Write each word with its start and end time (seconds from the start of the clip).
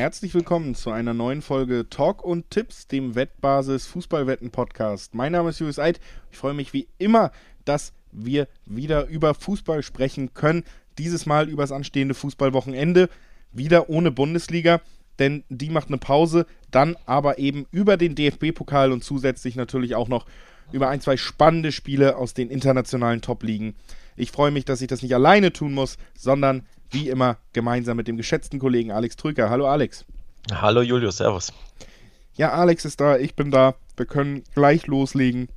Herzlich 0.00 0.32
willkommen 0.32 0.74
zu 0.74 0.92
einer 0.92 1.12
neuen 1.12 1.42
Folge 1.42 1.86
Talk 1.90 2.24
und 2.24 2.48
Tipps, 2.48 2.86
dem 2.86 3.16
Wettbasis 3.16 3.86
Fußballwetten 3.86 4.50
Podcast. 4.50 5.14
Mein 5.14 5.32
Name 5.32 5.50
ist 5.50 5.60
Julius 5.60 5.78
Eid. 5.78 6.00
Ich 6.32 6.38
freue 6.38 6.54
mich 6.54 6.72
wie 6.72 6.88
immer, 6.96 7.32
dass 7.66 7.92
wir 8.10 8.48
wieder 8.64 9.08
über 9.08 9.34
Fußball 9.34 9.82
sprechen 9.82 10.32
können. 10.32 10.64
Dieses 10.96 11.26
Mal 11.26 11.50
über 11.50 11.64
das 11.64 11.70
anstehende 11.70 12.14
Fußballwochenende. 12.14 13.10
Wieder 13.52 13.90
ohne 13.90 14.10
Bundesliga, 14.10 14.80
denn 15.18 15.44
die 15.50 15.68
macht 15.68 15.88
eine 15.88 15.98
Pause. 15.98 16.46
Dann 16.70 16.96
aber 17.04 17.38
eben 17.38 17.66
über 17.70 17.98
den 17.98 18.14
DFB-Pokal 18.14 18.92
und 18.92 19.04
zusätzlich 19.04 19.54
natürlich 19.54 19.96
auch 19.96 20.08
noch 20.08 20.24
über 20.72 20.88
ein, 20.88 21.02
zwei 21.02 21.18
spannende 21.18 21.72
Spiele 21.72 22.16
aus 22.16 22.32
den 22.32 22.48
internationalen 22.48 23.20
Top-Ligen. 23.20 23.74
Ich 24.16 24.30
freue 24.30 24.50
mich, 24.50 24.64
dass 24.64 24.80
ich 24.80 24.88
das 24.88 25.02
nicht 25.02 25.14
alleine 25.14 25.52
tun 25.52 25.74
muss, 25.74 25.98
sondern 26.16 26.62
wie 26.90 27.08
immer 27.08 27.38
gemeinsam 27.52 27.96
mit 27.96 28.08
dem 28.08 28.16
geschätzten 28.16 28.58
Kollegen 28.58 28.90
Alex 28.90 29.16
Trücker. 29.16 29.50
Hallo 29.50 29.66
Alex. 29.66 30.04
Hallo 30.52 30.82
Julius, 30.82 31.18
Servus. 31.18 31.52
Ja, 32.34 32.52
Alex 32.52 32.84
ist 32.84 33.00
da, 33.00 33.16
ich 33.16 33.34
bin 33.34 33.50
da. 33.50 33.74
Wir 33.96 34.06
können 34.06 34.44
gleich 34.54 34.86
loslegen. 34.86 35.48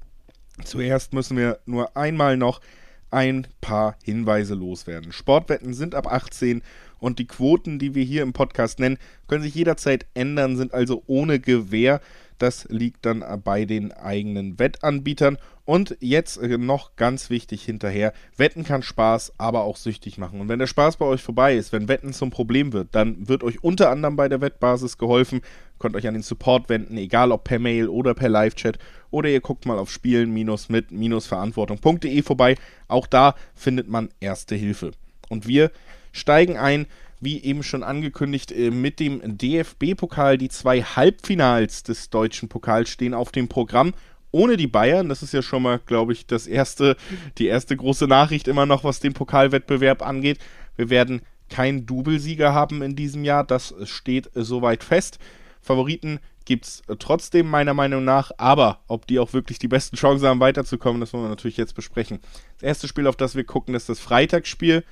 Zuerst 0.63 1.13
müssen 1.13 1.37
wir 1.37 1.59
nur 1.65 1.95
einmal 1.97 2.37
noch 2.37 2.61
ein 3.09 3.47
paar 3.61 3.95
Hinweise 4.03 4.55
loswerden. 4.55 5.11
Sportwetten 5.11 5.73
sind 5.73 5.95
ab 5.95 6.07
18 6.11 6.61
und 6.99 7.19
die 7.19 7.27
Quoten, 7.27 7.79
die 7.79 7.95
wir 7.95 8.03
hier 8.03 8.23
im 8.23 8.33
Podcast 8.33 8.79
nennen, 8.79 8.97
können 9.27 9.43
sich 9.43 9.55
jederzeit 9.55 10.05
ändern, 10.13 10.57
sind 10.57 10.73
also 10.73 11.03
ohne 11.07 11.39
Gewähr. 11.39 12.01
Das 12.37 12.65
liegt 12.69 13.05
dann 13.05 13.23
bei 13.43 13.65
den 13.65 13.91
eigenen 13.91 14.59
Wettanbietern. 14.59 15.37
Und 15.65 15.95
jetzt 16.01 16.37
äh, 16.37 16.57
noch 16.57 16.97
ganz 16.97 17.29
wichtig 17.29 17.63
hinterher, 17.63 18.11
Wetten 18.35 18.65
kann 18.65 18.83
Spaß, 18.83 19.31
aber 19.37 19.63
auch 19.63 19.77
süchtig 19.77 20.17
machen. 20.17 20.41
Und 20.41 20.49
wenn 20.49 20.59
der 20.59 20.67
Spaß 20.67 20.97
bei 20.97 21.05
euch 21.05 21.23
vorbei 21.23 21.55
ist, 21.55 21.71
wenn 21.71 21.87
Wetten 21.87 22.11
zum 22.11 22.31
Problem 22.31 22.73
wird, 22.73 22.89
dann 22.91 23.29
wird 23.29 23.43
euch 23.43 23.63
unter 23.63 23.89
anderem 23.89 24.17
bei 24.17 24.27
der 24.27 24.41
Wettbasis 24.41 24.97
geholfen. 24.97 25.39
Könnt 25.79 25.95
euch 25.95 26.05
an 26.07 26.15
den 26.15 26.23
Support 26.23 26.67
wenden, 26.67 26.97
egal 26.97 27.31
ob 27.31 27.45
per 27.45 27.59
Mail 27.59 27.87
oder 27.87 28.13
per 28.13 28.27
Live-Chat. 28.27 28.77
Oder 29.09 29.29
ihr 29.29 29.39
guckt 29.39 29.65
mal 29.65 29.79
auf 29.79 29.89
spielen-mit-verantwortung.de 29.89 32.21
vorbei. 32.23 32.57
Auch 32.89 33.07
da 33.07 33.35
findet 33.55 33.87
man 33.87 34.09
erste 34.19 34.55
Hilfe. 34.55 34.91
Und 35.29 35.47
wir 35.47 35.71
steigen 36.11 36.57
ein 36.57 36.87
wie 37.23 37.41
eben 37.43 37.63
schon 37.63 37.83
angekündigt, 37.83 38.51
äh, 38.51 38.71
mit 38.71 38.99
dem 38.99 39.21
DFB-Pokal. 39.37 40.37
Die 40.37 40.49
zwei 40.49 40.81
Halbfinals 40.81 41.83
des 41.83 42.09
deutschen 42.09 42.49
Pokals 42.49 42.89
stehen 42.89 43.13
auf 43.13 43.31
dem 43.31 43.47
Programm. 43.47 43.93
Ohne 44.31 44.57
die 44.57 44.67
Bayern, 44.67 45.09
das 45.09 45.21
ist 45.21 45.33
ja 45.33 45.43
schon 45.43 45.61
mal, 45.61 45.79
glaube 45.79 46.13
ich, 46.13 46.25
das 46.25 46.47
erste, 46.47 46.97
die 47.37 47.45
erste 47.45 47.77
große 47.77 48.07
Nachricht 48.07 48.47
immer 48.47 48.65
noch, 48.65 48.83
was 48.83 48.99
den 48.99 49.13
Pokalwettbewerb 49.13 50.01
angeht. 50.01 50.39
Wir 50.75 50.89
werden 50.89 51.21
keinen 51.49 51.85
Doublesieger 51.85 52.53
haben 52.53 52.81
in 52.81 52.95
diesem 52.95 53.23
Jahr, 53.23 53.43
das 53.43 53.75
steht 53.83 54.31
soweit 54.33 54.83
fest. 54.83 55.19
Favoriten 55.61 56.19
gibt 56.45 56.65
es 56.65 56.81
trotzdem 56.99 57.47
meiner 57.47 57.73
Meinung 57.73 58.03
nach, 58.03 58.31
aber 58.37 58.79
ob 58.87 59.07
die 59.07 59.19
auch 59.19 59.33
wirklich 59.33 59.59
die 59.59 59.67
besten 59.67 59.95
Chancen 59.95 60.27
haben, 60.27 60.39
weiterzukommen, 60.39 60.99
das 60.99 61.13
wollen 61.13 61.23
wir 61.23 61.29
natürlich 61.29 61.57
jetzt 61.57 61.75
besprechen. 61.75 62.19
Das 62.55 62.63
erste 62.63 62.87
Spiel, 62.87 63.07
auf 63.07 63.15
das 63.15 63.35
wir 63.35 63.43
gucken, 63.43 63.75
ist 63.75 63.87
das 63.87 63.99
Freitagsspiel. 63.99 64.83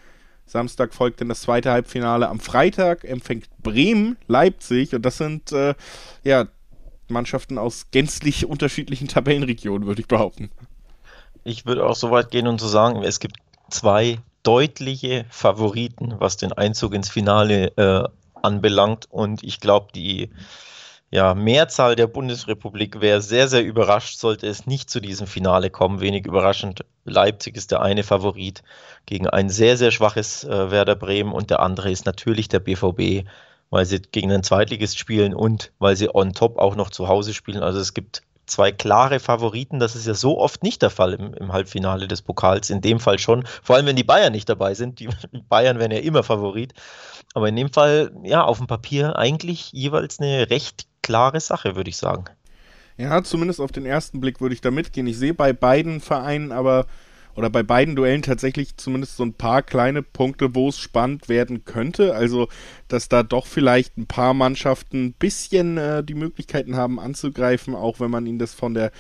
Samstag 0.45 0.93
folgt 0.93 1.21
dann 1.21 1.29
das 1.29 1.41
zweite 1.41 1.71
Halbfinale. 1.71 2.27
Am 2.27 2.39
Freitag 2.39 3.03
empfängt 3.03 3.47
Bremen 3.63 4.17
Leipzig 4.27 4.93
und 4.93 5.03
das 5.03 5.17
sind 5.17 5.51
äh, 5.51 5.75
ja 6.23 6.47
Mannschaften 7.07 7.57
aus 7.57 7.87
gänzlich 7.91 8.45
unterschiedlichen 8.45 9.07
Tabellenregionen, 9.07 9.87
würde 9.87 10.01
ich 10.01 10.07
behaupten. 10.07 10.49
Ich 11.43 11.65
würde 11.65 11.85
auch 11.85 11.95
so 11.95 12.11
weit 12.11 12.31
gehen 12.31 12.47
und 12.47 12.59
zu 12.59 12.67
so 12.67 12.71
sagen, 12.71 13.03
es 13.03 13.19
gibt 13.19 13.37
zwei 13.69 14.19
deutliche 14.43 15.25
Favoriten, 15.29 16.15
was 16.19 16.37
den 16.37 16.51
Einzug 16.53 16.93
ins 16.93 17.09
Finale 17.09 17.67
äh, 17.77 18.07
anbelangt 18.41 19.07
und 19.09 19.43
ich 19.43 19.59
glaube, 19.59 19.87
die 19.93 20.29
ja, 21.11 21.35
Mehrzahl 21.35 21.97
der 21.97 22.07
Bundesrepublik 22.07 23.01
wäre 23.01 23.21
sehr, 23.21 23.49
sehr 23.49 23.63
überrascht, 23.63 24.17
sollte 24.17 24.47
es 24.47 24.65
nicht 24.65 24.89
zu 24.89 25.01
diesem 25.01 25.27
Finale 25.27 25.69
kommen. 25.69 25.99
Wenig 25.99 26.25
überraschend. 26.25 26.85
Leipzig 27.03 27.57
ist 27.57 27.71
der 27.71 27.81
eine 27.81 28.03
Favorit 28.03 28.63
gegen 29.05 29.27
ein 29.27 29.49
sehr, 29.49 29.75
sehr 29.75 29.91
schwaches 29.91 30.45
äh, 30.45 30.71
Werder 30.71 30.95
Bremen 30.95 31.33
und 31.33 31.49
der 31.49 31.59
andere 31.59 31.91
ist 31.91 32.05
natürlich 32.05 32.47
der 32.47 32.59
BVB, 32.59 33.27
weil 33.69 33.85
sie 33.85 34.01
gegen 34.01 34.31
einen 34.31 34.43
Zweitligist 34.43 34.97
spielen 34.97 35.33
und 35.33 35.73
weil 35.79 35.97
sie 35.97 36.13
on 36.13 36.31
top 36.33 36.57
auch 36.57 36.75
noch 36.75 36.89
zu 36.89 37.09
Hause 37.09 37.33
spielen. 37.33 37.61
Also 37.61 37.79
es 37.79 37.93
gibt 37.93 38.21
zwei 38.51 38.71
klare 38.71 39.19
Favoriten. 39.19 39.79
Das 39.79 39.95
ist 39.95 40.05
ja 40.05 40.13
so 40.13 40.37
oft 40.37 40.63
nicht 40.63 40.81
der 40.81 40.89
Fall 40.89 41.13
im, 41.13 41.33
im, 41.33 41.53
Halbfinale 41.53 42.07
des 42.07 42.21
Pokals. 42.21 42.69
In 42.69 42.81
dem 42.81 42.99
Fall 42.99 43.17
schon. 43.17 43.45
Vor 43.63 43.75
allem, 43.75 43.85
wenn 43.85 43.95
die 43.95 44.03
Bayern 44.03 44.33
nicht 44.33 44.49
dabei 44.49 44.73
sind. 44.73 44.99
Die 44.99 45.09
Bayern 45.49 45.79
wären 45.79 45.91
ja 45.91 45.99
immer 45.99 46.23
Favorit. 46.23 46.73
Aber 47.33 47.47
in 47.47 47.55
dem 47.55 47.71
Fall, 47.71 48.11
ja, 48.23 48.43
auf 48.43 48.57
dem 48.57 48.67
Papier 48.67 49.17
eigentlich 49.17 49.71
jeweils 49.71 50.19
eine 50.19 50.49
recht 50.49 50.85
klare 51.01 51.39
Sache, 51.39 51.75
würde 51.75 51.89
ich 51.89 51.97
sagen. 51.97 52.25
Ja, 52.97 53.23
zumindest 53.23 53.61
auf 53.61 53.71
den 53.71 53.85
ersten 53.85 54.19
Blick 54.19 54.41
würde 54.41 54.53
ich 54.53 54.61
da 54.61 54.69
mitgehen. 54.69 55.07
Ich 55.07 55.17
sehe 55.17 55.33
bei 55.33 55.53
beiden 55.53 56.01
Vereinen 56.01 56.51
aber 56.51 56.85
oder 57.35 57.49
bei 57.49 57.63
beiden 57.63 57.95
Duellen 57.95 58.21
tatsächlich 58.21 58.77
zumindest 58.77 59.17
so 59.17 59.23
ein 59.23 59.33
paar 59.33 59.61
kleine 59.61 60.01
Punkte, 60.01 60.55
wo 60.55 60.69
es 60.69 60.79
spannend 60.79 61.29
werden 61.29 61.65
könnte. 61.65 62.13
Also, 62.15 62.47
dass 62.87 63.09
da 63.09 63.23
doch 63.23 63.45
vielleicht 63.45 63.97
ein 63.97 64.07
paar 64.07 64.33
Mannschaften 64.33 65.05
ein 65.05 65.13
bisschen 65.13 65.77
äh, 65.77 66.03
die 66.03 66.13
Möglichkeiten 66.13 66.75
haben 66.75 66.99
anzugreifen, 66.99 67.75
auch 67.75 67.99
wenn 67.99 68.11
man 68.11 68.25
ihnen 68.25 68.39
das 68.39 68.53
von 68.53 68.73
der 68.73 68.91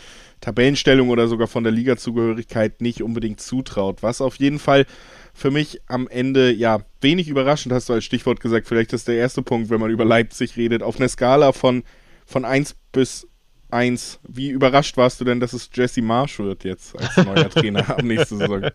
Tabellenstellung 0.41 1.09
oder 1.09 1.27
sogar 1.27 1.47
von 1.47 1.63
der 1.63 1.71
Ligazugehörigkeit 1.71 2.81
nicht 2.81 3.01
unbedingt 3.03 3.39
zutraut. 3.39 4.01
Was 4.01 4.21
auf 4.21 4.37
jeden 4.37 4.59
Fall 4.59 4.85
für 5.33 5.51
mich 5.51 5.81
am 5.87 6.07
Ende, 6.07 6.51
ja, 6.51 6.81
wenig 6.99 7.27
überraschend, 7.27 7.73
hast 7.73 7.89
du 7.89 7.93
als 7.93 8.05
Stichwort 8.05 8.39
gesagt, 8.39 8.67
vielleicht 8.67 8.93
ist 8.93 9.07
der 9.07 9.15
erste 9.15 9.41
Punkt, 9.41 9.69
wenn 9.69 9.79
man 9.79 9.91
über 9.91 10.05
Leipzig 10.05 10.57
redet, 10.57 10.83
auf 10.83 10.99
einer 10.99 11.09
Skala 11.09 11.51
von, 11.51 11.83
von 12.25 12.43
1 12.43 12.75
bis 12.91 13.27
1. 13.71 14.19
Wie 14.27 14.49
überrascht 14.49 14.97
warst 14.97 15.19
du 15.21 15.25
denn, 15.25 15.39
dass 15.39 15.53
es 15.53 15.69
Jesse 15.73 16.01
Marsh 16.01 16.39
wird 16.39 16.63
jetzt 16.63 16.97
als 16.99 17.25
neuer 17.25 17.49
Trainer 17.49 17.97
am 17.97 18.07
nächsten 18.07 18.39
Saison? 18.39 18.69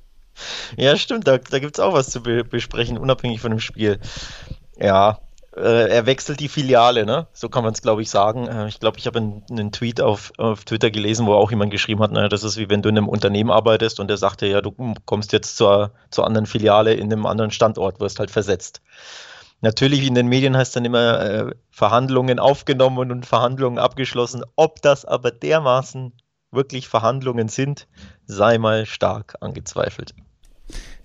Ja, 0.77 0.97
stimmt, 0.97 1.27
da, 1.27 1.39
da 1.39 1.59
gibt 1.59 1.79
es 1.79 1.81
auch 1.81 1.95
was 1.95 2.11
zu 2.11 2.23
be 2.23 2.45
besprechen, 2.45 2.99
unabhängig 2.99 3.41
von 3.41 3.51
dem 3.51 3.61
Spiel. 3.61 3.99
Ja, 4.79 5.21
äh, 5.56 5.89
er 5.89 6.05
wechselt 6.05 6.41
die 6.41 6.49
Filiale, 6.49 7.06
ne? 7.06 7.29
So 7.33 7.49
kann 7.49 7.65
man 7.65 7.73
es, 7.73 7.81
glaube 7.81 8.03
ich, 8.03 8.11
sagen. 8.11 8.47
Äh, 8.47 8.69
ich 8.69 8.79
glaube, 8.79 8.99
ich 8.99 9.06
habe 9.06 9.19
einen, 9.19 9.43
einen, 9.51 9.73
Tweet 9.73 10.03
auf, 10.03 10.33
auf 10.37 10.65
Twitter 10.65 10.91
gelesen, 10.91 11.27
wo 11.27 11.33
auch 11.33 11.51
jemand 11.51 11.71
geschrieben 11.71 12.03
hat, 12.03 12.12
naja, 12.12 12.29
das 12.29 12.45
ist 12.45 12.59
wie 12.59 12.69
wenn 12.69 12.83
du 12.83 12.91
in 12.91 12.99
einem 12.99 13.09
Unternehmen 13.09 13.51
arbeitest 13.51 13.99
und 13.99 14.09
der 14.09 14.19
sagte, 14.19 14.47
ja, 14.47 14.61
du 14.61 14.73
kommst 15.06 15.33
jetzt 15.33 15.56
zur, 15.56 15.93
zur 16.11 16.27
anderen 16.27 16.47
Filiale 16.47 16.93
in 16.93 17.11
einem 17.11 17.25
anderen 17.25 17.51
Standort, 17.51 18.01
wirst 18.01 18.19
halt 18.19 18.31
versetzt. 18.31 18.83
Natürlich, 19.61 20.06
in 20.06 20.15
den 20.15 20.28
Medien 20.28 20.56
heißt 20.56 20.77
dann 20.77 20.84
immer 20.84 21.21
äh, 21.21 21.55
Verhandlungen 21.71 22.39
aufgenommen 22.39 23.11
und 23.11 23.27
Verhandlungen 23.27 23.78
abgeschlossen. 23.78 24.44
Ob 24.55 24.83
das 24.83 25.05
aber 25.05 25.31
dermaßen 25.31 26.12
wirklich 26.50 26.89
Verhandlungen 26.89 27.49
sind, 27.49 27.89
sei 28.27 28.59
mal 28.59 28.87
stark 28.87 29.37
angezweifelt. 29.41 30.15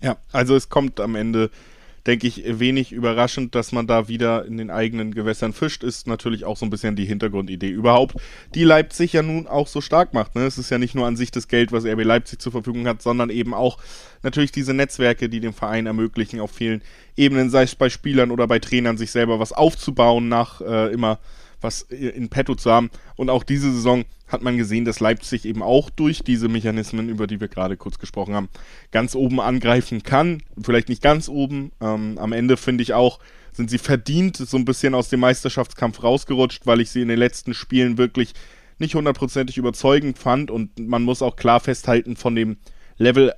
Ja, 0.01 0.17
also 0.31 0.55
es 0.55 0.69
kommt 0.69 0.99
am 0.99 1.15
Ende 1.15 1.49
denke 2.07 2.27
ich, 2.27 2.43
wenig 2.59 2.91
überraschend, 2.91 3.55
dass 3.55 3.71
man 3.71 3.87
da 3.87 4.07
wieder 4.07 4.45
in 4.45 4.57
den 4.57 4.69
eigenen 4.69 5.13
Gewässern 5.13 5.53
fischt, 5.53 5.83
ist 5.83 6.07
natürlich 6.07 6.45
auch 6.45 6.57
so 6.57 6.65
ein 6.65 6.69
bisschen 6.69 6.95
die 6.95 7.05
Hintergrundidee 7.05 7.69
überhaupt, 7.69 8.15
die 8.55 8.63
Leipzig 8.63 9.13
ja 9.13 9.21
nun 9.21 9.47
auch 9.47 9.67
so 9.67 9.81
stark 9.81 10.13
macht. 10.13 10.35
Ne? 10.35 10.45
Es 10.45 10.57
ist 10.57 10.71
ja 10.71 10.77
nicht 10.77 10.95
nur 10.95 11.05
an 11.05 11.15
sich 11.15 11.31
das 11.31 11.47
Geld, 11.47 11.71
was 11.71 11.85
RB 11.85 12.03
Leipzig 12.03 12.39
zur 12.39 12.51
Verfügung 12.51 12.87
hat, 12.87 13.01
sondern 13.01 13.29
eben 13.29 13.53
auch 13.53 13.77
natürlich 14.23 14.51
diese 14.51 14.73
Netzwerke, 14.73 15.29
die 15.29 15.39
dem 15.39 15.53
Verein 15.53 15.85
ermöglichen, 15.85 16.39
auf 16.39 16.51
vielen 16.51 16.81
Ebenen, 17.15 17.49
sei 17.49 17.63
es 17.63 17.75
bei 17.75 17.89
Spielern 17.89 18.31
oder 18.31 18.47
bei 18.47 18.59
Trainern, 18.59 18.97
sich 18.97 19.11
selber 19.11 19.39
was 19.39 19.51
aufzubauen 19.51 20.27
nach 20.27 20.61
äh, 20.61 20.91
immer 20.91 21.19
was 21.61 21.83
in 21.83 22.29
petto 22.29 22.55
zu 22.55 22.71
haben. 22.71 22.89
Und 23.15 23.29
auch 23.29 23.43
diese 23.43 23.71
Saison 23.71 24.05
hat 24.27 24.41
man 24.41 24.57
gesehen, 24.57 24.85
dass 24.85 24.99
Leipzig 24.99 25.45
eben 25.45 25.61
auch 25.61 25.89
durch 25.89 26.23
diese 26.23 26.47
Mechanismen, 26.47 27.09
über 27.09 27.27
die 27.27 27.39
wir 27.39 27.47
gerade 27.47 27.77
kurz 27.77 27.99
gesprochen 27.99 28.33
haben, 28.33 28.49
ganz 28.91 29.15
oben 29.15 29.39
angreifen 29.39 30.03
kann. 30.03 30.41
Vielleicht 30.61 30.89
nicht 30.89 31.01
ganz 31.01 31.29
oben. 31.29 31.71
Ähm, 31.81 32.17
am 32.17 32.31
Ende 32.31 32.57
finde 32.57 32.83
ich 32.83 32.93
auch, 32.93 33.19
sind 33.51 33.69
sie 33.69 33.77
verdient 33.77 34.37
so 34.37 34.57
ein 34.57 34.65
bisschen 34.65 34.95
aus 34.95 35.09
dem 35.09 35.19
Meisterschaftskampf 35.19 36.03
rausgerutscht, 36.03 36.65
weil 36.65 36.81
ich 36.81 36.89
sie 36.89 37.01
in 37.01 37.09
den 37.09 37.19
letzten 37.19 37.53
Spielen 37.53 37.97
wirklich 37.97 38.33
nicht 38.79 38.95
hundertprozentig 38.95 39.57
überzeugend 39.57 40.17
fand. 40.17 40.49
Und 40.49 40.79
man 40.79 41.03
muss 41.03 41.21
auch 41.21 41.35
klar 41.35 41.59
festhalten, 41.59 42.15
von 42.15 42.35
dem 42.35 42.57
Level 42.97 43.33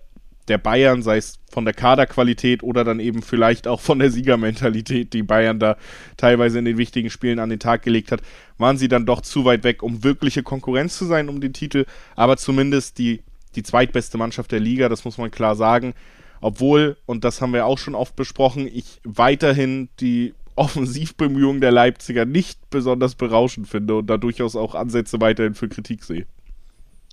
der 0.47 0.57
Bayern, 0.57 1.01
sei 1.01 1.17
es 1.17 1.39
von 1.51 1.65
der 1.65 1.73
Kaderqualität 1.73 2.63
oder 2.63 2.83
dann 2.83 2.99
eben 2.99 3.21
vielleicht 3.21 3.67
auch 3.67 3.79
von 3.79 3.99
der 3.99 4.11
Siegermentalität, 4.11 5.13
die 5.13 5.23
Bayern 5.23 5.59
da 5.59 5.77
teilweise 6.17 6.59
in 6.59 6.65
den 6.65 6.77
wichtigen 6.77 7.09
Spielen 7.09 7.39
an 7.39 7.49
den 7.49 7.59
Tag 7.59 7.83
gelegt 7.83 8.11
hat, 8.11 8.21
waren 8.57 8.77
sie 8.77 8.87
dann 8.87 9.05
doch 9.05 9.21
zu 9.21 9.45
weit 9.45 9.63
weg, 9.63 9.83
um 9.83 10.03
wirkliche 10.03 10.43
Konkurrenz 10.43 10.97
zu 10.97 11.05
sein 11.05 11.29
um 11.29 11.41
den 11.41 11.53
Titel, 11.53 11.85
aber 12.15 12.37
zumindest 12.37 12.97
die, 12.97 13.23
die 13.55 13.63
zweitbeste 13.63 14.17
Mannschaft 14.17 14.51
der 14.51 14.59
Liga, 14.59 14.89
das 14.89 15.05
muss 15.05 15.17
man 15.17 15.31
klar 15.31 15.55
sagen. 15.55 15.93
Obwohl, 16.41 16.97
und 17.05 17.23
das 17.23 17.41
haben 17.41 17.53
wir 17.53 17.65
auch 17.65 17.77
schon 17.77 17.95
oft 17.95 18.17
besprochen, 18.17 18.67
ich 18.67 18.99
weiterhin 19.05 19.87
die 20.01 20.33
Offensivbemühungen 20.55 21.61
der 21.61 21.71
Leipziger 21.71 22.25
nicht 22.25 22.69
besonders 22.69 23.15
berauschend 23.15 23.67
finde 23.67 23.95
und 23.95 24.07
da 24.07 24.17
durchaus 24.17 24.55
auch 24.55 24.75
Ansätze 24.75 25.21
weiterhin 25.21 25.55
für 25.55 25.69
Kritik 25.69 26.03
sehe. 26.03 26.25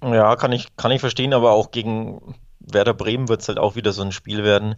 Ja, 0.03 0.35
kann 0.37 0.53
ich, 0.53 0.77
kann 0.77 0.91
ich 0.91 1.01
verstehen, 1.01 1.33
aber 1.33 1.53
auch 1.53 1.71
gegen 1.71 2.35
Werder 2.73 2.95
Bremen 2.95 3.29
wird 3.29 3.43
es 3.43 3.49
halt 3.49 3.59
auch 3.59 3.77
wieder 3.77 3.93
so 3.93 4.03
ein 4.03 4.13
Spiel 4.13 4.45
werden. 4.45 4.77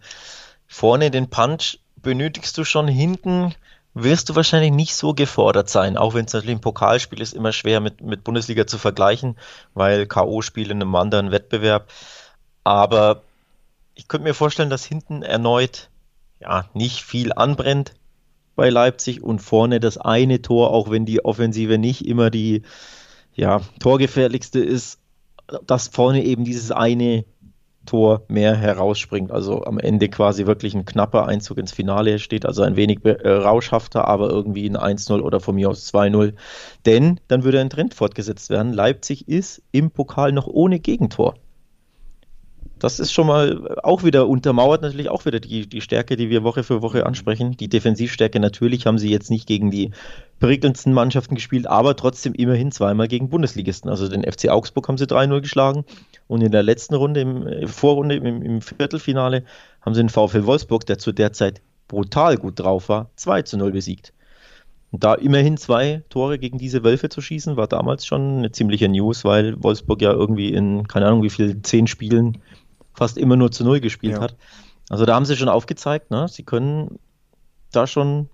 Vorne 0.67 1.11
den 1.11 1.29
Punch 1.29 1.79
benötigst 1.97 2.57
du 2.59 2.65
schon 2.65 2.89
hinten. 2.89 3.55
wirst 3.95 4.31
du 4.31 4.37
wahrscheinlich 4.37 4.73
nicht 4.73 4.95
so 4.95 5.13
gefordert 5.13 5.69
sein, 5.69 5.99
auch 5.99 6.15
wenn 6.15 6.25
es 6.25 6.33
natürlich 6.33 6.57
ein 6.57 6.63
Pokalspiel 6.63 7.21
ist, 7.21 7.35
immer 7.35 7.53
schwer 7.53 7.81
mit, 7.81 8.01
mit 8.01 8.25
Bundesliga 8.25 8.67
zu 8.67 8.79
vergleichen, 8.79 9.37
weil 9.75 10.07
K.O.-Spiele 10.07 10.71
in 10.71 10.81
einem 10.81 10.95
anderen 10.95 11.31
Wettbewerb. 11.31 11.91
Aber 12.65 13.23
ich 13.95 14.09
könnte 14.09 14.25
mir 14.27 14.35
vorstellen, 14.35 14.71
dass 14.71 14.85
hinten 14.85 15.23
erneut 15.23 15.91
ja, 16.41 16.65
nicht 16.73 17.03
viel 17.03 17.33
anbrennt 17.35 17.93
bei 18.57 18.71
Leipzig 18.71 19.23
und 19.23 19.41
vorne 19.41 19.81
das 19.81 19.99
eine 19.99 20.43
Tor, 20.43 20.71
auch 20.71 20.91
wenn 20.91 21.05
die 21.05 21.25
Offensive 21.25 21.79
nicht 21.79 22.07
immer 22.07 22.31
die 22.31 22.63
ja, 23.35 23.61
torgefährlichste 23.81 24.61
ist, 24.61 24.99
dass 25.67 25.89
vorne 25.89 26.25
eben 26.25 26.45
dieses 26.45 26.71
eine 26.71 27.25
Tor 27.87 28.23
mehr 28.29 28.55
herausspringt. 28.57 29.31
Also 29.31 29.65
am 29.65 29.79
Ende 29.79 30.09
quasi 30.09 30.47
wirklich 30.47 30.75
ein 30.75 30.85
knapper 30.85 31.27
Einzug 31.27 31.59
ins 31.59 31.73
Finale 31.73 32.19
steht, 32.19 32.47
also 32.47 32.63
ein 32.63 32.77
wenig 32.77 33.05
äh, 33.05 33.29
rauschhafter, 33.29 34.07
aber 34.07 34.31
irgendwie 34.31 34.69
ein 34.69 34.77
1-0 34.77 35.21
oder 35.21 35.41
von 35.41 35.55
mir 35.55 35.71
aus 35.71 35.93
2-0. 35.93 36.35
Denn 36.87 37.21
dann 37.29 37.45
würde 37.45 37.61
ein 37.61 37.71
Trend 37.71 37.95
fortgesetzt 37.95 38.51
werden. 38.51 38.73
Leipzig 38.73 39.29
ist 39.29 39.63
im 39.73 39.91
Pokal 39.91 40.33
noch 40.33 40.47
ohne 40.47 40.81
Gegentor. 40.81 41.35
Das 42.83 42.99
ist 42.99 43.13
schon 43.13 43.29
mal 43.29 43.79
auch 43.85 44.03
wieder 44.03 44.27
untermauert, 44.27 44.83
natürlich 44.83 45.09
auch 45.09 45.25
wieder 45.25 45.39
die, 45.39 45.69
die 45.69 45.81
Stärke, 45.81 46.17
die 46.17 46.31
wir 46.31 46.43
Woche 46.43 46.65
für 46.65 46.83
Woche 46.83 47.07
ansprechen. 47.07 47.57
Die 47.57 47.69
Defensivstärke, 47.69 48.41
natürlich 48.41 48.87
haben 48.87 48.99
sie 48.99 49.09
jetzt 49.09 49.31
nicht 49.31 49.47
gegen 49.47 49.71
die 49.71 49.93
prickelndsten 50.41 50.93
Mannschaften 50.93 51.37
gespielt, 51.37 51.69
aber 51.69 51.95
trotzdem 51.95 52.35
immerhin 52.35 52.73
zweimal 52.73 53.07
gegen 53.07 53.29
Bundesligisten. 53.29 53.89
Also 53.89 54.09
den 54.09 54.25
FC 54.25 54.49
Augsburg 54.49 54.89
haben 54.89 54.99
sie 54.99 55.07
3-0 55.07 55.43
geschlagen 55.43 55.85
und 56.27 56.41
in 56.41 56.51
der 56.51 56.65
letzten 56.65 56.97
Runde, 56.97 57.21
im 57.21 57.47
äh, 57.47 57.69
Vorrunde, 57.69 58.17
im, 58.17 58.43
im 58.43 58.61
Viertelfinale, 58.61 59.45
haben 59.81 59.95
sie 59.95 60.03
den 60.03 60.09
VfL 60.09 60.45
Wolfsburg, 60.45 60.85
der 60.85 60.99
zu 60.99 61.13
der 61.13 61.33
Zeit 61.33 61.63
brutal 61.87 62.37
gut 62.37 62.59
drauf 62.59 62.89
war, 62.89 63.11
2 63.15 63.45
0 63.59 63.71
besiegt. 63.71 64.13
Und 64.91 65.05
da 65.05 65.15
immerhin 65.15 65.57
zwei 65.57 66.03
Tore 66.11 66.39
gegen 66.39 66.59
diese 66.59 66.83
Wölfe 66.83 67.09
zu 67.09 67.23
schießen, 67.23 67.57
war 67.57 67.69
damals 67.69 68.05
schon 68.05 68.39
eine 68.39 68.51
ziemliche 68.53 68.89
News, 68.89 69.25
weil 69.25 69.55
Wolfsburg 69.63 70.03
ja 70.03 70.13
irgendwie 70.13 70.53
in, 70.53 70.87
keine 70.89 71.07
Ahnung 71.07 71.23
wie 71.23 71.31
viel, 71.31 71.63
zehn 71.63 71.87
Spielen 71.87 72.43
fast 72.95 73.19
immer 73.19 73.37
nur 73.37 73.51
zu 73.51 73.65
Null 73.65 73.81
gespielt 73.81 74.15
ja. 74.15 74.21
hat. 74.21 74.37
Also 74.89 75.07
da 75.07 75.15
haben 75.15 75.25
sie 75.25 75.37
schon 75.37 75.49
aufgezeigt, 75.49 76.11
ne? 76.11 76.27
sie 76.29 76.43
können 76.43 76.99
da 77.71 77.87
schon 77.87 78.29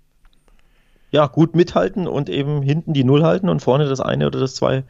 ja, 1.10 1.26
gut 1.26 1.55
mithalten 1.55 2.06
und 2.06 2.28
eben 2.28 2.62
hinten 2.62 2.93
die 2.93 3.05
Null 3.05 3.22
halten 3.22 3.49
und 3.49 3.60
vorne 3.60 3.88
das 3.88 4.00
eine 4.00 4.26
oder 4.26 4.40
das 4.40 4.55
zwei, 4.55 4.84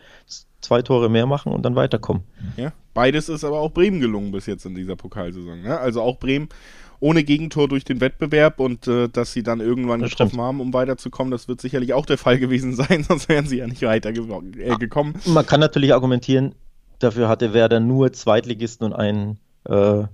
zwei 0.60 0.82
Tore 0.82 1.08
mehr 1.08 1.26
machen 1.26 1.52
und 1.52 1.62
dann 1.62 1.76
weiterkommen. 1.76 2.24
Ja, 2.56 2.72
beides 2.94 3.28
ist 3.28 3.44
aber 3.44 3.60
auch 3.60 3.70
Bremen 3.70 4.00
gelungen 4.00 4.32
bis 4.32 4.46
jetzt 4.46 4.66
in 4.66 4.74
dieser 4.74 4.96
Pokalsaison. 4.96 5.62
Ne? 5.62 5.78
Also 5.78 6.02
auch 6.02 6.18
Bremen 6.18 6.48
ohne 7.00 7.22
Gegentor 7.22 7.68
durch 7.68 7.84
den 7.84 8.00
Wettbewerb 8.00 8.58
und 8.58 8.88
äh, 8.88 9.08
dass 9.08 9.32
sie 9.32 9.44
dann 9.44 9.60
irgendwann 9.60 10.00
das 10.00 10.10
getroffen 10.10 10.30
stimmt. 10.30 10.42
haben, 10.42 10.60
um 10.60 10.72
weiterzukommen, 10.72 11.30
das 11.30 11.46
wird 11.46 11.60
sicherlich 11.60 11.94
auch 11.94 12.06
der 12.06 12.18
Fall 12.18 12.38
gewesen 12.40 12.74
sein, 12.74 13.04
sonst 13.04 13.28
wären 13.28 13.46
sie 13.46 13.58
ja 13.58 13.66
nicht 13.66 13.82
weitergekommen. 13.82 14.58
Äh, 14.58 15.30
Man 15.30 15.46
kann 15.46 15.60
natürlich 15.60 15.94
argumentieren, 15.94 16.54
dafür 16.98 17.28
hatte 17.28 17.52
Werder 17.52 17.78
nur 17.78 18.12
Zweitligisten 18.12 18.86
und 18.86 18.92
einen 18.94 19.38
äh, 19.68 20.04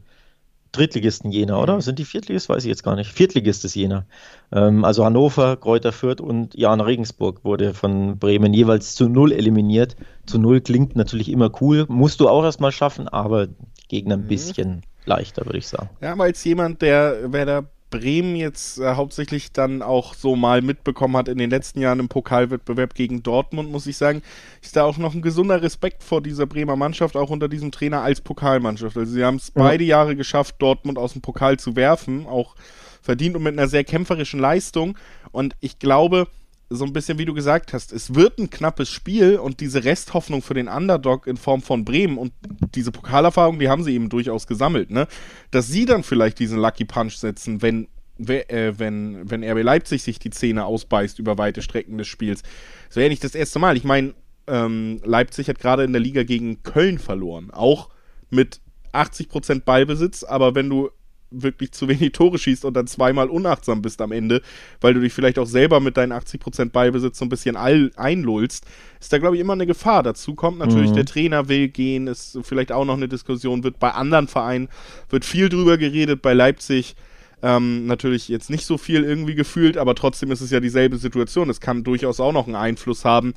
Drittligisten 0.75 1.31
Jena, 1.31 1.63
oder? 1.63 1.77
Mhm. 1.77 1.81
Sind 1.83 1.99
die 1.99 2.05
Viertligist? 2.05 2.49
Weiß 2.49 2.65
ich 2.65 2.69
jetzt 2.69 2.83
gar 2.83 2.97
nicht. 2.97 3.13
Viertligist 3.13 3.65
ist 3.65 3.75
Jena. 3.75 4.07
Ähm, 4.53 4.85
also 4.85 5.05
Hannover, 5.05 5.57
Kräuter 5.57 5.93
Fürth 5.93 6.21
und 6.21 6.55
Jana 6.55 6.85
Regensburg 6.85 7.45
wurde 7.45 7.75
von 7.75 8.19
Bremen 8.19 8.53
jeweils 8.53 8.95
zu 8.95 9.09
null 9.09 9.33
eliminiert. 9.33 9.97
Zu 10.27 10.39
null 10.39 10.61
klingt 10.61 10.97
natürlich 10.97 11.31
immer 11.31 11.51
cool. 11.61 11.87
Musst 11.89 12.21
du 12.21 12.29
auch 12.29 12.43
erstmal 12.43 12.73
schaffen, 12.73 13.09
aber 13.09 13.49
Gegner 13.89 14.17
ein 14.17 14.23
mhm. 14.23 14.29
bisschen 14.29 14.83
leichter, 15.05 15.47
würde 15.47 15.59
ich 15.59 15.69
sagen. 15.69 15.91
Ja, 16.01 16.19
weil 16.19 16.31
als 16.31 16.43
jemand, 16.43 16.83
der 16.83 17.33
Werder 17.33 17.67
Bremen 17.99 18.37
jetzt 18.37 18.79
äh, 18.79 18.95
hauptsächlich 18.95 19.53
dann 19.53 19.83
auch 19.83 20.15
so 20.15 20.37
mal 20.37 20.63
mitbekommen 20.63 21.17
hat 21.17 21.29
in 21.29 21.39
den 21.39 21.51
letzten 21.51 21.81
Jahren 21.81 22.01
im 22.01 22.09
Pokalwettbewerb 22.09 22.95
gegen 22.95 23.23
Dortmund, 23.23 23.71
muss 23.71 23.87
ich 23.87 23.97
sagen, 23.97 24.23
ist 24.63 24.77
da 24.77 24.85
auch 24.85 24.99
noch 24.99 25.15
ein 25.15 25.23
gesunder 25.23 25.63
Respekt 25.63 26.03
vor 26.03 26.21
dieser 26.21 26.47
Bremer 26.47 26.77
Mannschaft, 26.77 27.17
auch 27.17 27.31
unter 27.31 27.49
diesem 27.49 27.71
Trainer 27.71 28.03
als 28.03 28.21
Pokalmannschaft. 28.21 28.97
Also 28.97 29.13
sie 29.13 29.25
haben 29.25 29.37
es 29.37 29.53
ja. 29.55 29.63
beide 29.63 29.85
Jahre 29.85 30.17
geschafft, 30.17 30.57
Dortmund 30.59 30.99
aus 30.99 31.13
dem 31.13 31.23
Pokal 31.23 31.59
zu 31.59 31.77
werfen, 31.77 32.27
auch 32.27 32.57
verdient 33.01 33.37
und 33.37 33.43
mit 33.43 33.53
einer 33.53 33.69
sehr 33.69 33.85
kämpferischen 33.85 34.41
Leistung. 34.41 34.99
Und 35.31 35.55
ich 35.61 35.79
glaube, 35.79 36.27
so 36.71 36.85
ein 36.85 36.93
bisschen 36.93 37.19
wie 37.19 37.25
du 37.25 37.35
gesagt 37.35 37.73
hast, 37.73 37.93
es 37.93 38.15
wird 38.15 38.39
ein 38.39 38.51
knappes 38.51 38.89
Spiel 38.89 39.37
und 39.37 39.61
diese 39.61 39.85
Resthoffnung 39.85 40.43
für 40.43 40.55
den 40.55 40.69
Underdog 40.69 41.27
in 41.27 41.37
Form 41.37 41.63
von 41.63 41.85
Bremen 41.85 42.19
und 42.19 42.33
diese 42.75 42.91
Pokalerfahrung, 42.91 43.59
die 43.59 43.69
haben 43.69 43.85
sie 43.85 43.95
eben 43.95 44.09
durchaus 44.09 44.47
gesammelt, 44.47 44.91
ne? 44.91 45.07
Dass 45.51 45.69
sie 45.69 45.85
dann 45.85 46.03
vielleicht 46.03 46.39
diesen 46.39 46.59
Lucky 46.59 46.85
Punch 46.85 47.17
setzen, 47.17 47.63
wenn 47.63 47.89
äh, 48.19 48.73
wenn, 48.77 49.29
wenn 49.29 49.43
RB 49.43 49.63
Leipzig 49.63 50.03
sich 50.03 50.19
die 50.19 50.31
Zähne 50.31 50.65
ausbeißt 50.65 51.19
über 51.19 51.37
weite 51.37 51.63
Strecken 51.63 51.99
des 51.99 52.07
Spiels. 52.07 52.43
Das 52.87 52.97
wäre 52.97 53.07
ja 53.07 53.11
nicht 53.11 53.25
das 53.25 53.35
erste 53.35 53.59
Mal. 53.59 53.77
Ich 53.77 53.85
meine, 53.85 54.15
ähm, 54.47 55.01
Leipzig 55.05 55.49
hat 55.49 55.59
gerade 55.59 55.85
in 55.85 55.93
der 55.93 56.01
Liga 56.01 56.23
gegen 56.23 56.63
Köln 56.63 56.99
verloren. 56.99 57.51
Auch 57.51 57.89
mit 58.31 58.61
80% 58.93 59.65
Ballbesitz, 59.65 60.23
aber 60.23 60.55
wenn 60.55 60.69
du 60.69 60.91
wirklich 61.31 61.73
zu 61.73 61.89
wenig 61.89 62.13
Tore 62.13 62.39
schießt 62.39 62.65
und 62.65 62.75
dann 62.75 62.87
zweimal 62.87 63.29
unachtsam 63.29 63.83
bist 63.83 64.01
am 64.01 64.13
Ende, 64.13 64.43
weil 64.81 64.95
du 64.95 65.01
dich 65.01 65.13
vielleicht 65.13 65.39
auch 65.39 65.47
selber 65.47 65.81
mit 65.81 65.97
deinen 65.97 66.13
80% 66.13 66.71
Ballbesitz 66.71 67.19
so 67.19 67.25
ein 67.25 67.29
bisschen 67.29 67.57
einlullst, 67.57 68.65
ist 69.01 69.13
da, 69.13 69.19
glaube 69.19 69.37
ich, 69.37 69.41
immer 69.41 69.55
eine 69.55 69.67
Gefahr. 69.67 70.03
Dazu 70.03 70.35
kommt 70.35 70.59
natürlich, 70.59 70.91
mhm. 70.91 70.97
der 70.97 71.05
Trainer 71.07 71.49
will 71.49 71.69
gehen, 71.69 72.07
ist 72.07 72.39
vielleicht 72.43 72.73
auch 72.73 72.85
noch 72.85 72.97
eine 72.97 73.09
Diskussion, 73.09 73.65
wird 73.65 73.79
bei 73.79 73.91
anderen 73.91 74.29
Vereinen, 74.29 74.69
wird 75.09 75.25
viel 75.25 75.49
drüber 75.49 75.79
geredet, 75.79 76.23
bei 76.23 76.35
Leipzig 76.35 76.95
ähm, 77.43 77.87
natürlich 77.87 78.29
jetzt 78.29 78.49
nicht 78.49 78.65
so 78.65 78.79
viel 78.79 79.05
irgendwie 79.05 79.35
gefühlt, 79.35 79.77
aber 79.77 79.95
trotzdem 79.95 80.31
ist 80.31 80.41
es 80.41 80.51
ja 80.51 80.61
dieselbe 80.61 80.97
Situation. 80.97 81.51
Es 81.51 81.61
kann 81.61 81.85
durchaus 81.85 82.19
auch 82.19 82.33
noch 82.33 82.47
einen 82.47 82.57
Einfluss 82.57 83.05
haben, 83.05 83.35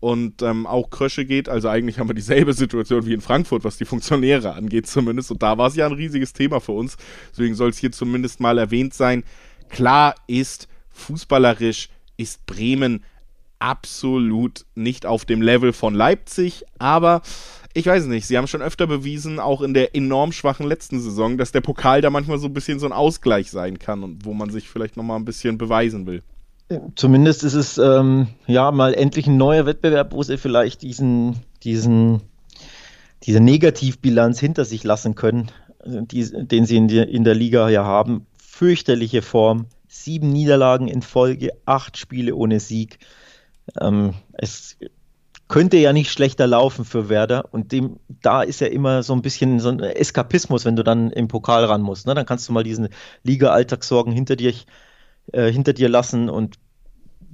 und 0.00 0.42
ähm, 0.42 0.66
auch 0.66 0.90
Krösche 0.90 1.24
geht. 1.24 1.48
Also 1.48 1.68
eigentlich 1.68 1.98
haben 1.98 2.08
wir 2.08 2.14
dieselbe 2.14 2.52
Situation 2.52 3.06
wie 3.06 3.14
in 3.14 3.20
Frankfurt, 3.20 3.64
was 3.64 3.76
die 3.76 3.84
Funktionäre 3.84 4.54
angeht 4.54 4.86
zumindest. 4.86 5.30
Und 5.30 5.42
da 5.42 5.58
war 5.58 5.68
es 5.68 5.76
ja 5.76 5.86
ein 5.86 5.92
riesiges 5.92 6.32
Thema 6.32 6.60
für 6.60 6.72
uns. 6.72 6.96
Deswegen 7.30 7.54
soll 7.54 7.70
es 7.70 7.78
hier 7.78 7.92
zumindest 7.92 8.40
mal 8.40 8.58
erwähnt 8.58 8.94
sein. 8.94 9.24
Klar 9.68 10.14
ist, 10.26 10.68
fußballerisch 10.90 11.88
ist 12.16 12.44
Bremen 12.46 13.02
absolut 13.58 14.66
nicht 14.74 15.06
auf 15.06 15.24
dem 15.24 15.40
Level 15.40 15.72
von 15.72 15.94
Leipzig, 15.94 16.64
aber 16.78 17.22
ich 17.72 17.86
weiß 17.86 18.04
nicht, 18.06 18.26
sie 18.26 18.36
haben 18.36 18.46
schon 18.46 18.62
öfter 18.62 18.86
bewiesen, 18.86 19.40
auch 19.40 19.62
in 19.62 19.74
der 19.74 19.96
enorm 19.96 20.32
schwachen 20.32 20.66
letzten 20.66 21.00
Saison, 21.00 21.38
dass 21.38 21.50
der 21.50 21.60
Pokal 21.60 22.02
da 22.02 22.10
manchmal 22.10 22.38
so 22.38 22.46
ein 22.46 22.52
bisschen 22.52 22.78
so 22.78 22.86
ein 22.86 22.92
Ausgleich 22.92 23.50
sein 23.50 23.78
kann 23.78 24.02
und 24.02 24.24
wo 24.24 24.34
man 24.34 24.50
sich 24.50 24.68
vielleicht 24.68 24.96
nochmal 24.96 25.18
ein 25.18 25.24
bisschen 25.24 25.58
beweisen 25.58 26.06
will. 26.06 26.22
Zumindest 26.94 27.44
ist 27.44 27.54
es 27.54 27.78
ähm, 27.78 28.28
ja 28.46 28.70
mal 28.70 28.94
endlich 28.94 29.26
ein 29.26 29.36
neuer 29.36 29.66
Wettbewerb, 29.66 30.12
wo 30.12 30.22
sie 30.22 30.38
vielleicht 30.38 30.82
diesen, 30.82 31.40
diesen, 31.62 32.22
diese 33.24 33.40
Negativbilanz 33.40 34.40
hinter 34.40 34.64
sich 34.64 34.82
lassen 34.82 35.14
können, 35.14 35.50
die, 35.84 36.24
den 36.24 36.64
sie 36.64 36.76
in, 36.76 36.88
die, 36.88 36.98
in 36.98 37.24
der 37.24 37.34
Liga 37.34 37.68
ja 37.68 37.84
haben. 37.84 38.26
Fürchterliche 38.38 39.20
Form, 39.20 39.66
sieben 39.88 40.30
Niederlagen 40.30 40.88
in 40.88 41.02
Folge, 41.02 41.50
acht 41.66 41.98
Spiele 41.98 42.34
ohne 42.34 42.60
Sieg. 42.60 42.98
Ähm, 43.78 44.14
es 44.32 44.78
könnte 45.48 45.76
ja 45.76 45.92
nicht 45.92 46.10
schlechter 46.10 46.46
laufen 46.46 46.86
für 46.86 47.10
Werder 47.10 47.52
und 47.52 47.72
dem, 47.72 47.98
da 48.08 48.42
ist 48.42 48.60
ja 48.60 48.68
immer 48.68 49.02
so 49.02 49.12
ein 49.12 49.20
bisschen 49.20 49.60
so 49.60 49.68
ein 49.68 49.80
Eskapismus, 49.80 50.64
wenn 50.64 50.76
du 50.76 50.82
dann 50.82 51.10
im 51.10 51.28
Pokal 51.28 51.66
ran 51.66 51.82
musst. 51.82 52.06
Ne? 52.06 52.14
Dann 52.14 52.24
kannst 52.24 52.48
du 52.48 52.54
mal 52.54 52.64
diesen 52.64 52.88
Liga-Alltagssorgen 53.22 54.12
hinter 54.14 54.36
dir 54.36 54.54
äh, 55.32 55.50
hinter 55.50 55.72
dir 55.72 55.88
lassen 55.88 56.28
und 56.28 56.58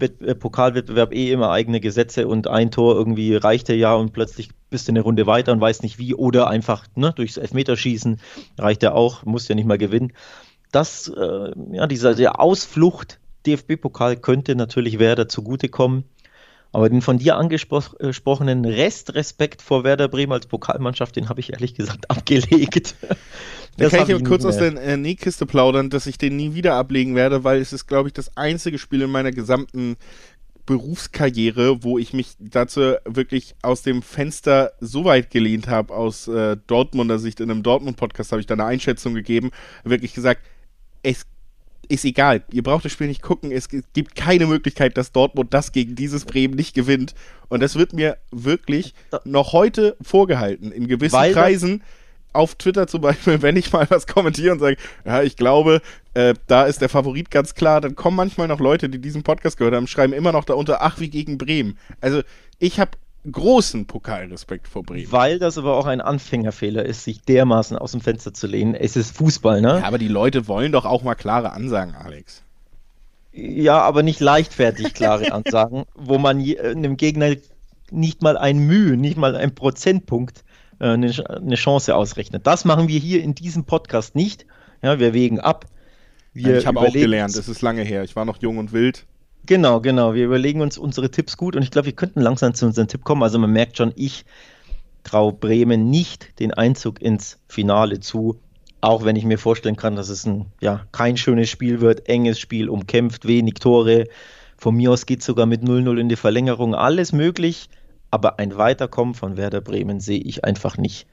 äh, 0.01 0.35
Pokalwettbewerb 0.35 1.13
eh 1.13 1.31
immer 1.31 1.51
eigene 1.51 1.81
Gesetze 1.81 2.27
und 2.27 2.47
ein 2.49 2.71
Tor 2.71 2.95
irgendwie 2.95 3.35
reicht 3.37 3.69
ja 3.69 3.95
und 3.95 4.13
plötzlich 4.13 4.51
bist 4.71 4.89
du 4.89 4.93
eine 4.93 5.03
Runde 5.03 5.27
weiter 5.27 5.53
und 5.53 5.61
weißt 5.61 5.83
nicht 5.83 5.99
wie 5.99 6.15
oder 6.15 6.49
einfach 6.49 6.87
ne, 6.95 7.13
durchs 7.15 7.37
Elfmeterschießen 7.37 8.21
reicht 8.59 8.83
ja 8.83 8.93
auch, 8.93 9.25
musst 9.25 9.49
ja 9.49 9.55
nicht 9.55 9.67
mal 9.67 9.79
gewinnen. 9.79 10.13
Das, 10.73 11.09
äh, 11.09 11.53
ja, 11.73 11.87
dieser 11.87 12.15
der 12.15 12.41
Ausflucht 12.41 13.19
DFB-Pokal 13.47 14.17
könnte 14.17 14.55
natürlich 14.55 14.99
Werder 14.99 15.29
zugutekommen. 15.29 16.05
Aber 16.73 16.89
den 16.89 17.03
von 17.03 17.19
dir 17.19 17.37
angesprochenen 17.37 18.65
Restrespekt 18.65 19.61
vor 19.61 19.83
Werder 19.83 20.09
Bremen 20.09 20.33
als 20.33 20.47
Pokalmannschaft, 20.47 21.17
den 21.17 21.29
habe 21.29 21.41
ich 21.41 21.53
ehrlich 21.53 21.75
gesagt 21.75 22.11
abgelegt. 22.11 22.95
Da 23.77 23.89
kann 23.89 24.09
ich 24.09 24.25
kurz 24.25 24.45
aus 24.45 24.59
der 24.59 24.77
äh, 24.77 24.97
Nähkiste 24.97 25.47
plaudern, 25.47 25.91
dass 25.91 26.07
ich 26.07 26.19
den 26.19 26.37
nie 26.37 26.55
wieder 26.55 26.75
ablegen 26.75 27.17
werde, 27.17 27.45
weil 27.45 27.61
es 27.61 27.73
ist, 27.73 27.87
glaube 27.87 28.09
ich, 28.09 28.13
das 28.13 28.37
einzige 28.37 28.79
Spiel 28.79 29.03
in 29.03 29.11
meiner 29.11 29.33
gesamten 29.33 29.97
Berufskarriere, 30.67 31.83
wo 31.83 31.99
ich 31.99 32.13
mich 32.13 32.35
dazu 32.39 32.95
wirklich 33.05 33.57
aus 33.63 33.83
dem 33.83 34.03
Fenster 34.03 34.73
so 34.79 35.05
weit 35.05 35.31
gelehnt 35.31 35.67
habe, 35.67 35.93
aus 35.93 36.29
äh, 36.29 36.57
Dortmunder 36.69 37.19
Sicht, 37.19 37.41
in 37.41 37.51
einem 37.51 37.65
Dortmund-Podcast 37.65 38.31
habe 38.31 38.41
ich 38.41 38.47
da 38.47 38.55
eine 38.55 38.67
Einschätzung 38.67 39.15
gegeben, 39.15 39.51
wirklich 39.83 40.15
gesagt, 40.15 40.43
es 41.03 41.27
ist 41.91 42.05
egal, 42.05 42.43
ihr 42.53 42.63
braucht 42.63 42.85
das 42.85 42.93
Spiel 42.93 43.09
nicht 43.09 43.23
gucken, 43.23 43.51
es 43.51 43.69
gibt 43.69 44.15
keine 44.15 44.47
Möglichkeit, 44.47 44.97
dass 44.97 45.13
Dortmund 45.13 45.53
das 45.53 45.73
gegen 45.73 45.97
dieses 45.97 46.25
Bremen 46.25 46.55
nicht 46.55 46.75
gewinnt. 46.75 47.15
Und 47.49 47.61
das 47.61 47.75
wird 47.75 47.93
mir 47.93 48.17
wirklich 48.31 48.95
noch 49.25 49.53
heute 49.53 49.97
vorgehalten, 50.01 50.71
in 50.71 50.87
gewissen 50.87 51.17
Weil 51.17 51.33
Kreisen 51.33 51.83
auf 52.33 52.55
Twitter 52.55 52.87
zum 52.87 53.01
Beispiel, 53.01 53.43
wenn 53.43 53.57
ich 53.57 53.73
mal 53.73 53.87
was 53.91 54.07
kommentiere 54.07 54.53
und 54.53 54.61
sage, 54.61 54.77
ja, 55.05 55.23
ich 55.23 55.37
glaube, 55.37 55.83
äh, 56.15 56.35
da 56.47 56.65
ist 56.65 56.81
der 56.81 56.89
Favorit 56.89 57.31
ganz 57.31 57.55
klar, 57.55 57.81
dann 57.81 57.97
kommen 57.97 58.17
manchmal 58.17 58.47
noch 58.47 58.61
Leute, 58.61 58.89
die 58.89 59.01
diesen 59.01 59.25
Podcast 59.25 59.57
gehört 59.57 59.75
haben, 59.75 59.89
schreiben 59.89 60.13
immer 60.13 60.33
noch 60.33 60.45
darunter, 60.45 60.83
ach, 60.83 61.01
wie 61.01 61.11
gegen 61.11 61.39
Bremen. 61.39 61.77
Also 62.01 62.23
ich 62.61 62.79
habe 62.79 62.93
großen 63.31 63.87
Pokalrespekt 63.87 64.69
vor 64.69 64.83
Bremen. 64.83 65.11
Weil 65.13 65.39
das 65.39 65.59
aber 65.59 65.77
auch 65.77 65.87
ein 65.87 66.01
Anfängerfehler 66.01 66.85
ist, 66.85 67.05
sich 67.05 67.23
dermaßen 67.23 67.77
aus 67.77 67.93
dem 67.93 68.01
Fenster 68.01 68.33
zu 68.33 68.47
lehnen. 68.47 68.75
Es 68.75 68.97
ist 68.97 69.17
Fußball, 69.17 69.61
ne? 69.61 69.81
Ja, 69.81 69.85
aber 69.85 69.99
die 69.99 70.09
Leute 70.09 70.49
wollen 70.49 70.73
doch 70.73 70.85
auch 70.85 71.03
mal 71.03 71.15
klare 71.15 71.53
Ansagen, 71.53 71.95
Alex. 71.95 72.43
Ja, 73.33 73.81
aber 73.81 74.03
nicht 74.03 74.21
leichtfertig 74.21 74.95
klare 74.95 75.33
Ansagen, 75.33 75.85
wo 75.95 76.19
man 76.19 76.39
einem 76.39 76.97
Gegner 76.97 77.37
nicht 77.91 78.23
mal 78.23 78.37
ein 78.37 78.59
Mühe, 78.59 78.97
nicht 78.97 79.17
mal 79.17 79.37
ein 79.37 79.55
Prozentpunkt 79.55 80.45
äh, 80.79 80.87
eine, 80.87 81.13
eine 81.29 81.55
Chance 81.57 81.95
ausrechnet. 81.95 82.47
Das 82.47 82.65
machen 82.65 82.89
wir 82.89 82.99
hier 82.99 83.23
in 83.23 83.35
diesem 83.35 83.65
Podcast 83.65 84.15
nicht. 84.15 84.47
Ja, 84.83 84.99
wir 84.99 85.13
wägen 85.13 85.41
ab. 85.41 85.67
Wir 86.33 86.59
ich 86.59 86.67
habe 86.67 86.81
auch 86.81 86.93
gelernt, 86.93 87.35
es 87.37 87.49
ist 87.49 87.61
lange 87.61 87.83
her. 87.83 88.05
Ich 88.05 88.17
war 88.17 88.25
noch 88.25 88.41
jung 88.41 88.59
und 88.59 88.73
wild. 88.73 89.07
Genau, 89.51 89.81
genau. 89.81 90.15
Wir 90.15 90.27
überlegen 90.27 90.61
uns 90.61 90.79
unsere 90.79 91.11
Tipps 91.11 91.37
gut 91.37 91.57
und 91.57 91.65
ich 91.65 91.73
glaube, 91.73 91.87
wir 91.87 91.93
könnten 91.93 92.21
langsam 92.21 92.55
zu 92.55 92.67
unserem 92.67 92.87
Tipp 92.87 93.03
kommen. 93.03 93.25
Also 93.25 93.37
man 93.37 93.51
merkt 93.51 93.79
schon, 93.79 93.93
ich 93.97 94.25
traue 95.03 95.33
Bremen 95.33 95.91
nicht 95.91 96.39
den 96.39 96.55
Einzug 96.55 97.03
ins 97.03 97.37
Finale 97.49 97.99
zu, 97.99 98.39
auch 98.81 99.05
wenn 99.05 99.17
ich 99.17 99.25
mir 99.25 99.39
vorstellen 99.39 99.75
kann, 99.75 99.97
dass 99.97 100.09
es 100.09 100.25
ein 100.25 100.47
ja 100.61 100.87
kein 100.93 101.17
schönes 101.17 101.51
Spiel 101.51 101.81
wird, 101.81 102.09
enges 102.09 102.39
Spiel, 102.39 102.69
umkämpft, 102.69 103.27
wenig 103.27 103.55
Tore. 103.55 104.07
Von 104.57 104.77
mir 104.77 104.93
aus 104.93 105.05
geht 105.05 105.19
es 105.19 105.27
sogar 105.27 105.47
mit 105.47 105.65
0-0 105.65 105.99
in 105.99 106.09
die 106.09 106.15
Verlängerung, 106.15 106.77
alles 106.77 107.11
möglich, 107.11 107.71
aber 108.13 108.39
ein 108.39 108.57
Weiterkommen 108.57 109.15
von 109.15 109.37
Werder 109.37 109.63
Bremen 109.63 109.99
sehe 109.99 110.21
ich 110.21 110.45
einfach 110.45 110.77
nicht. 110.77 111.09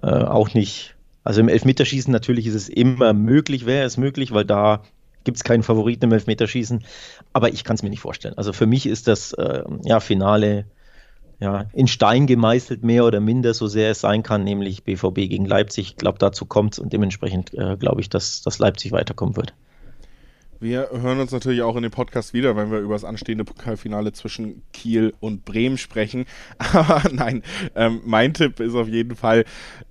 Äh, 0.00 0.06
auch 0.06 0.54
nicht. 0.54 0.94
Also 1.24 1.42
im 1.42 1.50
Elfmeterschießen 1.50 2.10
natürlich 2.10 2.46
ist 2.46 2.54
es 2.54 2.70
immer 2.70 3.12
möglich, 3.12 3.66
wäre 3.66 3.84
es 3.84 3.98
möglich, 3.98 4.32
weil 4.32 4.46
da 4.46 4.82
gibt 5.24 5.36
es 5.36 5.44
keinen 5.44 5.62
Favoriten 5.62 6.06
im 6.06 6.12
Elfmeterschießen. 6.12 6.84
Aber 7.32 7.52
ich 7.52 7.64
kann 7.64 7.76
es 7.76 7.82
mir 7.82 7.90
nicht 7.90 8.00
vorstellen. 8.00 8.36
Also 8.36 8.52
für 8.52 8.66
mich 8.66 8.86
ist 8.86 9.08
das 9.08 9.32
äh, 9.32 9.62
ja, 9.84 10.00
Finale 10.00 10.66
ja, 11.40 11.66
in 11.72 11.88
Stein 11.88 12.26
gemeißelt, 12.28 12.84
mehr 12.84 13.04
oder 13.04 13.18
minder, 13.18 13.52
so 13.52 13.66
sehr 13.66 13.90
es 13.90 14.00
sein 14.00 14.22
kann, 14.22 14.44
nämlich 14.44 14.84
BVB 14.84 15.14
gegen 15.14 15.44
Leipzig. 15.44 15.90
Ich 15.90 15.96
glaube, 15.96 16.18
dazu 16.18 16.46
kommt 16.46 16.74
es 16.74 16.78
und 16.78 16.92
dementsprechend 16.92 17.52
äh, 17.54 17.76
glaube 17.76 18.00
ich, 18.00 18.08
dass, 18.08 18.42
dass 18.42 18.60
Leipzig 18.60 18.92
weiterkommen 18.92 19.36
wird. 19.36 19.52
Wir 20.60 20.90
hören 20.92 21.18
uns 21.18 21.32
natürlich 21.32 21.62
auch 21.62 21.74
in 21.74 21.82
dem 21.82 21.90
Podcast 21.90 22.32
wieder, 22.32 22.54
wenn 22.54 22.70
wir 22.70 22.78
über 22.78 22.94
das 22.94 23.02
anstehende 23.02 23.42
Pokalfinale 23.42 24.12
zwischen 24.12 24.62
Kiel 24.72 25.12
und 25.18 25.44
Bremen 25.44 25.76
sprechen. 25.76 26.26
Aber 26.58 27.02
nein, 27.10 27.42
ähm, 27.74 28.00
mein 28.04 28.32
Tipp 28.32 28.60
ist 28.60 28.76
auf 28.76 28.86
jeden 28.86 29.16
Fall 29.16 29.44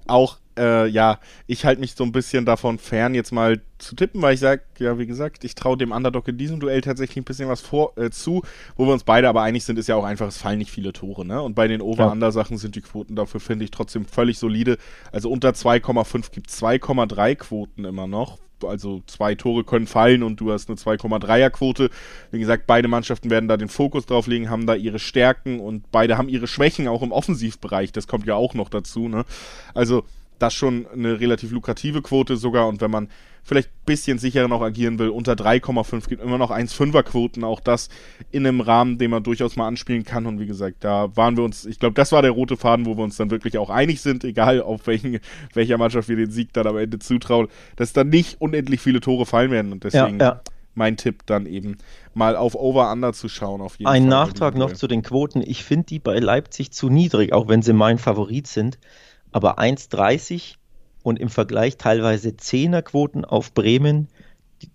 auch 0.08 0.38
äh, 0.58 0.88
ja, 0.88 1.20
ich 1.48 1.66
halte 1.66 1.82
mich 1.82 1.96
so 1.96 2.04
ein 2.04 2.12
bisschen 2.12 2.46
davon 2.46 2.78
fern, 2.78 3.16
jetzt 3.16 3.32
mal 3.32 3.62
zu 3.78 3.96
tippen, 3.96 4.22
weil 4.22 4.34
ich 4.36 4.40
sage, 4.40 4.62
ja, 4.80 4.98
wie 5.00 5.08
gesagt, 5.08 5.44
ich 5.44 5.56
traue 5.56 5.78
dem 5.78 5.92
Underdog 5.92 6.28
in 6.28 6.38
diesem 6.38 6.60
Duell 6.60 6.82
tatsächlich 6.82 7.18
ein 7.18 7.24
bisschen 7.24 7.50
was 7.50 7.62
vor, 7.62 7.98
äh, 7.98 8.12
zu. 8.12 8.44
Wo 8.76 8.86
wir 8.86 8.94
uns 8.94 9.04
beide 9.04 9.28
aber 9.28 9.42
einig 9.42 9.64
sind, 9.64 9.80
ist 9.80 9.88
ja 9.88 9.96
auch 9.96 10.04
einfach, 10.04 10.28
es 10.28 10.38
fallen 10.38 10.60
nicht 10.60 10.72
viele 10.72 10.94
Tore, 10.94 11.26
ne? 11.26 11.42
Und 11.42 11.56
bei 11.56 11.68
den 11.68 11.82
Over-Under-Sachen 11.82 12.58
sind 12.58 12.76
die 12.76 12.82
Quoten 12.82 13.16
dafür, 13.16 13.40
finde 13.40 13.66
ich, 13.66 13.72
trotzdem 13.72 14.06
völlig 14.06 14.38
solide. 14.38 14.78
Also 15.12 15.30
unter 15.30 15.50
2,5 15.50 16.32
gibt 16.32 16.50
es 16.50 16.62
2,3 16.62 17.36
Quoten 17.36 17.86
immer 17.86 18.08
noch. 18.08 18.38
Also 18.64 19.02
zwei 19.08 19.36
Tore 19.36 19.64
können 19.64 19.88
fallen 19.88 20.24
und 20.24 20.40
du 20.40 20.52
hast 20.52 20.70
eine 20.70 20.78
2,3er 20.78 21.50
Quote. 21.50 21.90
Wie 22.32 22.40
gesagt, 22.40 22.68
beide 22.68 22.88
Mannschaften 22.88 23.30
werden 23.30 23.48
da 23.48 23.58
den 23.58 23.70
Fokus 23.70 24.06
drauf 24.06 24.28
legen, 24.28 24.50
haben 24.50 24.68
da 24.68 24.76
ihre 24.76 25.00
Stärken 25.00 25.60
und 25.60 25.92
beide 25.92 26.18
haben 26.18 26.30
ihre 26.30 26.48
Schwächen 26.48 26.88
auch 26.88 27.02
im 27.02 27.12
Offensivbereich. 27.12 27.92
Das 27.92 28.08
kommt 28.08 28.26
ja 28.26 28.36
auch 28.36 28.54
noch 28.54 28.70
dazu, 28.70 29.08
ne? 29.08 29.26
Also 29.74 30.04
das 30.42 30.54
schon 30.54 30.88
eine 30.88 31.20
relativ 31.20 31.52
lukrative 31.52 32.02
Quote 32.02 32.38
sogar. 32.38 32.68
Und 32.68 32.82
wenn 32.82 32.92
man 32.92 33.10
vielleicht 33.44 33.70
ein 33.70 33.86
bisschen 33.86 34.18
sicherer 34.18 34.48
noch 34.48 34.62
agieren 34.62 35.00
will, 35.00 35.10
unter 35.10 35.34
3,5 35.34 36.08
gibt 36.08 36.24
immer 36.24 36.38
noch 36.38 36.52
1,5er 36.52 37.04
Quoten. 37.04 37.44
Auch 37.44 37.60
das 37.60 37.90
in 38.32 38.46
einem 38.46 38.62
Rahmen, 38.62 38.98
den 38.98 39.12
man 39.12 39.24
durchaus 39.24 39.56
mal 39.56 39.68
anspielen 39.68 40.04
kann. 40.04 40.26
Und 40.26 40.40
wie 40.40 40.46
gesagt, 40.46 40.84
da 40.84 41.16
waren 41.16 41.38
wir 41.38 41.44
uns, 41.44 41.66
ich 41.66 41.80
glaube, 41.80 41.94
das 41.94 42.12
war 42.12 42.22
der 42.22 42.32
rote 42.32 42.58
Faden, 42.58 42.86
wo 42.86 42.98
wir 42.98 43.04
uns 43.04 43.18
dann 43.18 43.32
wirklich 43.32 43.58
auch 43.58 43.70
einig 43.70 44.02
sind, 44.02 44.24
egal 44.24 44.62
auf 44.62 44.88
welchen, 44.88 45.20
welcher 45.54 45.78
Mannschaft 45.78 46.10
wir 46.10 46.16
den 46.16 46.32
Sieg 46.32 46.54
dann 46.54 46.68
am 46.68 46.78
Ende 46.78 47.00
zutrauen, 47.00 47.48
dass 47.76 47.94
dann 47.94 48.10
nicht 48.10 48.40
unendlich 48.42 48.82
viele 48.82 49.02
Tore 49.02 49.26
fallen 49.26 49.52
werden. 49.52 49.72
Und 49.72 49.84
deswegen. 49.84 50.20
Ja, 50.20 50.26
ja 50.26 50.42
mein 50.74 50.96
Tipp 50.96 51.26
dann 51.26 51.48
eben 51.48 51.78
mal 52.14 52.36
auf 52.38 52.56
Over-Under 52.56 53.12
zu 53.12 53.28
schauen. 53.28 53.60
Auf 53.60 53.78
jeden 53.78 53.90
Ein 53.90 54.04
Fall 54.04 54.10
Nachtrag 54.10 54.56
noch 54.56 54.72
zu 54.72 54.88
den 54.88 55.02
Quoten. 55.02 55.42
Ich 55.42 55.66
finde 55.66 55.88
die 55.88 56.00
bei 56.00 56.18
Leipzig 56.20 56.72
zu 56.72 56.90
niedrig, 56.90 57.34
auch 57.34 57.48
wenn 57.50 57.62
sie 57.62 57.74
mein 57.74 57.98
Favorit 57.98 58.48
sind 58.48 58.78
aber 59.32 59.60
1,30 59.60 60.56
und 61.04 61.20
im 61.20 61.30
Vergleich 61.30 61.78
teilweise 61.78 62.30
10er-Quoten 62.30 63.26
auf 63.26 63.54
Bremen, 63.54 64.08
die, 64.62 64.70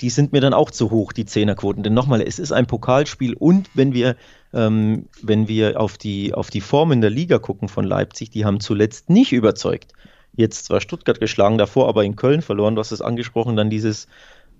die, 0.00 0.10
sind 0.10 0.32
mir 0.32 0.40
dann 0.40 0.54
auch 0.54 0.70
zu 0.70 0.90
hoch, 0.90 1.12
die 1.12 1.24
10er-Quoten. 1.24 1.82
Denn 1.82 1.94
nochmal, 1.94 2.20
es 2.22 2.38
ist 2.38 2.52
ein 2.52 2.66
Pokalspiel 2.66 3.34
und 3.34 3.70
wenn 3.74 3.94
wir, 3.94 4.16
ähm, 4.52 5.06
wenn 5.22 5.48
wir 5.48 5.80
auf, 5.80 5.98
die, 5.98 6.34
auf 6.34 6.50
die 6.50 6.60
Form 6.60 6.92
in 6.92 7.00
der 7.00 7.10
Liga 7.10 7.38
gucken 7.38 7.68
von 7.68 7.84
Leipzig, 7.84 8.30
die 8.30 8.44
haben 8.44 8.60
zuletzt 8.60 9.08
nicht 9.08 9.32
überzeugt. 9.32 9.92
Jetzt 10.34 10.66
zwar 10.66 10.80
Stuttgart 10.80 11.20
geschlagen, 11.20 11.58
davor 11.58 11.88
aber 11.88 12.04
in 12.04 12.16
Köln 12.16 12.42
verloren, 12.42 12.74
du 12.74 12.80
hast 12.80 12.92
es 12.92 13.02
angesprochen, 13.02 13.56
dann 13.56 13.70
dieses 13.70 14.08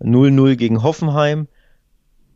0-0 0.01 0.57
gegen 0.57 0.83
Hoffenheim, 0.83 1.49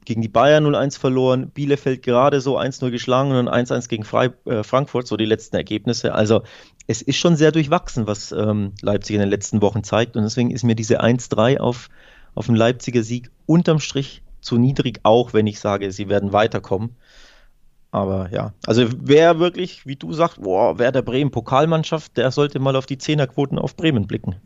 gegen 0.06 0.22
die 0.22 0.28
Bayern 0.28 0.64
0-1 0.64 0.98
verloren, 0.98 1.50
Bielefeld 1.50 2.02
gerade 2.02 2.40
so 2.40 2.58
1-0 2.58 2.90
geschlagen 2.90 3.32
und 3.32 3.48
1-1 3.48 3.88
gegen 3.88 4.04
Frei, 4.04 4.30
äh, 4.46 4.62
Frankfurt, 4.62 5.06
so 5.06 5.16
die 5.16 5.24
letzten 5.26 5.56
Ergebnisse. 5.56 6.14
Also 6.14 6.42
es 6.86 7.02
ist 7.02 7.16
schon 7.16 7.36
sehr 7.36 7.52
durchwachsen, 7.52 8.06
was 8.06 8.32
ähm, 8.32 8.72
Leipzig 8.80 9.14
in 9.14 9.20
den 9.20 9.30
letzten 9.30 9.60
Wochen 9.62 9.82
zeigt 9.82 10.16
und 10.16 10.22
deswegen 10.22 10.50
ist 10.50 10.64
mir 10.64 10.74
diese 10.76 11.02
1-3 11.02 11.58
auf, 11.58 11.88
auf 12.34 12.46
den 12.46 12.54
Leipziger 12.54 13.02
Sieg 13.02 13.30
unterm 13.46 13.80
Strich 13.80 14.22
zu 14.40 14.58
niedrig, 14.58 15.00
auch 15.02 15.32
wenn 15.32 15.46
ich 15.46 15.58
sage, 15.58 15.90
sie 15.90 16.08
werden 16.08 16.32
weiterkommen. 16.32 16.90
Aber 17.90 18.30
ja, 18.30 18.52
also 18.66 18.86
wer 18.98 19.38
wirklich, 19.38 19.86
wie 19.86 19.96
du 19.96 20.12
sagst, 20.12 20.42
boah, 20.42 20.78
wer 20.78 20.92
der 20.92 21.02
Bremen 21.02 21.30
Pokalmannschaft, 21.30 22.16
der 22.16 22.30
sollte 22.30 22.58
mal 22.58 22.76
auf 22.76 22.86
die 22.86 22.98
Zehnerquoten 22.98 23.58
auf 23.58 23.76
Bremen 23.76 24.06
blicken. 24.06 24.36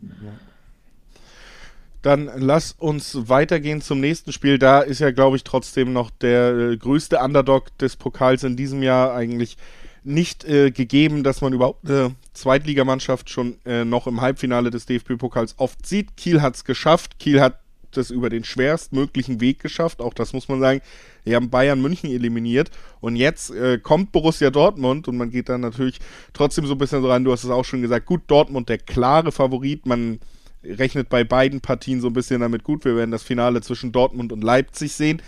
Dann 2.01 2.31
lass 2.35 2.71
uns 2.71 3.29
weitergehen 3.29 3.81
zum 3.81 3.99
nächsten 3.99 4.31
Spiel. 4.31 4.57
Da 4.57 4.79
ist 4.79 4.99
ja, 4.99 5.11
glaube 5.11 5.35
ich, 5.35 5.43
trotzdem 5.43 5.93
noch 5.93 6.09
der 6.09 6.55
äh, 6.55 6.77
größte 6.77 7.19
Underdog 7.19 7.77
des 7.77 7.95
Pokals 7.95 8.43
in 8.43 8.55
diesem 8.55 8.81
Jahr 8.81 9.13
eigentlich 9.13 9.57
nicht 10.03 10.43
äh, 10.45 10.71
gegeben, 10.71 11.23
dass 11.23 11.41
man 11.41 11.53
überhaupt 11.53 11.87
eine 11.87 12.15
Zweitligamannschaft 12.33 13.29
schon 13.29 13.57
äh, 13.65 13.85
noch 13.85 14.07
im 14.07 14.21
Halbfinale 14.21 14.71
des 14.71 14.85
DFB-Pokals 14.85 15.55
oft 15.57 15.85
sieht. 15.85 16.17
Kiel 16.17 16.41
hat 16.41 16.55
es 16.55 16.65
geschafft. 16.65 17.19
Kiel 17.19 17.39
hat 17.41 17.59
das 17.91 18.09
über 18.09 18.29
den 18.29 18.43
schwerstmöglichen 18.43 19.41
Weg 19.41 19.59
geschafft. 19.59 20.01
Auch 20.01 20.13
das 20.13 20.33
muss 20.33 20.47
man 20.47 20.59
sagen. 20.59 20.81
Die 21.25 21.35
haben 21.35 21.49
Bayern 21.49 21.81
München 21.81 22.09
eliminiert. 22.09 22.71
Und 22.99 23.15
jetzt 23.15 23.51
äh, 23.51 23.77
kommt 23.77 24.11
Borussia 24.11 24.49
Dortmund 24.49 25.07
und 25.07 25.17
man 25.17 25.29
geht 25.29 25.49
dann 25.49 25.61
natürlich 25.61 25.99
trotzdem 26.33 26.65
so 26.65 26.73
ein 26.73 26.77
bisschen 26.77 27.01
so 27.01 27.09
ran. 27.09 27.23
Du 27.23 27.31
hast 27.31 27.43
es 27.43 27.49
auch 27.49 27.65
schon 27.65 27.81
gesagt. 27.81 28.05
Gut, 28.05 28.21
Dortmund 28.27 28.69
der 28.69 28.77
klare 28.77 29.31
Favorit. 29.31 29.85
Man 29.85 30.19
rechnet 30.63 31.09
bei 31.09 31.23
beiden 31.23 31.61
Partien 31.61 32.01
so 32.01 32.07
ein 32.07 32.13
bisschen 32.13 32.41
damit 32.41 32.63
gut. 32.63 32.85
Wir 32.85 32.95
werden 32.95 33.11
das 33.11 33.23
Finale 33.23 33.61
zwischen 33.61 33.91
Dortmund 33.91 34.31
und 34.31 34.43
Leipzig 34.43 34.93
sehen. 34.93 35.21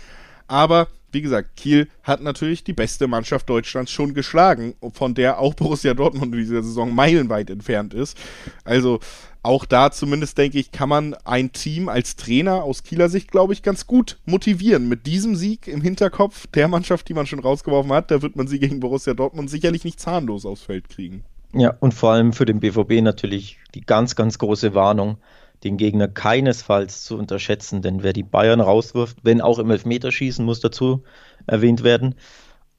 Aber 0.46 0.88
wie 1.14 1.22
gesagt, 1.22 1.56
Kiel 1.56 1.88
hat 2.02 2.20
natürlich 2.20 2.64
die 2.64 2.72
beste 2.72 3.06
Mannschaft 3.06 3.48
Deutschlands 3.48 3.90
schon 3.90 4.14
geschlagen, 4.14 4.74
von 4.92 5.14
der 5.14 5.38
auch 5.38 5.54
Borussia 5.54 5.94
Dortmund 5.94 6.34
in 6.34 6.40
dieser 6.40 6.62
Saison 6.62 6.94
meilenweit 6.94 7.50
entfernt 7.50 7.94
ist. 7.94 8.18
Also 8.64 9.00
auch 9.42 9.66
da 9.66 9.90
zumindest 9.90 10.38
denke 10.38 10.58
ich, 10.58 10.72
kann 10.72 10.88
man 10.88 11.14
ein 11.24 11.52
Team 11.52 11.88
als 11.88 12.16
Trainer 12.16 12.64
aus 12.64 12.82
Kieler 12.82 13.10
Sicht, 13.10 13.30
glaube 13.30 13.52
ich, 13.52 13.62
ganz 13.62 13.86
gut 13.86 14.18
motivieren. 14.24 14.88
Mit 14.88 15.06
diesem 15.06 15.36
Sieg 15.36 15.68
im 15.68 15.82
Hinterkopf 15.82 16.46
der 16.48 16.66
Mannschaft, 16.66 17.08
die 17.08 17.14
man 17.14 17.26
schon 17.26 17.40
rausgeworfen 17.40 17.92
hat, 17.92 18.10
da 18.10 18.22
wird 18.22 18.36
man 18.36 18.48
sie 18.48 18.58
gegen 18.58 18.80
Borussia 18.80 19.12
Dortmund 19.12 19.50
sicherlich 19.50 19.84
nicht 19.84 20.00
zahnlos 20.00 20.46
aufs 20.46 20.62
Feld 20.62 20.88
kriegen. 20.88 21.24
Ja, 21.52 21.76
und 21.78 21.94
vor 21.94 22.12
allem 22.12 22.32
für 22.32 22.46
den 22.46 22.58
BVB 22.58 23.02
natürlich 23.02 23.58
die 23.74 23.82
ganz, 23.82 24.16
ganz 24.16 24.38
große 24.38 24.74
Warnung, 24.74 25.18
den 25.64 25.76
Gegner 25.76 26.08
keinesfalls 26.08 27.04
zu 27.04 27.16
unterschätzen, 27.16 27.82
denn 27.82 28.02
wer 28.02 28.12
die 28.12 28.22
Bayern 28.22 28.60
rauswirft, 28.60 29.18
wenn 29.22 29.40
auch 29.40 29.58
im 29.58 29.70
Elfmeterschießen, 29.70 30.44
muss 30.44 30.60
dazu 30.60 31.02
erwähnt 31.46 31.82
werden, 31.82 32.14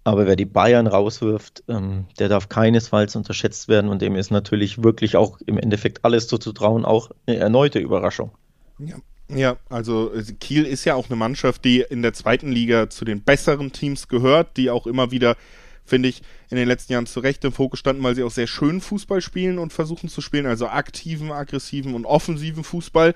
aber 0.04 0.28
wer 0.28 0.36
die 0.36 0.46
Bayern 0.46 0.88
rauswirft, 0.88 1.64
ähm, 1.68 2.06
der 2.20 2.30
darf 2.30 2.48
keinesfalls 2.48 3.16
unterschätzt 3.16 3.68
werden 3.68 3.90
und 3.90 4.02
dem 4.02 4.16
ist 4.16 4.32
natürlich 4.32 4.84
wirklich 4.84 5.18
auch 5.18 5.40
im 5.46 5.58
Endeffekt 5.58 6.06
alles 6.06 6.28
zuzutrauen, 6.28 6.86
auch 6.86 7.10
eine 7.26 7.38
erneute 7.38 7.80
Überraschung. 7.80 8.32
Ja. 8.80 8.96
Ja, 9.28 9.58
also 9.70 10.14
äh, 10.14 10.22
Kiel 10.40 10.66
ist 10.66 10.86
ja 10.86 10.94
auch 10.94 11.10
eine 11.10 11.16
Mannschaft, 11.16 11.66
die 11.66 11.80
in 11.82 12.04
der 12.04 12.14
zweiten 12.14 12.52
Liga 12.52 12.92
zu 12.92 13.06
den 13.06 13.24
besseren 13.24 13.72
Teams 13.72 14.08
gehört, 14.08 14.56
die 14.56 14.70
auch 14.70 14.86
immer 14.86 15.10
wieder 15.10 15.36
finde 15.86 16.10
ich, 16.10 16.22
in 16.50 16.58
den 16.58 16.68
letzten 16.68 16.94
Jahren 16.94 17.06
zu 17.06 17.20
Recht 17.20 17.44
im 17.46 17.52
Fokus 17.52 17.80
standen, 17.80 18.04
weil 18.04 18.16
sie 18.16 18.24
auch 18.24 18.32
sehr 18.32 18.48
schön 18.48 18.82
Fußball 18.82 19.22
spielen 19.22 19.60
und 19.60 19.74
versuchen 19.74 20.10
zu 20.10 20.22
spielen, 20.22 20.46
also 20.46 20.68
aktiven, 20.68 21.32
aggressiven 21.32 21.94
und 21.94 22.06
offensiven 22.06 22.64
Fußball. 22.64 23.14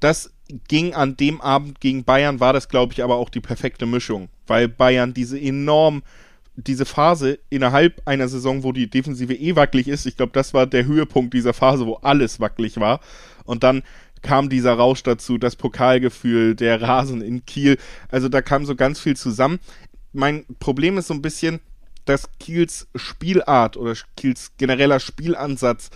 Das 0.00 0.32
ging 0.68 0.94
an 0.94 1.16
dem 1.16 1.40
Abend 1.40 1.80
gegen 1.80 2.04
Bayern, 2.04 2.40
war 2.40 2.52
das, 2.52 2.68
glaube 2.68 2.92
ich, 2.92 3.02
aber 3.02 3.16
auch 3.16 3.30
die 3.30 3.40
perfekte 3.40 3.86
Mischung, 3.86 4.28
weil 4.46 4.68
Bayern 4.68 5.14
diese 5.14 5.40
enorm 5.40 6.02
diese 6.56 6.84
Phase 6.84 7.38
innerhalb 7.48 8.02
einer 8.06 8.28
Saison, 8.28 8.62
wo 8.62 8.72
die 8.72 8.90
Defensive 8.90 9.34
eh 9.34 9.56
wackelig 9.56 9.88
ist, 9.88 10.06
ich 10.06 10.16
glaube, 10.16 10.32
das 10.32 10.52
war 10.52 10.66
der 10.66 10.84
Höhepunkt 10.84 11.32
dieser 11.32 11.54
Phase, 11.54 11.86
wo 11.86 11.94
alles 11.94 12.40
wackelig 12.40 12.78
war. 12.78 13.00
Und 13.44 13.62
dann 13.62 13.82
kam 14.22 14.48
dieser 14.48 14.74
Rausch 14.74 15.02
dazu, 15.02 15.38
das 15.38 15.56
Pokalgefühl, 15.56 16.54
der 16.54 16.82
Rasen 16.82 17.22
in 17.22 17.44
Kiel. 17.46 17.78
Also 18.08 18.28
da 18.28 18.42
kam 18.42 18.66
so 18.66 18.74
ganz 18.74 19.00
viel 19.00 19.16
zusammen. 19.16 19.58
Mein 20.12 20.44
Problem 20.58 20.98
ist 20.98 21.06
so 21.06 21.14
ein 21.14 21.22
bisschen, 21.22 21.60
dass 22.10 22.28
Kiels 22.38 22.88
Spielart 22.96 23.76
oder 23.76 23.94
Kiels 24.16 24.52
genereller 24.58 24.98
Spielansatz 24.98 25.90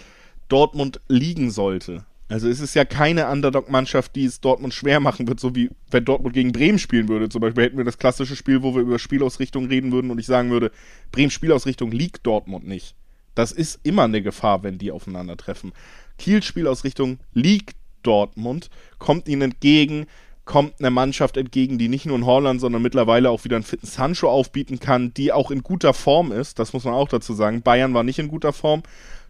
Dortmund 0.49 1.01
liegen 1.09 1.51
sollte. 1.51 2.05
Also 2.29 2.49
es 2.49 2.61
ist 2.61 2.75
ja 2.75 2.85
keine 2.85 3.29
Underdog-Mannschaft, 3.29 4.15
die 4.17 4.25
es 4.25 4.41
Dortmund 4.41 4.73
schwer 4.73 5.01
machen 5.01 5.29
wird, 5.29 5.41
so 5.41 5.55
wie 5.55 5.71
wenn 5.91 6.05
Dortmund 6.05 6.35
gegen 6.35 6.53
Bremen 6.53 6.79
spielen 6.79 7.09
würde. 7.09 7.29
Zum 7.29 7.41
Beispiel 7.41 7.65
hätten 7.65 7.77
wir 7.77 7.85
das 7.85 7.99
klassische 7.99 8.37
Spiel, 8.37 8.63
wo 8.63 8.75
wir 8.75 8.83
über 8.83 8.99
Spielausrichtung 8.99 9.67
reden 9.67 9.93
würden 9.93 10.11
und 10.11 10.19
ich 10.19 10.27
sagen 10.27 10.51
würde, 10.51 10.71
Brems 11.11 11.33
Spielausrichtung 11.33 11.91
liegt 11.91 12.27
Dortmund 12.27 12.67
nicht. 12.67 12.95
Das 13.35 13.53
ist 13.53 13.81
immer 13.83 14.05
eine 14.05 14.23
Gefahr, 14.23 14.63
wenn 14.63 14.79
die 14.79 14.93
aufeinandertreffen. 14.93 15.73
Kiels 16.19 16.47
Spielausrichtung 16.47 17.19
liegt 17.33 17.77
Dortmund, 18.05 18.71
kommt 18.99 19.29
ihnen 19.29 19.43
entgegen, 19.43 20.07
kommt 20.45 20.75
einer 20.79 20.91
Mannschaft 20.91 21.37
entgegen, 21.37 21.79
die 21.79 21.89
nicht 21.89 22.07
nur 22.07 22.17
in 22.17 22.27
Holland, 22.27 22.61
sondern 22.61 22.83
mittlerweile 22.83 23.31
auch 23.31 23.45
wieder 23.45 23.57
einen 23.57 23.65
fitten 23.65 23.87
Sancho 23.87 24.29
aufbieten 24.29 24.79
kann, 24.79 25.15
die 25.15 25.33
auch 25.33 25.51
in 25.51 25.63
guter 25.63 25.95
Form 25.95 26.33
ist. 26.33 26.59
Das 26.59 26.73
muss 26.73 26.85
man 26.85 26.95
auch 26.95 27.09
dazu 27.09 27.33
sagen. 27.33 27.63
Bayern 27.63 27.95
war 27.95 28.03
nicht 28.03 28.19
in 28.19 28.29
guter 28.29 28.53
Form. 28.53 28.83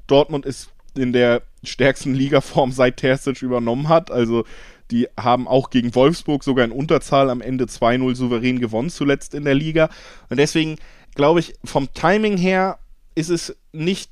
Dortmund 0.06 0.44
ist 0.44 0.70
in 0.96 1.12
der 1.12 1.42
stärksten 1.62 2.14
Ligaform 2.14 2.72
seit 2.72 2.96
Terzic 2.96 3.42
übernommen 3.42 3.88
hat. 3.88 4.10
Also 4.10 4.44
die 4.90 5.08
haben 5.18 5.48
auch 5.48 5.70
gegen 5.70 5.94
Wolfsburg 5.94 6.44
sogar 6.44 6.64
in 6.64 6.72
Unterzahl 6.72 7.30
am 7.30 7.40
Ende 7.40 7.64
2-0 7.64 8.14
souverän 8.14 8.60
gewonnen, 8.60 8.90
zuletzt 8.90 9.34
in 9.34 9.44
der 9.44 9.54
Liga. 9.54 9.88
Und 10.28 10.38
deswegen 10.38 10.76
glaube 11.14 11.40
ich, 11.40 11.54
vom 11.64 11.92
Timing 11.94 12.36
her 12.36 12.78
ist 13.14 13.30
es 13.30 13.56
nicht 13.72 14.10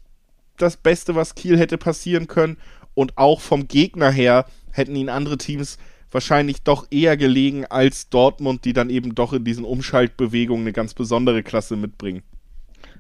das 0.57 0.77
Beste, 0.77 1.15
was 1.15 1.35
Kiel 1.35 1.59
hätte 1.59 1.79
passieren 1.79 2.29
können. 2.29 2.57
Und 2.95 3.19
auch 3.19 3.41
vom 3.41 3.69
Gegner 3.69 4.11
her 4.11 4.47
hätten 4.71 4.97
ihn 4.97 5.09
andere 5.09 5.39
Teams 5.39 5.79
wahrscheinlich 6.13 6.63
doch 6.63 6.87
eher 6.91 7.17
gelegen 7.17 7.65
als 7.67 8.09
Dortmund, 8.09 8.65
die 8.65 8.73
dann 8.73 8.91
eben 8.91 9.15
doch 9.15 9.33
in 9.33 9.45
diesen 9.45 9.65
Umschaltbewegungen 9.65 10.65
eine 10.65 10.73
ganz 10.73 10.95
besondere 10.95 11.43
Klasse 11.43 11.77
mitbringen. 11.77 12.23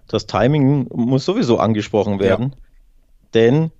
Das 0.09 0.26
Timing 0.26 0.88
muss 0.92 1.25
sowieso 1.25 1.59
angesprochen 1.59 2.19
werden. 2.19 2.50
Ja. 2.50 2.59
Denn 3.35 3.71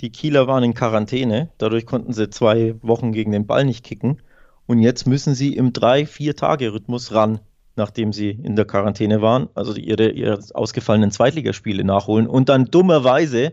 die 0.00 0.10
Kieler 0.10 0.46
waren 0.46 0.64
in 0.64 0.74
Quarantäne, 0.74 1.50
dadurch 1.58 1.86
konnten 1.86 2.12
sie 2.12 2.30
zwei 2.30 2.74
Wochen 2.82 3.12
gegen 3.12 3.32
den 3.32 3.46
Ball 3.46 3.64
nicht 3.64 3.84
kicken. 3.84 4.20
Und 4.66 4.80
jetzt 4.80 5.06
müssen 5.06 5.34
sie 5.34 5.54
im 5.56 5.72
3-4-Tage-Rhythmus 5.72 7.12
ran, 7.12 7.40
nachdem 7.76 8.12
sie 8.12 8.30
in 8.30 8.56
der 8.56 8.64
Quarantäne 8.64 9.20
waren, 9.20 9.48
also 9.54 9.74
ihre, 9.74 10.10
ihre 10.10 10.38
ausgefallenen 10.54 11.10
Zweitligaspiele 11.10 11.84
nachholen 11.84 12.26
und 12.26 12.48
dann 12.48 12.66
dummerweise, 12.66 13.52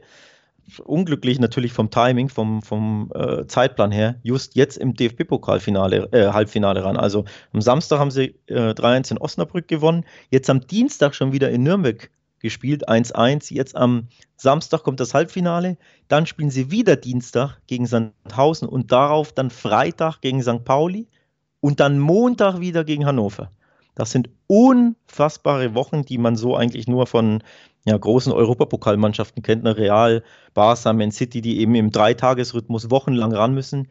unglücklich 0.84 1.40
natürlich 1.40 1.74
vom 1.74 1.90
Timing, 1.90 2.30
vom, 2.30 2.62
vom 2.62 3.12
äh, 3.14 3.46
Zeitplan 3.48 3.92
her, 3.92 4.16
just 4.24 4.56
jetzt 4.56 4.78
im 4.78 4.94
DFB-Pokalfinale, 4.94 6.10
äh, 6.12 6.32
Halbfinale 6.32 6.84
ran. 6.84 6.98
Also 6.98 7.26
am 7.54 7.62
Samstag 7.62 8.00
haben 8.00 8.12
sie 8.12 8.36
äh, 8.48 8.72
3-1 8.72 9.12
in 9.12 9.18
Osnabrück 9.18 9.68
gewonnen, 9.68 10.06
jetzt 10.30 10.50
am 10.50 10.62
Dienstag 10.62 11.16
schon 11.16 11.32
wieder 11.32 11.50
in 11.50 11.64
Nürnberg 11.64 12.10
gespielt, 12.42 12.90
1-1. 12.90 13.54
Jetzt 13.54 13.76
am 13.76 14.08
Samstag 14.36 14.84
kommt 14.84 15.00
das 15.00 15.14
Halbfinale. 15.14 15.78
Dann 16.08 16.26
spielen 16.26 16.50
sie 16.50 16.72
wieder 16.72 16.96
Dienstag 16.96 17.58
gegen 17.68 17.86
Sandhausen 17.86 18.68
und 18.68 18.92
darauf 18.92 19.32
dann 19.32 19.50
Freitag 19.50 20.20
gegen 20.22 20.42
St. 20.42 20.66
Pauli 20.66 21.08
und 21.60 21.80
dann 21.80 22.00
Montag 22.00 22.60
wieder 22.60 22.84
gegen 22.84 23.06
Hannover. 23.06 23.52
Das 23.96 24.12
sind 24.12 24.30
unfassbare 24.48 25.76
Wochen, 25.76 26.04
die 26.04 26.18
man 26.18 26.36
so 26.36 26.56
eigentlich 26.56 26.88
nur 26.88 27.08
von 27.08 27.44
ja, 27.86 27.98
großen 27.98 28.32
Europapokalmannschaften 28.32 29.44
kennt, 29.44 29.64
ne? 29.64 29.76
Real, 29.76 30.24
Barca, 30.54 30.94
Man 30.94 31.12
City, 31.12 31.42
die 31.42 31.60
eben 31.60 31.76
im 31.76 31.92
Dreitagesrhythmus 31.92 32.92
wochenlang 32.92 33.34
ran 33.34 33.54
müssen. 33.54 33.88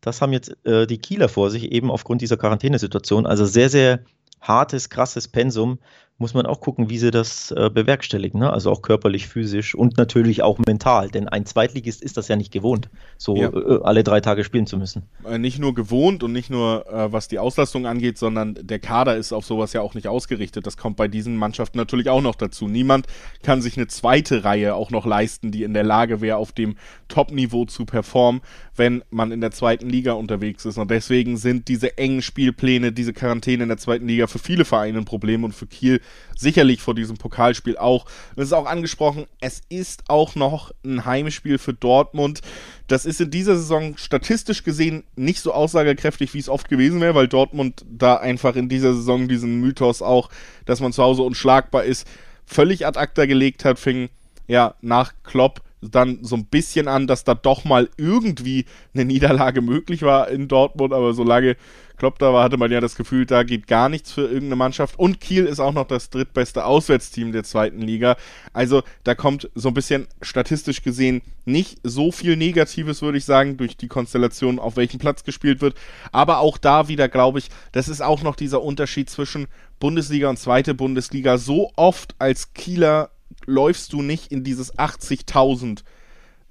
Das 0.00 0.22
haben 0.22 0.32
jetzt 0.32 0.56
äh, 0.66 0.86
die 0.86 0.98
Kieler 0.98 1.28
vor 1.28 1.50
sich, 1.50 1.72
eben 1.72 1.90
aufgrund 1.90 2.22
dieser 2.22 2.36
Quarantänesituation. 2.36 3.26
Also 3.26 3.44
sehr, 3.46 3.68
sehr 3.70 4.00
hartes, 4.40 4.90
krasses 4.90 5.28
Pensum 5.28 5.78
muss 6.24 6.32
man 6.32 6.46
auch 6.46 6.60
gucken, 6.60 6.88
wie 6.88 6.96
sie 6.96 7.10
das 7.10 7.50
äh, 7.50 7.68
bewerkstelligen. 7.68 8.40
Ne? 8.40 8.50
Also 8.50 8.70
auch 8.70 8.80
körperlich, 8.80 9.28
physisch 9.28 9.74
und 9.74 9.98
natürlich 9.98 10.42
auch 10.42 10.58
mental. 10.58 11.10
Denn 11.10 11.28
ein 11.28 11.44
Zweitligist 11.44 12.02
ist 12.02 12.16
das 12.16 12.28
ja 12.28 12.36
nicht 12.36 12.50
gewohnt, 12.50 12.88
so 13.18 13.36
ja. 13.36 13.50
äh, 13.50 13.80
alle 13.82 14.04
drei 14.04 14.22
Tage 14.22 14.42
spielen 14.42 14.66
zu 14.66 14.78
müssen. 14.78 15.02
Äh, 15.28 15.36
nicht 15.36 15.58
nur 15.58 15.74
gewohnt 15.74 16.22
und 16.22 16.32
nicht 16.32 16.48
nur 16.48 16.86
äh, 16.90 17.12
was 17.12 17.28
die 17.28 17.38
Auslastung 17.38 17.84
angeht, 17.86 18.16
sondern 18.16 18.54
der 18.58 18.78
Kader 18.78 19.18
ist 19.18 19.34
auf 19.34 19.44
sowas 19.44 19.74
ja 19.74 19.82
auch 19.82 19.92
nicht 19.92 20.08
ausgerichtet. 20.08 20.66
Das 20.66 20.78
kommt 20.78 20.96
bei 20.96 21.08
diesen 21.08 21.36
Mannschaften 21.36 21.76
natürlich 21.76 22.08
auch 22.08 22.22
noch 22.22 22.36
dazu. 22.36 22.68
Niemand 22.68 23.06
kann 23.42 23.60
sich 23.60 23.76
eine 23.76 23.88
zweite 23.88 24.44
Reihe 24.44 24.76
auch 24.76 24.90
noch 24.90 25.04
leisten, 25.04 25.50
die 25.50 25.62
in 25.62 25.74
der 25.74 25.84
Lage 25.84 26.22
wäre, 26.22 26.38
auf 26.38 26.52
dem 26.52 26.76
Top-Niveau 27.08 27.66
zu 27.66 27.84
performen, 27.84 28.40
wenn 28.74 29.04
man 29.10 29.30
in 29.30 29.42
der 29.42 29.50
zweiten 29.50 29.90
Liga 29.90 30.14
unterwegs 30.14 30.64
ist. 30.64 30.78
Und 30.78 30.90
deswegen 30.90 31.36
sind 31.36 31.68
diese 31.68 31.98
engen 31.98 32.22
Spielpläne, 32.22 32.92
diese 32.92 33.12
Quarantäne 33.12 33.64
in 33.64 33.68
der 33.68 33.76
zweiten 33.76 34.08
Liga 34.08 34.26
für 34.26 34.38
viele 34.38 34.64
Vereine 34.64 34.96
ein 34.96 35.04
Problem 35.04 35.44
und 35.44 35.52
für 35.52 35.66
Kiel 35.66 36.00
sicherlich 36.36 36.80
vor 36.80 36.94
diesem 36.94 37.16
Pokalspiel 37.16 37.76
auch. 37.76 38.06
Es 38.36 38.44
ist 38.46 38.52
auch 38.52 38.66
angesprochen, 38.66 39.26
es 39.40 39.62
ist 39.68 40.04
auch 40.08 40.34
noch 40.34 40.72
ein 40.84 41.04
Heimspiel 41.04 41.58
für 41.58 41.72
Dortmund. 41.72 42.40
Das 42.86 43.06
ist 43.06 43.20
in 43.20 43.30
dieser 43.30 43.56
Saison 43.56 43.96
statistisch 43.96 44.64
gesehen 44.64 45.04
nicht 45.16 45.40
so 45.40 45.52
aussagekräftig, 45.52 46.34
wie 46.34 46.38
es 46.38 46.48
oft 46.48 46.68
gewesen 46.68 47.00
wäre, 47.00 47.14
weil 47.14 47.28
Dortmund 47.28 47.84
da 47.88 48.16
einfach 48.16 48.56
in 48.56 48.68
dieser 48.68 48.94
Saison 48.94 49.28
diesen 49.28 49.60
Mythos 49.60 50.02
auch, 50.02 50.28
dass 50.66 50.80
man 50.80 50.92
zu 50.92 51.02
Hause 51.02 51.22
unschlagbar 51.22 51.84
ist, 51.84 52.06
völlig 52.46 52.86
ad 52.86 52.98
acta 52.98 53.26
gelegt 53.26 53.64
hat, 53.64 53.78
fing 53.78 54.10
ja 54.46 54.74
nach 54.82 55.14
Klopp 55.22 55.62
dann 55.90 56.18
so 56.22 56.36
ein 56.36 56.46
bisschen 56.46 56.88
an, 56.88 57.06
dass 57.06 57.24
da 57.24 57.34
doch 57.34 57.64
mal 57.64 57.88
irgendwie 57.96 58.64
eine 58.94 59.04
Niederlage 59.04 59.60
möglich 59.60 60.02
war 60.02 60.28
in 60.28 60.48
Dortmund, 60.48 60.92
aber 60.92 61.12
solange 61.12 61.56
Klopp 61.96 62.18
da 62.18 62.32
war, 62.32 62.44
hatte 62.44 62.56
man 62.56 62.70
ja 62.70 62.80
das 62.80 62.96
Gefühl, 62.96 63.26
da 63.26 63.42
geht 63.42 63.66
gar 63.66 63.88
nichts 63.88 64.12
für 64.12 64.22
irgendeine 64.22 64.56
Mannschaft. 64.56 64.98
Und 64.98 65.20
Kiel 65.20 65.46
ist 65.46 65.60
auch 65.60 65.72
noch 65.72 65.86
das 65.86 66.10
drittbeste 66.10 66.64
Auswärtsteam 66.64 67.32
der 67.32 67.44
zweiten 67.44 67.80
Liga. 67.80 68.16
Also 68.52 68.82
da 69.04 69.14
kommt 69.14 69.50
so 69.54 69.68
ein 69.68 69.74
bisschen 69.74 70.08
statistisch 70.20 70.82
gesehen 70.82 71.22
nicht 71.44 71.78
so 71.82 72.10
viel 72.10 72.36
Negatives, 72.36 73.02
würde 73.02 73.18
ich 73.18 73.24
sagen, 73.24 73.56
durch 73.56 73.76
die 73.76 73.88
Konstellation, 73.88 74.58
auf 74.58 74.76
welchem 74.76 74.98
Platz 74.98 75.24
gespielt 75.24 75.60
wird. 75.60 75.76
Aber 76.10 76.38
auch 76.38 76.58
da 76.58 76.88
wieder, 76.88 77.08
glaube 77.08 77.38
ich, 77.38 77.48
das 77.72 77.88
ist 77.88 78.00
auch 78.00 78.22
noch 78.22 78.36
dieser 78.36 78.62
Unterschied 78.62 79.10
zwischen 79.10 79.46
Bundesliga 79.78 80.30
und 80.30 80.38
zweite 80.38 80.74
Bundesliga. 80.74 81.38
So 81.38 81.70
oft 81.76 82.14
als 82.18 82.54
Kieler 82.54 83.10
läufst 83.46 83.92
du 83.92 84.02
nicht 84.02 84.32
in 84.32 84.44
dieses 84.44 84.76
80.000 84.78 85.82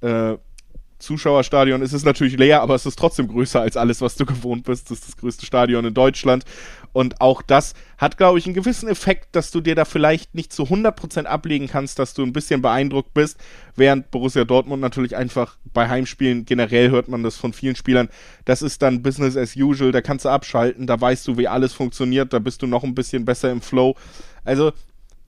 äh, 0.01 0.37
Zuschauerstadion. 1.03 1.81
Es 1.81 1.93
ist 1.93 2.05
natürlich 2.05 2.37
leer, 2.37 2.61
aber 2.61 2.75
es 2.75 2.85
ist 2.85 2.97
trotzdem 2.97 3.27
größer 3.27 3.61
als 3.61 3.77
alles, 3.77 4.01
was 4.01 4.15
du 4.15 4.25
gewohnt 4.27 4.63
bist. 4.65 4.89
Das 4.89 4.99
ist 4.99 5.07
das 5.07 5.17
größte 5.17 5.45
Stadion 5.45 5.85
in 5.85 5.93
Deutschland. 5.93 6.45
Und 6.93 7.21
auch 7.21 7.41
das 7.41 7.73
hat, 7.97 8.17
glaube 8.17 8.37
ich, 8.37 8.45
einen 8.45 8.53
gewissen 8.53 8.87
Effekt, 8.87 9.35
dass 9.35 9.49
du 9.49 9.61
dir 9.61 9.73
da 9.75 9.83
vielleicht 9.83 10.35
nicht 10.35 10.53
zu 10.53 10.63
100% 10.63 11.25
ablegen 11.25 11.67
kannst, 11.67 11.97
dass 11.97 12.13
du 12.13 12.21
ein 12.23 12.33
bisschen 12.33 12.61
beeindruckt 12.61 13.13
bist, 13.13 13.39
während 13.75 14.11
Borussia 14.11 14.45
Dortmund 14.45 14.81
natürlich 14.81 15.15
einfach 15.15 15.57
bei 15.73 15.89
Heimspielen, 15.89 16.45
generell 16.45 16.91
hört 16.91 17.07
man 17.07 17.23
das 17.23 17.35
von 17.35 17.51
vielen 17.51 17.75
Spielern, 17.75 18.09
das 18.45 18.61
ist 18.61 18.83
dann 18.83 19.01
Business 19.01 19.35
as 19.35 19.55
usual, 19.55 19.91
da 19.91 20.01
kannst 20.01 20.25
du 20.25 20.29
abschalten, 20.29 20.85
da 20.85 21.01
weißt 21.01 21.27
du, 21.27 21.37
wie 21.37 21.47
alles 21.47 21.73
funktioniert, 21.73 22.31
da 22.31 22.37
bist 22.37 22.61
du 22.61 22.67
noch 22.67 22.83
ein 22.83 22.93
bisschen 22.93 23.25
besser 23.25 23.51
im 23.51 23.61
Flow. 23.61 23.95
Also, 24.43 24.71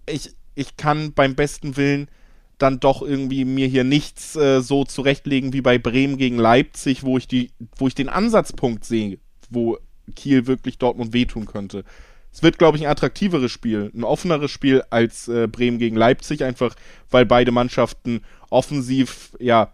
ich, 0.06 0.36
ich 0.54 0.78
kann 0.78 1.14
beim 1.14 1.34
besten 1.34 1.78
Willen 1.78 2.10
dann 2.58 2.80
doch 2.80 3.02
irgendwie 3.02 3.46
mir 3.46 3.68
hier 3.68 3.84
nichts 3.84 4.36
äh, 4.36 4.62
so 4.62 4.86
zurechtlegen 4.86 5.54
wie 5.54 5.62
bei 5.62 5.78
Bremen 5.78 6.18
gegen 6.18 6.38
Leipzig, 6.38 7.04
wo 7.04 7.18
ich 7.18 7.28
die, 7.28 7.52
wo 7.78 7.88
ich 7.88 7.96
den 7.96 8.10
Ansatzpunkt 8.10 8.86
sehe, 8.86 9.20
wo 9.50 9.78
Kiel 10.16 10.48
wirklich 10.48 10.78
Dortmund 10.78 11.14
wehtun 11.14 11.46
könnte. 11.46 11.84
Es 12.32 12.44
wird, 12.44 12.58
glaube 12.58 12.78
ich, 12.78 12.86
ein 12.86 12.92
attraktiveres 12.92 13.52
Spiel, 13.52 13.92
ein 13.96 14.04
offeneres 14.04 14.52
Spiel 14.52 14.84
als 14.90 15.28
äh, 15.28 15.48
Bremen 15.48 15.80
gegen 15.80 15.96
Leipzig, 15.96 16.44
einfach 16.44 16.76
weil 17.10 17.26
beide 17.26 17.52
Mannschaften 17.52 18.22
offensiv 18.50 19.32
ja 19.40 19.72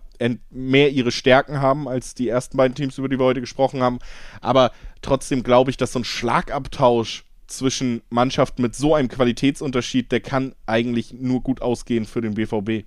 mehr 0.51 0.91
ihre 0.91 1.11
Stärken 1.11 1.61
haben 1.61 1.87
als 1.87 2.13
die 2.13 2.29
ersten 2.29 2.57
beiden 2.57 2.75
Teams, 2.75 2.99
über 2.99 3.09
die 3.09 3.17
wir 3.17 3.25
heute 3.25 3.41
gesprochen 3.41 3.81
haben. 3.81 3.97
Aber 4.39 4.71
trotzdem 5.01 5.41
glaube 5.41 5.71
ich, 5.71 5.77
dass 5.77 5.93
so 5.93 5.99
ein 5.99 6.03
Schlagabtausch 6.03 7.25
zwischen 7.51 8.01
Mannschaften 8.09 8.61
mit 8.61 8.75
so 8.75 8.95
einem 8.95 9.07
Qualitätsunterschied, 9.07 10.11
der 10.11 10.21
kann 10.21 10.55
eigentlich 10.65 11.13
nur 11.13 11.41
gut 11.41 11.61
ausgehen 11.61 12.05
für 12.05 12.21
den 12.21 12.33
BVB. 12.33 12.85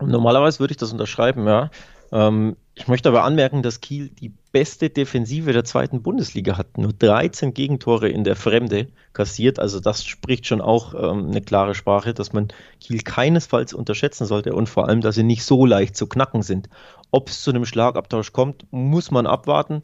Normalerweise 0.00 0.60
würde 0.60 0.72
ich 0.72 0.78
das 0.78 0.92
unterschreiben, 0.92 1.46
ja. 1.46 1.70
Ähm, 2.12 2.56
ich 2.74 2.88
möchte 2.88 3.08
aber 3.08 3.24
anmerken, 3.24 3.62
dass 3.62 3.80
Kiel 3.80 4.08
die 4.08 4.32
beste 4.52 4.88
Defensive 4.88 5.52
der 5.52 5.64
zweiten 5.64 6.02
Bundesliga 6.02 6.56
hat. 6.56 6.78
Nur 6.78 6.92
13 6.92 7.52
Gegentore 7.52 8.08
in 8.08 8.24
der 8.24 8.36
Fremde 8.36 8.88
kassiert. 9.12 9.58
Also 9.58 9.80
das 9.80 10.04
spricht 10.04 10.46
schon 10.46 10.60
auch 10.60 10.94
ähm, 10.94 11.28
eine 11.28 11.42
klare 11.42 11.74
Sprache, 11.74 12.14
dass 12.14 12.32
man 12.32 12.48
Kiel 12.80 13.02
keinesfalls 13.02 13.74
unterschätzen 13.74 14.26
sollte 14.26 14.54
und 14.54 14.68
vor 14.68 14.88
allem, 14.88 15.00
dass 15.02 15.16
sie 15.16 15.22
nicht 15.22 15.44
so 15.44 15.66
leicht 15.66 15.96
zu 15.96 16.06
knacken 16.06 16.42
sind. 16.42 16.68
Ob 17.10 17.28
es 17.28 17.42
zu 17.42 17.50
einem 17.50 17.66
Schlagabtausch 17.66 18.32
kommt, 18.32 18.64
muss 18.70 19.10
man 19.10 19.26
abwarten 19.26 19.82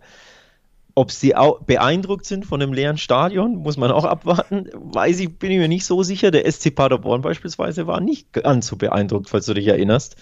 Ob 0.99 1.13
sie 1.13 1.37
auch 1.37 1.61
beeindruckt 1.61 2.27
sind 2.27 2.45
von 2.45 2.61
einem 2.61 2.73
leeren 2.73 2.99
Stadion, 2.99 3.55
muss 3.55 3.77
man 3.77 3.93
auch 3.93 4.05
abwarten. 4.05 4.69
Weiß 4.75 5.21
ich, 5.21 5.39
bin 5.39 5.53
ich 5.53 5.59
mir 5.59 5.69
nicht 5.69 5.85
so 5.85 6.03
sicher. 6.03 6.33
Der 6.33 6.51
SC 6.51 6.75
Paderborn 6.75 7.23
beispielsweise 7.23 7.87
war 7.87 8.01
nicht 8.01 8.33
ganz 8.33 8.67
so 8.67 8.75
beeindruckt, 8.75 9.29
falls 9.29 9.47
du 9.47 9.55
dich 9.55 9.69
erinnerst. 9.69 10.17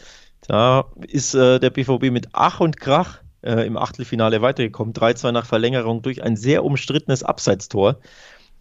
Da 0.46 0.84
ist 1.08 1.34
äh, 1.34 1.60
der 1.60 1.70
BVB 1.70 2.10
mit 2.10 2.28
Ach 2.32 2.60
und 2.60 2.78
Krach 2.78 3.20
äh, 3.40 3.66
im 3.66 3.78
Achtelfinale 3.78 4.42
weitergekommen. 4.42 4.92
3-2 4.92 5.32
nach 5.32 5.46
Verlängerung 5.46 6.02
durch 6.02 6.22
ein 6.22 6.36
sehr 6.36 6.62
umstrittenes 6.62 7.22
Abseitstor. 7.22 7.96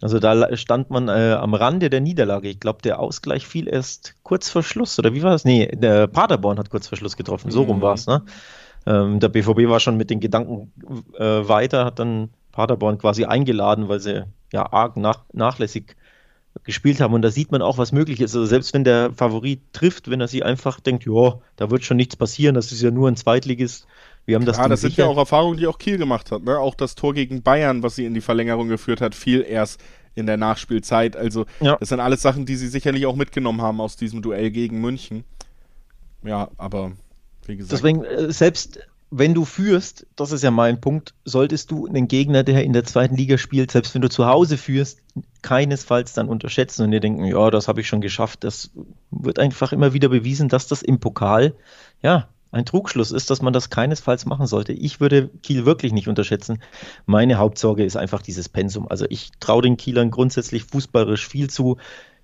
Also 0.00 0.18
da 0.18 0.56
stand 0.56 0.88
man 0.88 1.08
äh, 1.08 1.36
am 1.38 1.52
Rande 1.52 1.90
der 1.90 2.00
Niederlage. 2.00 2.48
Ich 2.48 2.60
glaube, 2.60 2.80
der 2.80 2.98
Ausgleich 2.98 3.46
fiel 3.46 3.68
erst 3.68 4.14
kurz 4.22 4.48
vor 4.48 4.62
Schluss. 4.62 4.98
Oder 4.98 5.12
wie 5.12 5.22
war 5.22 5.32
das? 5.32 5.44
Nee, 5.44 5.66
der 5.66 6.06
Paderborn 6.06 6.58
hat 6.58 6.70
kurz 6.70 6.88
vor 6.88 6.96
Schluss 6.96 7.18
getroffen. 7.18 7.50
So 7.50 7.64
mhm. 7.64 7.68
rum 7.68 7.82
war 7.82 7.92
es, 7.92 8.06
ne? 8.06 8.22
Ähm, 8.86 9.20
der 9.20 9.28
BVB 9.28 9.68
war 9.68 9.80
schon 9.80 9.96
mit 9.96 10.10
den 10.10 10.20
Gedanken 10.20 10.72
äh, 11.18 11.48
weiter, 11.48 11.84
hat 11.84 11.98
dann 11.98 12.30
Paderborn 12.52 12.98
quasi 12.98 13.24
eingeladen, 13.24 13.88
weil 13.88 14.00
sie 14.00 14.24
ja 14.52 14.72
arg 14.72 14.96
nach, 14.96 15.24
nachlässig 15.32 15.96
gespielt 16.64 17.00
haben. 17.00 17.14
Und 17.14 17.22
da 17.22 17.30
sieht 17.30 17.52
man 17.52 17.62
auch, 17.62 17.78
was 17.78 17.92
möglich 17.92 18.20
ist. 18.20 18.34
Also 18.34 18.46
selbst 18.46 18.72
wenn 18.72 18.84
der 18.84 19.12
Favorit 19.12 19.60
trifft, 19.72 20.10
wenn 20.10 20.20
er 20.20 20.28
sich 20.28 20.44
einfach 20.44 20.80
denkt, 20.80 21.04
ja, 21.04 21.38
da 21.56 21.70
wird 21.70 21.84
schon 21.84 21.96
nichts 21.96 22.16
passieren, 22.16 22.54
das 22.54 22.72
ist 22.72 22.82
ja 22.82 22.90
nur 22.90 23.08
ein 23.08 23.16
Zweitligist. 23.16 23.86
Wir 24.24 24.36
haben 24.36 24.44
das 24.44 24.56
ja, 24.56 24.68
das 24.68 24.80
sind 24.80 24.96
ja 24.96 25.06
auch 25.06 25.18
Erfahrungen, 25.18 25.58
die 25.58 25.66
auch 25.66 25.78
Kiel 25.78 25.98
gemacht 25.98 26.32
hat. 26.32 26.42
Ne? 26.42 26.58
Auch 26.58 26.74
das 26.74 26.94
Tor 26.94 27.14
gegen 27.14 27.42
Bayern, 27.42 27.82
was 27.82 27.96
sie 27.96 28.06
in 28.06 28.14
die 28.14 28.20
Verlängerung 28.20 28.68
geführt 28.68 29.00
hat, 29.00 29.14
fiel 29.14 29.44
erst 29.46 29.80
in 30.14 30.26
der 30.26 30.36
Nachspielzeit. 30.36 31.16
Also 31.16 31.46
ja. 31.60 31.76
das 31.76 31.90
sind 31.90 32.00
alles 32.00 32.22
Sachen, 32.22 32.46
die 32.46 32.56
sie 32.56 32.68
sicherlich 32.68 33.06
auch 33.06 33.16
mitgenommen 33.16 33.60
haben 33.60 33.80
aus 33.80 33.96
diesem 33.96 34.22
Duell 34.22 34.50
gegen 34.50 34.80
München. 34.80 35.24
Ja, 36.24 36.48
aber 36.56 36.92
wie 37.48 37.56
gesagt. 37.56 37.72
Deswegen, 37.72 38.04
äh, 38.04 38.32
selbst 38.32 38.80
wenn 39.10 39.34
du 39.34 39.44
führst, 39.44 40.06
das 40.16 40.32
ist 40.32 40.42
ja 40.42 40.50
mein 40.50 40.80
Punkt, 40.80 41.14
solltest 41.24 41.70
du 41.70 41.86
einen 41.86 42.08
Gegner, 42.08 42.42
der 42.42 42.64
in 42.64 42.72
der 42.72 42.84
zweiten 42.84 43.16
Liga 43.16 43.38
spielt, 43.38 43.70
selbst 43.70 43.94
wenn 43.94 44.02
du 44.02 44.08
zu 44.08 44.26
Hause 44.26 44.56
führst, 44.58 45.00
keinesfalls 45.42 46.12
dann 46.12 46.28
unterschätzen 46.28 46.82
und 46.82 46.90
dir 46.90 47.00
denken, 47.00 47.24
ja, 47.24 47.50
das 47.50 47.68
habe 47.68 47.80
ich 47.80 47.88
schon 47.88 48.00
geschafft. 48.00 48.42
Das 48.42 48.70
wird 49.10 49.38
einfach 49.38 49.72
immer 49.72 49.92
wieder 49.92 50.08
bewiesen, 50.08 50.48
dass 50.48 50.66
das 50.66 50.82
im 50.82 50.98
Pokal, 50.98 51.54
ja, 52.02 52.28
ein 52.52 52.64
Trugschluss 52.64 53.12
ist, 53.12 53.30
dass 53.30 53.42
man 53.42 53.52
das 53.52 53.70
keinesfalls 53.70 54.24
machen 54.24 54.46
sollte. 54.46 54.72
Ich 54.72 55.00
würde 55.00 55.28
Kiel 55.42 55.66
wirklich 55.66 55.92
nicht 55.92 56.08
unterschätzen. 56.08 56.62
Meine 57.04 57.36
Hauptsorge 57.36 57.84
ist 57.84 57.96
einfach 57.96 58.22
dieses 58.22 58.48
Pensum. 58.48 58.88
Also 58.88 59.04
ich 59.08 59.30
traue 59.40 59.62
den 59.62 59.76
Kielern 59.76 60.10
grundsätzlich 60.10 60.64
fußballerisch 60.64 61.28
viel 61.28 61.50
zu. 61.50 61.76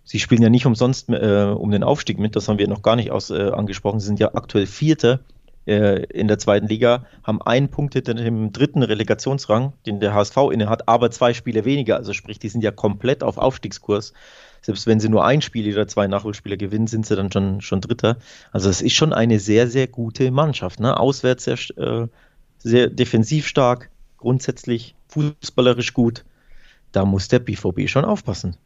Sie 0.05 0.19
spielen 0.19 0.43
ja 0.43 0.51
nicht 0.51 0.67
umsonst 0.67 1.09
äh, 1.09 1.55
um 1.57 1.71
den 1.71 1.85
Aufstieg 1.85 2.19
mit, 2.19 2.37
das 2.37 2.49
haben 2.49 2.59
wir 2.59 2.69
noch 2.69 2.83
gar 2.83 2.97
nicht 2.97 3.11
aus, 3.11 3.31
äh, 3.31 3.51
angesprochen. 3.51 4.01
Sie 4.01 4.07
sind 4.07 4.21
ja 4.21 4.35
aktuell 4.35 4.67
Vierte 4.67 5.21
äh, 5.67 6.05
in 6.07 6.29
der 6.29 6.39
zweiten 6.39 6.67
Liga, 6.67 7.07
haben 7.23 7.41
einen 7.41 7.69
Punkt 7.69 7.95
hinter 7.95 8.15
dem 8.15 8.53
dritten 8.53 8.83
Relegationsrang, 8.83 9.73
den 9.87 10.01
der 10.01 10.15
HSV 10.15 10.37
innehat, 10.53 10.89
aber 10.89 11.11
zwei 11.11 11.35
Spiele 11.35 11.65
weniger. 11.65 11.97
Also 11.97 12.13
sprich, 12.13 12.39
die 12.39 12.49
sind 12.49 12.65
ja 12.65 12.73
komplett 12.73 13.23
auf 13.23 13.39
Aufstiegskurs. 13.39 14.13
Selbst 14.61 14.87
wenn 14.87 15.01
sie 15.01 15.09
nur 15.09 15.25
ein 15.25 15.43
Spiel 15.43 15.73
oder 15.73 15.89
zwei 15.89 16.07
Nachholspieler 16.07 16.57
gewinnen, 16.57 16.87
sind 16.87 17.07
sie 17.07 17.17
dann 17.17 17.33
schon, 17.33 17.61
schon 17.61 17.81
Dritter. 17.81 18.17
Also 18.53 18.71
es 18.71 18.81
ist 18.81 18.95
schon 18.95 19.13
eine 19.13 19.41
sehr, 19.41 19.69
sehr 19.69 19.89
gute 19.89 20.31
Mannschaft. 20.31 20.81
Ne? 20.81 20.99
Auswärts 20.99 21.45
sehr, 21.45 21.59
äh, 21.77 22.07
sehr 22.59 22.89
defensiv 22.89 23.47
stark, 23.47 23.91
grundsätzlich 24.19 24.95
fußballerisch 25.09 25.95
gut. 25.95 26.25
Da 26.93 27.05
muss 27.05 27.29
der 27.29 27.41
BVB 27.41 27.89
schon 27.89 28.05
aufpassen. 28.05 28.57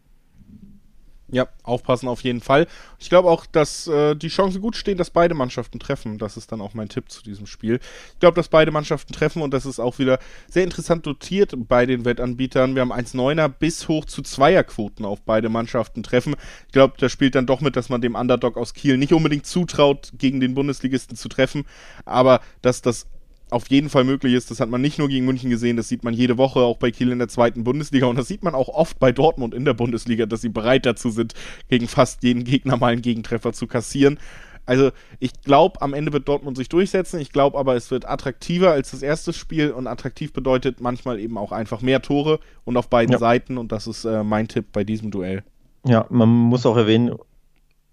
Ja, 1.29 1.49
aufpassen 1.65 2.09
auf 2.09 2.23
jeden 2.23 2.41
Fall. 2.41 2.69
Ich 3.01 3.09
glaube 3.09 3.29
auch, 3.29 3.47
dass 3.47 3.89
äh, 3.89 4.15
die 4.15 4.29
Chancen 4.29 4.61
gut 4.61 4.77
stehen, 4.77 4.97
dass 4.97 5.11
beide 5.11 5.35
Mannschaften 5.35 5.81
treffen. 5.81 6.19
Das 6.19 6.37
ist 6.37 6.53
dann 6.53 6.61
auch 6.61 6.73
mein 6.73 6.89
Tipp 6.89 7.11
zu 7.11 7.21
diesem 7.25 7.47
Spiel. 7.49 7.81
Ich 8.13 8.21
glaube, 8.21 8.37
dass 8.37 8.47
beide 8.47 8.71
Mannschaften 8.71 9.13
treffen 9.13 9.43
und 9.43 9.53
das 9.53 9.67
ist 9.67 9.81
auch 9.81 9.99
wieder 9.99 10.21
sehr 10.49 10.63
interessant 10.63 11.05
dotiert 11.05 11.53
bei 11.57 11.85
den 11.85 12.05
Wettanbietern. 12.05 12.77
Wir 12.77 12.83
haben 12.83 12.93
1,9er 12.93 13.49
bis 13.49 13.89
hoch 13.89 14.05
zu 14.05 14.23
2er 14.23 14.63
Quoten 14.63 15.05
auf 15.05 15.21
beide 15.23 15.49
Mannschaften 15.49 16.05
treffen. 16.05 16.37
Ich 16.67 16.73
glaube, 16.73 16.95
da 16.97 17.09
spielt 17.09 17.35
dann 17.35 17.47
doch 17.47 17.61
mit, 17.61 17.75
dass 17.75 17.89
man 17.89 18.01
dem 18.01 18.15
Underdog 18.15 18.57
aus 18.57 18.73
Kiel 18.73 18.97
nicht 18.97 19.13
unbedingt 19.13 19.47
zutraut, 19.47 20.13
gegen 20.17 20.39
den 20.39 20.55
Bundesligisten 20.55 21.17
zu 21.17 21.29
treffen, 21.29 21.65
aber 22.05 22.41
dass 22.63 22.83
das 22.83 23.09
auf 23.51 23.69
jeden 23.71 23.89
Fall 23.89 24.05
möglich 24.05 24.35
ist. 24.35 24.51
Das 24.51 24.61
hat 24.61 24.69
man 24.69 24.81
nicht 24.81 24.99
nur 24.99 25.09
gegen 25.09 25.25
München 25.25 25.51
gesehen, 25.51 25.77
das 25.77 25.89
sieht 25.89 26.05
man 26.05 26.15
jede 26.15 26.39
Woche 26.39 26.61
auch 26.61 26.79
bei 26.79 26.91
Kiel 26.91 27.13
in 27.13 27.19
der 27.19 27.29
zweiten 27.29 27.65
Bundesliga 27.65 28.07
und 28.07 28.17
das 28.17 28.29
sieht 28.29 28.43
man 28.43 28.55
auch 28.55 28.69
oft 28.69 28.99
bei 28.99 29.13
Dortmund 29.13 29.55
in 29.55 29.65
der 29.65 29.75
Bundesliga, 29.75 30.27
dass 30.27 30.41
sie 30.41 30.49
bereit 30.49 30.87
dazu 30.87 31.11
sind, 31.11 31.35
gegen 31.69 31.89
fast 31.89 32.23
jeden 32.23 32.45
Gegner 32.45 32.77
mal 32.77 32.93
einen 32.93 33.03
Gegentreffer 33.03 33.53
zu 33.53 33.67
kassieren. 33.67 34.19
Also 34.67 34.91
ich 35.21 35.33
glaube, 35.43 35.81
am 35.81 35.95
Ende 35.95 36.13
wird 36.13 36.27
Dortmund 36.27 36.57
sich 36.57 36.69
durchsetzen. 36.69 37.21
Ich 37.21 37.31
glaube 37.31 37.57
aber, 37.57 37.77
es 37.77 37.93
wird 37.93 38.09
attraktiver 38.09 38.73
als 38.73 38.91
das 38.91 39.01
erste 39.01 39.33
Spiel 39.33 39.71
und 39.71 39.87
attraktiv 39.87 40.33
bedeutet 40.33 40.81
manchmal 40.81 41.21
eben 41.21 41.39
auch 41.39 41.53
einfach 41.53 41.83
mehr 41.83 42.03
Tore 42.03 42.41
und 42.65 42.77
auf 42.77 42.91
beiden 42.91 43.13
ja. 43.13 43.19
Seiten 43.19 43.59
und 43.59 43.71
das 43.71 43.87
ist 43.87 44.05
äh, 44.05 44.25
mein 44.25 44.49
Tipp 44.49 44.67
bei 44.73 44.83
diesem 44.83 45.13
Duell. 45.13 45.45
Ja, 45.87 46.07
man 46.11 46.29
muss 46.29 46.67
auch 46.67 46.77
erwähnen, 46.77 47.15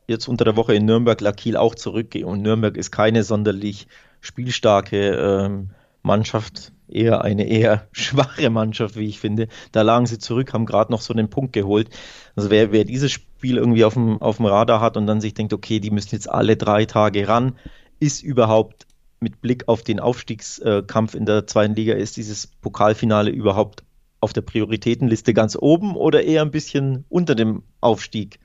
jetzt 0.08 0.28
unter 0.28 0.46
der 0.46 0.56
Woche 0.56 0.74
in 0.74 0.86
Nürnberg 0.86 1.22
lag 1.22 1.36
Kiel 1.36 1.58
auch 1.58 1.76
zurückgehen 1.76 2.26
und 2.26 2.42
Nürnberg 2.42 2.76
ist 2.76 2.90
keine 2.90 3.24
sonderlich 3.24 3.88
spielstarke 4.24 5.12
ähm, 5.12 5.72
Mannschaft, 6.02 6.72
eher 6.88 7.24
eine 7.24 7.46
eher 7.46 7.88
schwache 7.92 8.50
Mannschaft, 8.50 8.96
wie 8.96 9.08
ich 9.08 9.20
finde. 9.20 9.48
Da 9.72 9.82
lagen 9.82 10.06
sie 10.06 10.18
zurück, 10.18 10.54
haben 10.54 10.66
gerade 10.66 10.92
noch 10.92 11.02
so 11.02 11.14
einen 11.14 11.30
Punkt 11.30 11.54
geholt. 11.54 11.90
Also 12.36 12.50
wer, 12.50 12.72
wer 12.72 12.86
dieses 12.86 13.12
Spiel 13.12 13.58
irgendwie 13.58 13.86
auf 13.86 13.94
dem, 13.94 14.22
auf 14.22 14.38
dem 14.38 14.46
Radar 14.46 14.80
hat 14.80 14.98
und 14.98 15.08
dann 15.08 15.22
sich 15.22 15.34
denkt, 15.34 15.54
okay, 15.54 15.80
die 15.80 15.92
müssen 15.92 16.16
jetzt 16.16 16.30
alle 16.30 16.56
drei 16.56 16.86
Tage 16.86 17.28
ran, 17.28 17.58
ist 18.00 18.24
überhaupt 18.24 18.88
mit 19.20 19.42
Blick 19.42 19.68
auf 19.68 19.84
den 19.84 20.00
Aufstiegskampf 20.00 21.16
in 21.16 21.26
der 21.26 21.46
zweiten 21.46 21.76
Liga, 21.76 21.94
ist 21.94 22.18
dieses 22.18 22.48
Pokalfinale 22.48 23.30
überhaupt 23.30 23.84
auf 24.20 24.32
der 24.34 24.42
Prioritätenliste 24.42 25.34
ganz 25.34 25.58
oben 25.60 25.96
oder 25.96 26.24
eher 26.24 26.42
ein 26.42 26.52
bisschen 26.52 27.06
unter 27.10 27.36
dem 27.36 27.64
Aufstieg, 27.82 28.40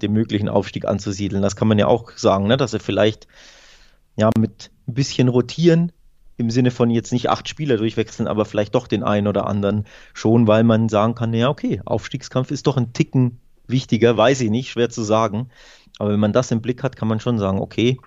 dem 0.00 0.12
möglichen 0.12 0.48
Aufstieg 0.48 0.84
anzusiedeln? 0.86 1.42
Das 1.42 1.56
kann 1.56 1.68
man 1.68 1.78
ja 1.78 1.88
auch 1.88 2.12
sagen, 2.12 2.46
ne? 2.46 2.56
dass 2.56 2.72
er 2.72 2.80
vielleicht 2.80 3.26
ja 4.16 4.30
mit 4.38 4.70
ein 4.86 4.94
bisschen 4.94 5.28
rotieren, 5.28 5.92
im 6.36 6.50
Sinne 6.50 6.70
von 6.70 6.90
jetzt 6.90 7.12
nicht 7.12 7.30
acht 7.30 7.48
Spieler 7.48 7.76
durchwechseln, 7.76 8.26
aber 8.26 8.44
vielleicht 8.44 8.74
doch 8.74 8.86
den 8.86 9.02
einen 9.02 9.28
oder 9.28 9.46
anderen 9.46 9.84
schon, 10.12 10.46
weil 10.46 10.64
man 10.64 10.88
sagen 10.88 11.14
kann, 11.14 11.32
ja, 11.32 11.48
okay, 11.48 11.80
Aufstiegskampf 11.84 12.50
ist 12.50 12.66
doch 12.66 12.76
ein 12.76 12.92
Ticken 12.92 13.38
wichtiger, 13.66 14.16
weiß 14.16 14.40
ich 14.40 14.50
nicht, 14.50 14.70
schwer 14.70 14.90
zu 14.90 15.02
sagen. 15.02 15.48
Aber 15.98 16.10
wenn 16.10 16.20
man 16.20 16.32
das 16.32 16.50
im 16.50 16.60
Blick 16.60 16.82
hat, 16.82 16.96
kann 16.96 17.08
man 17.08 17.20
schon 17.20 17.38
sagen, 17.38 17.60
okay, 17.60 17.98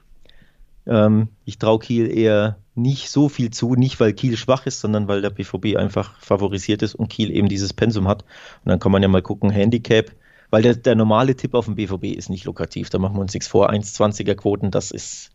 ähm, 0.86 1.30
ich 1.46 1.58
traue 1.58 1.80
Kiel 1.80 2.10
eher 2.16 2.58
nicht 2.76 3.10
so 3.10 3.30
viel 3.30 3.50
zu, 3.50 3.76
nicht 3.76 4.00
weil 4.00 4.14
Kiel 4.14 4.38
schwach 4.38 4.66
ist, 4.66 4.82
sondern 4.82 5.08
weil 5.08 5.22
der 5.22 5.30
BVB 5.30 5.78
einfach 5.78 6.20
favorisiert 6.20 6.82
ist 6.82 6.96
und 6.96 7.10
Kiel 7.10 7.32
eben 7.32 7.50
dieses 7.50 7.74
Pensum 7.74 8.08
hat. 8.08 8.24
Und 8.64 8.70
dann 8.70 8.80
kann 8.80 8.92
man 8.92 9.02
ja 9.02 9.08
mal 9.08 9.22
gucken, 9.22 9.50
Handicap, 9.50 10.12
weil 10.50 10.62
der, 10.62 10.76
der 10.76 10.96
normale 10.96 11.36
Tipp 11.36 11.54
auf 11.54 11.66
dem 11.66 11.76
BVB 11.76 12.06
ist 12.16 12.30
nicht 12.30 12.46
lukrativ. 12.46 12.90
Da 12.90 13.00
machen 13.00 13.16
wir 13.16 13.22
uns 13.22 13.34
nichts 13.34 13.48
vor. 13.48 13.72
1,20er 13.72 14.36
Quoten, 14.36 14.70
das 14.70 14.92
ist 14.92 15.32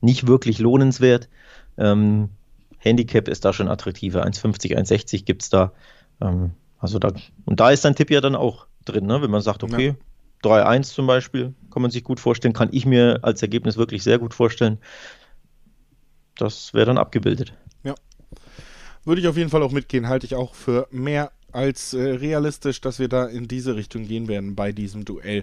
nicht 0.00 0.26
wirklich 0.26 0.58
lohnenswert. 0.58 1.28
Ähm, 1.78 2.30
Handicap 2.78 3.28
ist 3.28 3.44
da 3.44 3.52
schon 3.52 3.68
attraktiver. 3.68 4.24
1,50, 4.24 4.76
1,60 4.76 5.24
gibt 5.24 5.42
es 5.42 5.50
da. 5.50 5.72
Ähm, 6.20 6.52
also 6.78 6.98
da. 6.98 7.12
Und 7.44 7.60
da 7.60 7.70
ist 7.70 7.84
dein 7.84 7.94
Tipp 7.94 8.10
ja 8.10 8.20
dann 8.20 8.34
auch 8.34 8.66
drin, 8.84 9.06
ne? 9.06 9.20
wenn 9.22 9.30
man 9.30 9.42
sagt, 9.42 9.62
okay, 9.62 9.94
ja. 10.42 10.64
3-1 10.64 10.94
zum 10.94 11.06
Beispiel, 11.06 11.54
kann 11.70 11.82
man 11.82 11.90
sich 11.90 12.02
gut 12.02 12.18
vorstellen, 12.18 12.54
kann 12.54 12.70
ich 12.72 12.86
mir 12.86 13.20
als 13.22 13.42
Ergebnis 13.42 13.76
wirklich 13.76 14.02
sehr 14.02 14.18
gut 14.18 14.32
vorstellen. 14.32 14.78
Das 16.36 16.72
wäre 16.72 16.86
dann 16.86 16.98
abgebildet. 16.98 17.52
Ja. 17.84 17.94
Würde 19.04 19.20
ich 19.20 19.28
auf 19.28 19.36
jeden 19.36 19.50
Fall 19.50 19.62
auch 19.62 19.72
mitgehen, 19.72 20.08
halte 20.08 20.24
ich 20.24 20.34
auch 20.34 20.54
für 20.54 20.88
mehr 20.90 21.32
als 21.52 21.92
äh, 21.94 22.00
realistisch, 22.00 22.80
dass 22.80 22.98
wir 22.98 23.08
da 23.08 23.26
in 23.26 23.48
diese 23.48 23.76
Richtung 23.76 24.06
gehen 24.06 24.28
werden 24.28 24.54
bei 24.54 24.72
diesem 24.72 25.04
Duell. 25.04 25.42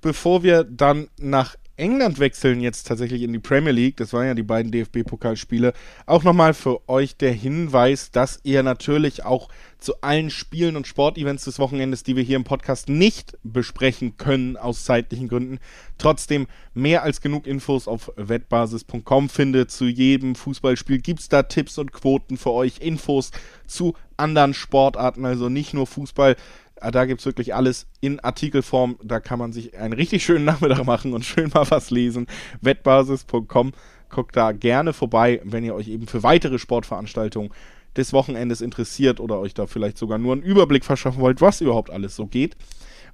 Bevor 0.00 0.42
wir 0.42 0.64
dann 0.64 1.08
nach 1.18 1.56
England 1.78 2.18
wechseln 2.18 2.60
jetzt 2.60 2.86
tatsächlich 2.86 3.22
in 3.22 3.32
die 3.32 3.38
Premier 3.38 3.72
League. 3.72 3.96
Das 3.96 4.12
waren 4.12 4.26
ja 4.26 4.34
die 4.34 4.42
beiden 4.42 4.72
DFB-Pokalspiele. 4.72 5.72
Auch 6.06 6.24
nochmal 6.24 6.54
für 6.54 6.88
euch 6.88 7.16
der 7.16 7.32
Hinweis, 7.32 8.10
dass 8.10 8.40
ihr 8.42 8.62
natürlich 8.62 9.24
auch 9.24 9.48
zu 9.78 10.00
allen 10.00 10.30
Spielen 10.30 10.76
und 10.76 10.86
Sportevents 10.86 11.44
des 11.44 11.58
Wochenendes, 11.58 12.02
die 12.02 12.16
wir 12.16 12.22
hier 12.22 12.36
im 12.36 12.44
Podcast 12.44 12.88
nicht 12.88 13.38
besprechen 13.44 14.16
können 14.16 14.56
aus 14.56 14.84
zeitlichen 14.84 15.28
Gründen, 15.28 15.58
trotzdem 15.98 16.48
mehr 16.74 17.04
als 17.04 17.20
genug 17.20 17.46
Infos 17.46 17.86
auf 17.86 18.12
wettbasis.com 18.16 19.28
findet. 19.28 19.70
Zu 19.70 19.86
jedem 19.86 20.34
Fußballspiel 20.34 20.98
gibt 20.98 21.20
es 21.20 21.28
da 21.28 21.44
Tipps 21.44 21.78
und 21.78 21.92
Quoten 21.92 22.36
für 22.36 22.50
euch, 22.50 22.80
Infos 22.80 23.30
zu 23.66 23.94
anderen 24.16 24.52
Sportarten, 24.52 25.24
also 25.24 25.48
nicht 25.48 25.74
nur 25.74 25.86
Fußball. 25.86 26.36
Ah, 26.80 26.90
da 26.90 27.04
gibt 27.04 27.20
es 27.20 27.26
wirklich 27.26 27.54
alles 27.54 27.86
in 28.00 28.20
Artikelform. 28.20 28.98
Da 29.02 29.20
kann 29.20 29.38
man 29.38 29.52
sich 29.52 29.76
einen 29.76 29.92
richtig 29.92 30.24
schönen 30.24 30.44
Nachmittag 30.44 30.84
machen 30.84 31.12
und 31.12 31.24
schön 31.24 31.50
mal 31.54 31.70
was 31.70 31.90
lesen. 31.90 32.26
Wettbasis.com. 32.60 33.72
Guckt 34.10 34.36
da 34.36 34.52
gerne 34.52 34.92
vorbei, 34.92 35.40
wenn 35.44 35.64
ihr 35.64 35.74
euch 35.74 35.88
eben 35.88 36.06
für 36.06 36.22
weitere 36.22 36.58
Sportveranstaltungen 36.58 37.52
des 37.96 38.12
Wochenendes 38.12 38.60
interessiert 38.60 39.20
oder 39.20 39.38
euch 39.38 39.54
da 39.54 39.66
vielleicht 39.66 39.98
sogar 39.98 40.18
nur 40.18 40.32
einen 40.32 40.42
Überblick 40.42 40.84
verschaffen 40.84 41.20
wollt, 41.20 41.40
was 41.40 41.60
überhaupt 41.60 41.90
alles 41.90 42.16
so 42.16 42.26
geht. 42.26 42.56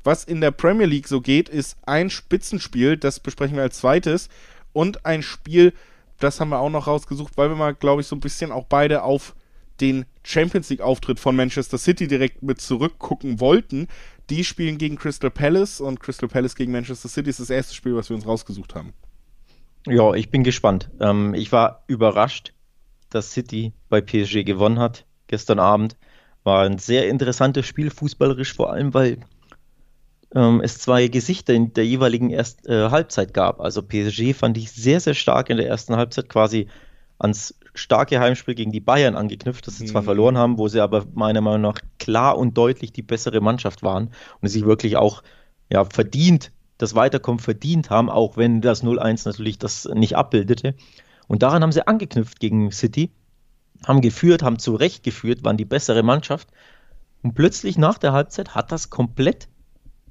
Was 0.04 0.24
in 0.24 0.40
der 0.40 0.50
Premier 0.50 0.86
League 0.86 1.08
so 1.08 1.20
geht, 1.20 1.48
ist 1.48 1.78
ein 1.86 2.10
Spitzenspiel, 2.10 2.96
das 2.98 3.20
besprechen 3.20 3.56
wir 3.56 3.62
als 3.62 3.78
zweites, 3.78 4.28
und 4.74 5.06
ein 5.06 5.22
Spiel, 5.22 5.72
das 6.20 6.40
haben 6.40 6.50
wir 6.50 6.58
auch 6.58 6.70
noch 6.70 6.86
rausgesucht, 6.86 7.36
weil 7.36 7.48
wir 7.48 7.56
mal, 7.56 7.74
glaube 7.74 8.02
ich, 8.02 8.06
so 8.06 8.14
ein 8.14 8.20
bisschen 8.20 8.52
auch 8.52 8.66
beide 8.66 9.02
auf 9.02 9.34
den 9.80 10.04
Champions 10.22 10.70
League-Auftritt 10.70 11.20
von 11.20 11.36
Manchester 11.36 11.78
City 11.78 12.06
direkt 12.06 12.42
mit 12.42 12.60
zurückgucken 12.60 13.40
wollten. 13.40 13.88
Die 14.30 14.44
spielen 14.44 14.78
gegen 14.78 14.96
Crystal 14.96 15.30
Palace 15.30 15.80
und 15.80 16.00
Crystal 16.00 16.28
Palace 16.28 16.54
gegen 16.54 16.72
Manchester 16.72 17.08
City 17.08 17.30
ist 17.30 17.40
das 17.40 17.50
erste 17.50 17.74
Spiel, 17.74 17.94
was 17.94 18.08
wir 18.08 18.16
uns 18.16 18.26
rausgesucht 18.26 18.74
haben. 18.74 18.92
Ja, 19.86 20.14
ich 20.14 20.30
bin 20.30 20.44
gespannt. 20.44 20.90
Ähm, 21.00 21.34
ich 21.34 21.52
war 21.52 21.84
überrascht, 21.88 22.54
dass 23.10 23.32
City 23.32 23.72
bei 23.88 24.00
PSG 24.00 24.44
gewonnen 24.44 24.78
hat 24.78 25.04
gestern 25.26 25.58
Abend. 25.58 25.96
War 26.42 26.64
ein 26.64 26.78
sehr 26.78 27.08
interessantes 27.08 27.66
Spiel, 27.66 27.90
fußballerisch 27.90 28.54
vor 28.54 28.72
allem, 28.72 28.94
weil 28.94 29.18
ähm, 30.34 30.60
es 30.62 30.78
zwei 30.78 31.08
Gesichter 31.08 31.54
in 31.54 31.72
der 31.72 31.86
jeweiligen 31.86 32.30
ersten 32.30 32.70
äh, 32.70 32.90
Halbzeit 32.90 33.34
gab. 33.34 33.60
Also 33.60 33.82
PSG 33.82 34.34
fand 34.34 34.58
ich 34.58 34.72
sehr, 34.72 35.00
sehr 35.00 35.14
stark 35.14 35.50
in 35.50 35.56
der 35.56 35.68
ersten 35.68 35.96
Halbzeit, 35.96 36.28
quasi 36.28 36.68
ans 37.18 37.54
starke 37.74 38.20
Heimspiel 38.20 38.54
gegen 38.54 38.72
die 38.72 38.80
Bayern 38.80 39.16
angeknüpft, 39.16 39.66
das 39.66 39.78
sie 39.78 39.84
mhm. 39.84 39.88
zwar 39.88 40.02
verloren 40.02 40.38
haben, 40.38 40.58
wo 40.58 40.68
sie 40.68 40.80
aber 40.80 41.04
meiner 41.14 41.40
Meinung 41.40 41.62
nach 41.62 41.80
klar 41.98 42.38
und 42.38 42.56
deutlich 42.56 42.92
die 42.92 43.02
bessere 43.02 43.40
Mannschaft 43.40 43.82
waren 43.82 44.10
und 44.40 44.48
sich 44.48 44.64
wirklich 44.64 44.96
auch 44.96 45.22
ja, 45.70 45.84
verdient, 45.84 46.52
das 46.78 46.94
Weiterkommen 46.94 47.38
verdient 47.38 47.90
haben, 47.90 48.10
auch 48.10 48.36
wenn 48.36 48.60
das 48.60 48.82
0-1 48.82 49.26
natürlich 49.26 49.58
das 49.58 49.88
nicht 49.94 50.16
abbildete. 50.16 50.74
Und 51.26 51.42
daran 51.42 51.62
haben 51.62 51.72
sie 51.72 51.86
angeknüpft 51.86 52.40
gegen 52.40 52.70
City, 52.70 53.10
haben 53.86 54.00
geführt, 54.00 54.42
haben 54.42 54.58
zurechtgeführt, 54.58 55.44
waren 55.44 55.56
die 55.56 55.64
bessere 55.64 56.02
Mannschaft. 56.02 56.48
Und 57.22 57.34
plötzlich 57.34 57.78
nach 57.78 57.98
der 57.98 58.12
Halbzeit 58.12 58.54
hat 58.54 58.72
das 58.72 58.90
komplett 58.90 59.48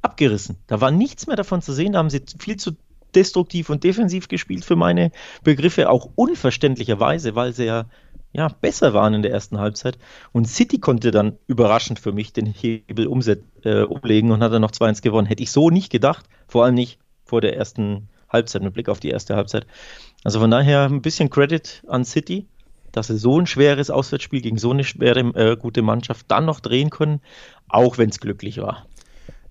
abgerissen. 0.02 0.58
Da 0.68 0.82
war 0.82 0.92
nichts 0.92 1.28
mehr 1.28 1.36
davon 1.36 1.62
zu 1.62 1.74
sehen, 1.74 1.94
da 1.94 2.00
haben 2.00 2.10
sie 2.10 2.24
viel 2.40 2.58
zu 2.58 2.76
destruktiv 3.16 3.70
und 3.70 3.84
defensiv 3.84 4.28
gespielt 4.28 4.66
für 4.66 4.76
meine 4.76 5.12
Begriffe, 5.44 5.90
auch 5.90 6.10
unverständlicherweise, 6.16 7.36
weil 7.36 7.54
sie 7.54 7.66
ja, 7.66 7.86
ja 8.32 8.48
besser 8.48 8.94
waren 8.94 9.14
in 9.14 9.22
der 9.22 9.32
ersten 9.32 9.60
Halbzeit. 9.60 9.98
Und 10.32 10.48
City 10.48 10.80
konnte 10.80 11.12
dann 11.12 11.38
überraschend 11.48 12.00
für 12.00 12.12
mich 12.12 12.34
den 12.34 12.48
Hebel 12.48 13.08
umset 13.08 13.44
äh, 13.64 13.82
umlegen 13.82 14.32
und 14.32 14.44
hat 14.44 14.54
dann 14.54 14.62
noch 14.62 14.72
2-1 14.72 15.02
gewonnen. 15.02 15.28
Hätte 15.28 15.44
ich 15.44 15.52
so 15.52 15.70
nicht 15.70 15.92
gedacht, 15.92 16.26
vor 16.48 16.66
allem 16.66 16.76
nicht 16.76 17.00
vor 17.26 17.42
der 17.42 17.56
ersten 17.56 18.10
Halbzeit, 18.30 18.64
mit 18.64 18.74
Blick 18.74 18.90
auf 18.90 19.00
die 19.00 19.10
erste 19.10 19.36
Halbzeit. 19.36 19.66
Also 20.24 20.40
von 20.40 20.52
daher 20.52 20.86
ein 20.86 21.02
bisschen 21.02 21.30
Credit 21.30 21.84
an 21.88 22.04
City, 22.04 22.48
dass 22.92 23.08
sie 23.08 23.18
so 23.18 23.40
ein 23.40 23.48
schweres 23.48 23.90
Auswärtsspiel 23.90 24.42
gegen 24.42 24.58
so 24.58 24.72
eine 24.72 24.84
schwere, 24.84 25.20
äh, 25.36 25.58
gute 25.58 25.82
Mannschaft 25.82 26.26
dann 26.30 26.46
noch 26.46 26.60
drehen 26.60 26.90
können, 26.90 27.22
auch 27.68 27.98
wenn 27.98 28.10
es 28.10 28.20
glücklich 28.20 28.60
war. 28.60 28.86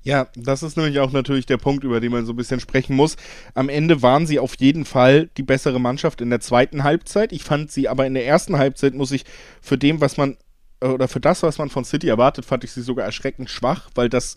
Ja, 0.05 0.27
das 0.35 0.63
ist 0.63 0.77
nämlich 0.77 0.99
auch 0.99 1.13
natürlich 1.13 1.47
der 1.47 1.59
Punkt, 1.59 1.85
über 1.85 2.01
den 2.01 2.11
man 2.11 2.27
so 2.27 2.33
ein 2.33 2.37
bisschen 2.37 2.59
sprechen 2.59 2.97
muss. 2.97 3.17
Am 3.55 3.69
Ende 3.69 4.03
waren 4.03 4.27
sie 4.27 4.41
auf 4.41 4.57
jeden 4.59 4.85
Fall 4.85 5.31
die 5.37 5.45
bessere 5.45 5.81
Mannschaft 5.81 6.21
in 6.21 6.31
der 6.31 6.41
zweiten 6.41 6.83
Halbzeit. 6.83 7.33
Ich 7.33 7.45
fand 7.45 7.71
sie 7.71 7.89
aber 7.89 8.07
in 8.07 8.15
der 8.15 8.27
ersten 8.27 8.59
Halbzeit, 8.59 8.95
muss 8.95 9.13
ich 9.13 9.25
für 9.61 9.79
dem, 9.79 10.01
was 10.01 10.17
man, 10.17 10.37
oder 10.81 11.07
für 11.07 11.21
das, 11.21 11.45
was 11.45 11.59
man 11.59 11.71
von 11.71 11.85
City 11.85 12.09
erwartet, 12.09 12.45
fand 12.45 12.65
ich 12.65 12.73
sie 12.73 12.83
sogar 12.83 13.05
erschreckend 13.05 13.49
schwach, 13.49 13.91
weil 13.95 14.09
das 14.09 14.35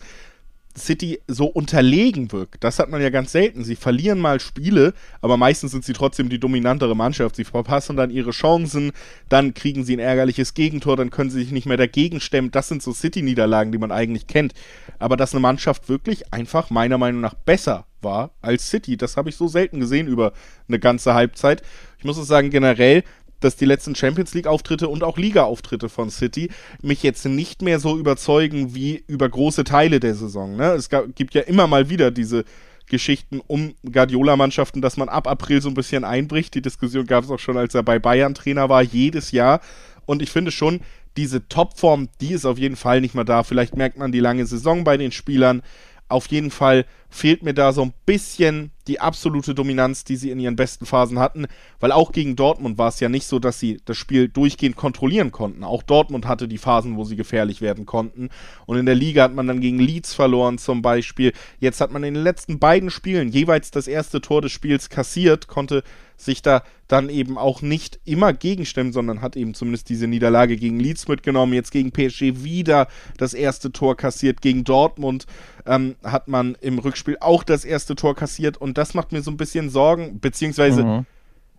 City 0.76 1.20
so 1.26 1.46
unterlegen 1.46 2.32
wirkt. 2.32 2.62
Das 2.62 2.78
hat 2.78 2.90
man 2.90 3.00
ja 3.00 3.10
ganz 3.10 3.32
selten. 3.32 3.64
Sie 3.64 3.76
verlieren 3.76 4.18
mal 4.18 4.40
Spiele, 4.40 4.94
aber 5.20 5.36
meistens 5.36 5.72
sind 5.72 5.84
sie 5.84 5.92
trotzdem 5.92 6.28
die 6.28 6.38
dominantere 6.38 6.94
Mannschaft. 6.94 7.36
Sie 7.36 7.44
verpassen 7.44 7.96
dann 7.96 8.10
ihre 8.10 8.30
Chancen, 8.30 8.92
dann 9.28 9.54
kriegen 9.54 9.84
sie 9.84 9.96
ein 9.96 10.00
ärgerliches 10.00 10.54
Gegentor, 10.54 10.96
dann 10.96 11.10
können 11.10 11.30
sie 11.30 11.40
sich 11.40 11.52
nicht 11.52 11.66
mehr 11.66 11.76
dagegen 11.76 12.20
stemmen. 12.20 12.50
Das 12.50 12.68
sind 12.68 12.82
so 12.82 12.92
City-Niederlagen, 12.92 13.72
die 13.72 13.78
man 13.78 13.92
eigentlich 13.92 14.26
kennt. 14.26 14.52
Aber 14.98 15.16
dass 15.16 15.32
eine 15.32 15.40
Mannschaft 15.40 15.88
wirklich 15.88 16.32
einfach 16.32 16.70
meiner 16.70 16.98
Meinung 16.98 17.20
nach 17.20 17.34
besser 17.34 17.86
war 18.02 18.30
als 18.42 18.70
City, 18.70 18.96
das 18.96 19.16
habe 19.16 19.30
ich 19.30 19.36
so 19.36 19.48
selten 19.48 19.80
gesehen 19.80 20.06
über 20.06 20.32
eine 20.68 20.78
ganze 20.78 21.14
Halbzeit. 21.14 21.62
Ich 21.98 22.04
muss 22.04 22.18
auch 22.18 22.24
sagen, 22.24 22.50
generell 22.50 23.02
dass 23.46 23.56
die 23.56 23.64
letzten 23.64 23.94
Champions 23.94 24.34
League-Auftritte 24.34 24.88
und 24.88 25.02
auch 25.02 25.16
Liga-Auftritte 25.16 25.88
von 25.88 26.10
City 26.10 26.50
mich 26.82 27.02
jetzt 27.02 27.24
nicht 27.24 27.62
mehr 27.62 27.78
so 27.78 27.96
überzeugen 27.96 28.74
wie 28.74 29.04
über 29.06 29.28
große 29.28 29.64
Teile 29.64 30.00
der 30.00 30.14
Saison. 30.14 30.56
Ne? 30.56 30.72
Es 30.72 30.88
gab, 30.88 31.14
gibt 31.14 31.34
ja 31.34 31.42
immer 31.42 31.66
mal 31.66 31.88
wieder 31.88 32.10
diese 32.10 32.44
Geschichten 32.88 33.40
um 33.46 33.74
Guardiola-Mannschaften, 33.90 34.82
dass 34.82 34.96
man 34.96 35.08
ab 35.08 35.28
April 35.28 35.62
so 35.62 35.68
ein 35.68 35.74
bisschen 35.74 36.04
einbricht. 36.04 36.54
Die 36.54 36.62
Diskussion 36.62 37.06
gab 37.06 37.24
es 37.24 37.30
auch 37.30 37.38
schon, 37.38 37.56
als 37.56 37.74
er 37.74 37.82
bei 37.82 37.98
Bayern 37.98 38.34
Trainer 38.34 38.68
war, 38.68 38.82
jedes 38.82 39.30
Jahr. 39.30 39.60
Und 40.06 40.22
ich 40.22 40.30
finde 40.30 40.50
schon, 40.50 40.80
diese 41.16 41.48
Topform, 41.48 42.08
die 42.20 42.32
ist 42.32 42.44
auf 42.44 42.58
jeden 42.58 42.76
Fall 42.76 43.00
nicht 43.00 43.14
mehr 43.14 43.24
da. 43.24 43.42
Vielleicht 43.42 43.76
merkt 43.76 43.96
man 43.96 44.12
die 44.12 44.20
lange 44.20 44.46
Saison 44.46 44.84
bei 44.84 44.96
den 44.96 45.12
Spielern. 45.12 45.62
Auf 46.08 46.26
jeden 46.28 46.50
Fall 46.50 46.84
fehlt 47.10 47.42
mir 47.42 47.54
da 47.54 47.72
so 47.72 47.82
ein 47.82 47.92
bisschen 48.04 48.70
die 48.86 49.00
absolute 49.00 49.54
Dominanz, 49.54 50.04
die 50.04 50.16
sie 50.16 50.30
in 50.30 50.38
ihren 50.38 50.56
besten 50.56 50.86
Phasen 50.86 51.18
hatten, 51.18 51.46
weil 51.80 51.92
auch 51.92 52.12
gegen 52.12 52.36
Dortmund 52.36 52.78
war 52.78 52.88
es 52.88 53.00
ja 53.00 53.08
nicht 53.08 53.26
so, 53.26 53.38
dass 53.38 53.58
sie 53.58 53.80
das 53.84 53.96
Spiel 53.96 54.28
durchgehend 54.28 54.76
kontrollieren 54.76 55.32
konnten. 55.32 55.64
Auch 55.64 55.82
Dortmund 55.82 56.26
hatte 56.26 56.46
die 56.46 56.58
Phasen, 56.58 56.96
wo 56.96 57.04
sie 57.04 57.16
gefährlich 57.16 57.60
werden 57.60 57.86
konnten. 57.86 58.30
Und 58.66 58.78
in 58.78 58.86
der 58.86 58.94
Liga 58.94 59.24
hat 59.24 59.34
man 59.34 59.46
dann 59.46 59.60
gegen 59.60 59.78
Leeds 59.78 60.14
verloren 60.14 60.58
zum 60.58 60.82
Beispiel. 60.82 61.32
Jetzt 61.58 61.80
hat 61.80 61.90
man 61.90 62.04
in 62.04 62.14
den 62.14 62.22
letzten 62.22 62.58
beiden 62.58 62.90
Spielen 62.90 63.28
jeweils 63.28 63.70
das 63.70 63.88
erste 63.88 64.20
Tor 64.20 64.42
des 64.42 64.52
Spiels 64.52 64.88
kassiert, 64.88 65.48
konnte 65.48 65.82
sich 66.16 66.40
da 66.40 66.62
dann 66.88 67.08
eben 67.08 67.36
auch 67.36 67.62
nicht 67.62 67.98
immer 68.04 68.32
gegenstimmen, 68.32 68.92
sondern 68.92 69.20
hat 69.20 69.36
eben 69.36 69.54
zumindest 69.54 69.88
diese 69.88 70.06
Niederlage 70.06 70.56
gegen 70.56 70.78
Leeds 70.78 71.08
mitgenommen. 71.08 71.52
Jetzt 71.52 71.72
gegen 71.72 71.90
PSG 71.90 72.44
wieder 72.44 72.86
das 73.18 73.34
erste 73.34 73.72
Tor 73.72 73.96
kassiert. 73.96 74.40
Gegen 74.40 74.64
Dortmund 74.64 75.26
ähm, 75.66 75.96
hat 76.04 76.28
man 76.28 76.56
im 76.60 76.78
Rückspiel 76.96 77.18
auch 77.20 77.44
das 77.44 77.64
erste 77.64 77.94
Tor 77.94 78.16
kassiert 78.16 78.56
und 78.56 78.78
das 78.78 78.94
macht 78.94 79.12
mir 79.12 79.20
so 79.20 79.30
ein 79.30 79.36
bisschen 79.36 79.68
Sorgen, 79.68 80.18
beziehungsweise, 80.18 80.82
mhm. 80.82 81.06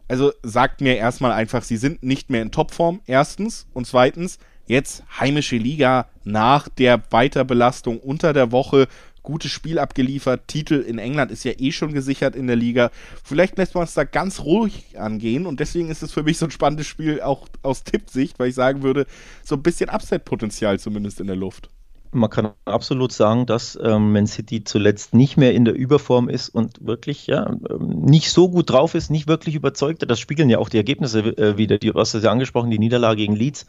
also 0.08 0.32
sagt 0.41 0.82
mir 0.82 0.97
erstmal 0.97 1.32
einfach, 1.32 1.63
sie 1.63 1.78
sind 1.78 2.02
nicht 2.02 2.32
mehr 2.32 2.41
in 2.41 2.52
Topform, 2.52 3.02
erstens. 3.06 3.67
Und 3.73 3.86
zweitens, 3.86 4.39
jetzt 4.65 5.04
heimische 5.19 5.58
Liga 5.58 6.08
nach 6.23 6.67
der 6.69 7.04
Weiterbelastung 7.12 8.00
unter 8.00 8.34
der 8.34 8.52
Woche 8.52 8.88
gutes 9.21 9.52
Spiel 9.52 9.78
abgeliefert. 9.78 10.47
Titel 10.47 10.76
in 10.76 10.97
England 10.97 11.32
ist 11.32 11.43
ja 11.43 11.52
eh 11.56 11.71
schon 11.71 11.93
gesichert 11.93 12.36
in 12.36 12.47
der 12.47 12.56
Liga. 12.56 12.89
Vielleicht 13.23 13.58
lässt 13.58 13.76
man 13.76 13.84
es 13.84 13.93
da 13.93 14.06
ganz 14.06 14.39
ruhig 14.39 14.97
angehen 14.97 15.45
und 15.45 15.60
deswegen 15.60 15.89
ist 15.89 16.02
es 16.02 16.13
für 16.13 16.23
mich 16.23 16.39
so 16.39 16.45
ein 16.45 16.52
spannendes 16.52 16.88
Spiel 16.88 17.21
auch 17.21 17.47
aus 17.62 17.84
Tippsicht, 17.84 18.39
weil 18.39 18.50
ich 18.50 18.56
sagen 18.56 18.82
würde, 18.82 19.06
so 19.43 19.56
ein 19.56 19.63
bisschen 19.63 19.89
Upset-Potenzial 19.89 20.80
zumindest 20.80 21.19
in 21.19 21.28
der 21.28 21.36
Luft. 21.36 21.69
Man 22.12 22.30
kann 22.30 22.52
absolut 22.65 23.12
sagen, 23.12 23.46
dass 23.46 23.78
ähm, 23.82 24.13
Man 24.13 24.28
City 24.28 24.63
zuletzt 24.63 25.13
nicht 25.13 25.38
mehr 25.38 25.54
in 25.54 25.65
der 25.65 25.76
Überform 25.76 26.30
ist 26.30 26.50
und 26.50 26.86
wirklich 26.86 27.28
ja 27.28 27.48
ähm, 27.48 28.02
nicht 28.02 28.32
so 28.32 28.50
gut 28.50 28.70
drauf 28.70 28.96
ist, 28.96 29.10
nicht 29.10 29.28
wirklich 29.28 29.56
überzeugt. 29.56 30.10
Das 30.10 30.20
spiegeln 30.20 30.50
ja 30.50 30.60
auch 30.60 30.70
die 30.70 30.78
Ergebnisse 30.78 31.20
äh, 31.20 31.58
wieder. 31.58 31.78
Die, 31.78 31.93
was 31.93 32.12
du 32.12 32.20
ja 32.20 32.32
angesprochen, 32.32 32.72
die 32.72 32.80
Niederlage 32.80 33.17
gegen 33.17 33.36
Leeds 33.36 33.65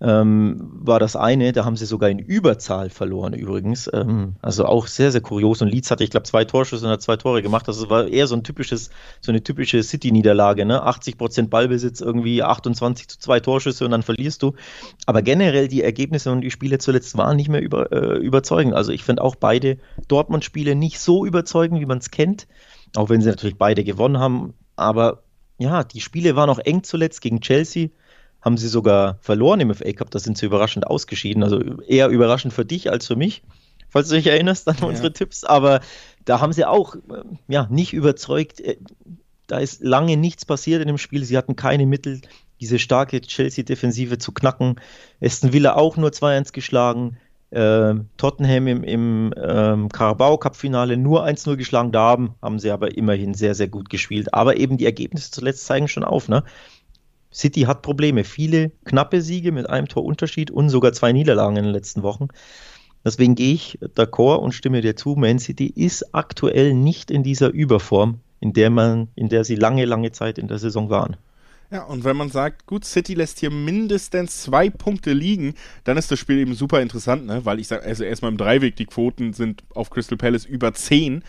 ähm, 0.00 0.56
war 0.60 0.98
das 0.98 1.16
eine. 1.16 1.52
Da 1.52 1.64
haben 1.64 1.76
sie 1.76 1.86
sogar 1.86 2.10
in 2.10 2.18
Überzahl 2.18 2.90
verloren 2.90 3.32
übrigens. 3.32 3.90
Ähm, 3.92 4.36
also 4.42 4.66
auch 4.66 4.86
sehr, 4.86 5.12
sehr 5.12 5.20
kurios. 5.20 5.62
Und 5.62 5.68
Leeds 5.68 5.90
hatte, 5.90 6.04
ich 6.04 6.10
glaube, 6.10 6.24
zwei 6.24 6.44
Torschüsse 6.44 6.84
und 6.84 6.92
hat 6.92 7.02
zwei 7.02 7.16
Tore 7.16 7.42
gemacht. 7.42 7.68
Das 7.68 7.88
war 7.88 8.06
eher 8.06 8.26
so 8.26 8.34
ein 8.34 8.44
typisches, 8.44 8.90
so 9.20 9.32
eine 9.32 9.42
typische 9.42 9.82
City-Niederlage. 9.82 10.64
Ne? 10.64 10.82
80 10.82 11.18
Prozent 11.18 11.50
Ballbesitz, 11.50 12.00
irgendwie 12.00 12.42
28 12.42 13.08
zu 13.08 13.18
zwei 13.18 13.40
Torschüsse 13.40 13.84
und 13.84 13.90
dann 13.92 14.02
verlierst 14.02 14.42
du. 14.42 14.54
Aber 15.06 15.22
generell 15.22 15.68
die 15.68 15.82
Ergebnisse 15.82 16.32
und 16.32 16.40
die 16.40 16.50
Spiele 16.50 16.78
zuletzt 16.78 17.16
waren 17.16 17.36
nicht 17.36 17.48
mehr 17.48 17.62
über, 17.62 17.92
äh, 17.92 18.18
überzeugend. 18.18 18.74
Also 18.74 18.92
ich 18.92 19.04
finde 19.04 19.22
auch 19.22 19.36
beide 19.36 19.78
Dortmund-Spiele 20.08 20.74
nicht 20.74 20.98
so 21.00 21.24
überzeugend, 21.24 21.80
wie 21.80 21.86
man 21.86 21.98
es 21.98 22.10
kennt. 22.10 22.46
Auch 22.96 23.08
wenn 23.08 23.20
sie 23.20 23.28
natürlich 23.28 23.58
beide 23.58 23.84
gewonnen 23.84 24.18
haben. 24.18 24.54
Aber 24.76 25.22
ja, 25.58 25.84
die 25.84 26.00
Spiele 26.00 26.36
waren 26.36 26.50
auch 26.50 26.58
eng 26.58 26.82
zuletzt 26.82 27.20
gegen 27.20 27.40
Chelsea 27.40 27.88
haben 28.44 28.58
sie 28.58 28.68
sogar 28.68 29.16
verloren 29.22 29.60
im 29.60 29.74
FA 29.74 29.90
Cup. 29.92 30.10
Da 30.10 30.18
sind 30.18 30.36
sie 30.36 30.46
überraschend 30.46 30.86
ausgeschieden. 30.86 31.42
Also 31.42 31.60
eher 31.86 32.08
überraschend 32.08 32.52
für 32.52 32.66
dich 32.66 32.90
als 32.90 33.06
für 33.06 33.16
mich, 33.16 33.42
falls 33.88 34.08
du 34.08 34.16
dich 34.16 34.26
erinnerst 34.26 34.68
an 34.68 34.76
ja. 34.80 34.86
unsere 34.86 35.12
Tipps. 35.12 35.44
Aber 35.44 35.80
da 36.26 36.40
haben 36.40 36.52
sie 36.52 36.66
auch 36.66 36.94
ja, 37.48 37.66
nicht 37.70 37.94
überzeugt. 37.94 38.60
Äh, 38.60 38.76
da 39.46 39.58
ist 39.58 39.82
lange 39.82 40.16
nichts 40.16 40.44
passiert 40.44 40.82
in 40.82 40.88
dem 40.88 40.98
Spiel. 40.98 41.24
Sie 41.24 41.36
hatten 41.38 41.56
keine 41.56 41.86
Mittel, 41.86 42.20
diese 42.60 42.78
starke 42.78 43.20
Chelsea-Defensive 43.20 44.18
zu 44.18 44.32
knacken. 44.32 44.76
Aston 45.22 45.52
Villa 45.52 45.74
auch 45.74 45.96
nur 45.96 46.10
2-1 46.10 46.52
geschlagen. 46.52 47.16
Äh, 47.50 47.94
Tottenham 48.16 48.66
im, 48.66 48.84
im 48.84 49.34
ähm, 49.36 49.88
Carabao 49.88 50.36
Cup-Finale 50.38 50.96
nur 50.96 51.24
1-0 51.24 51.56
geschlagen. 51.56 51.92
Da 51.92 52.00
haben, 52.00 52.34
haben 52.42 52.58
sie 52.58 52.70
aber 52.70 52.96
immerhin 52.96 53.32
sehr, 53.32 53.54
sehr 53.54 53.68
gut 53.68 53.88
gespielt. 53.88 54.34
Aber 54.34 54.56
eben 54.58 54.76
die 54.76 54.86
Ergebnisse 54.86 55.30
zuletzt 55.30 55.64
zeigen 55.64 55.88
schon 55.88 56.04
auf. 56.04 56.28
Ne? 56.28 56.44
City 57.34 57.62
hat 57.62 57.82
Probleme. 57.82 58.24
Viele 58.24 58.70
knappe 58.84 59.20
Siege 59.20 59.52
mit 59.52 59.68
einem 59.68 59.88
Torunterschied 59.88 60.50
und 60.50 60.68
sogar 60.68 60.92
zwei 60.92 61.12
Niederlagen 61.12 61.56
in 61.56 61.64
den 61.64 61.72
letzten 61.72 62.02
Wochen. 62.02 62.28
Deswegen 63.04 63.34
gehe 63.34 63.52
ich 63.52 63.78
d'accord 63.96 64.38
und 64.38 64.52
stimme 64.52 64.80
dir 64.80 64.96
zu. 64.96 65.14
Man 65.16 65.38
City 65.38 65.66
ist 65.66 66.14
aktuell 66.14 66.72
nicht 66.72 67.10
in 67.10 67.22
dieser 67.22 67.50
Überform, 67.50 68.20
in 68.40 68.52
der 68.52 68.70
man, 68.70 69.08
in 69.14 69.28
der 69.28 69.44
sie 69.44 69.56
lange, 69.56 69.84
lange 69.84 70.12
Zeit 70.12 70.38
in 70.38 70.48
der 70.48 70.58
Saison 70.58 70.88
waren. 70.88 71.16
Ja, 71.70 71.82
und 71.82 72.04
wenn 72.04 72.16
man 72.16 72.30
sagt, 72.30 72.66
gut, 72.66 72.84
City 72.84 73.14
lässt 73.14 73.40
hier 73.40 73.50
mindestens 73.50 74.42
zwei 74.42 74.70
Punkte 74.70 75.12
liegen, 75.12 75.54
dann 75.82 75.96
ist 75.96 76.10
das 76.10 76.18
Spiel 76.18 76.38
eben 76.38 76.54
super 76.54 76.80
interessant, 76.80 77.26
ne? 77.26 77.44
Weil 77.44 77.58
ich 77.58 77.68
sage, 77.68 77.82
also 77.82 78.04
erstmal 78.04 78.30
im 78.30 78.38
Dreiweg, 78.38 78.76
die 78.76 78.86
Quoten 78.86 79.32
sind 79.32 79.64
auf 79.74 79.90
Crystal 79.90 80.16
Palace 80.16 80.44
über 80.44 80.72
zehn. 80.72 81.24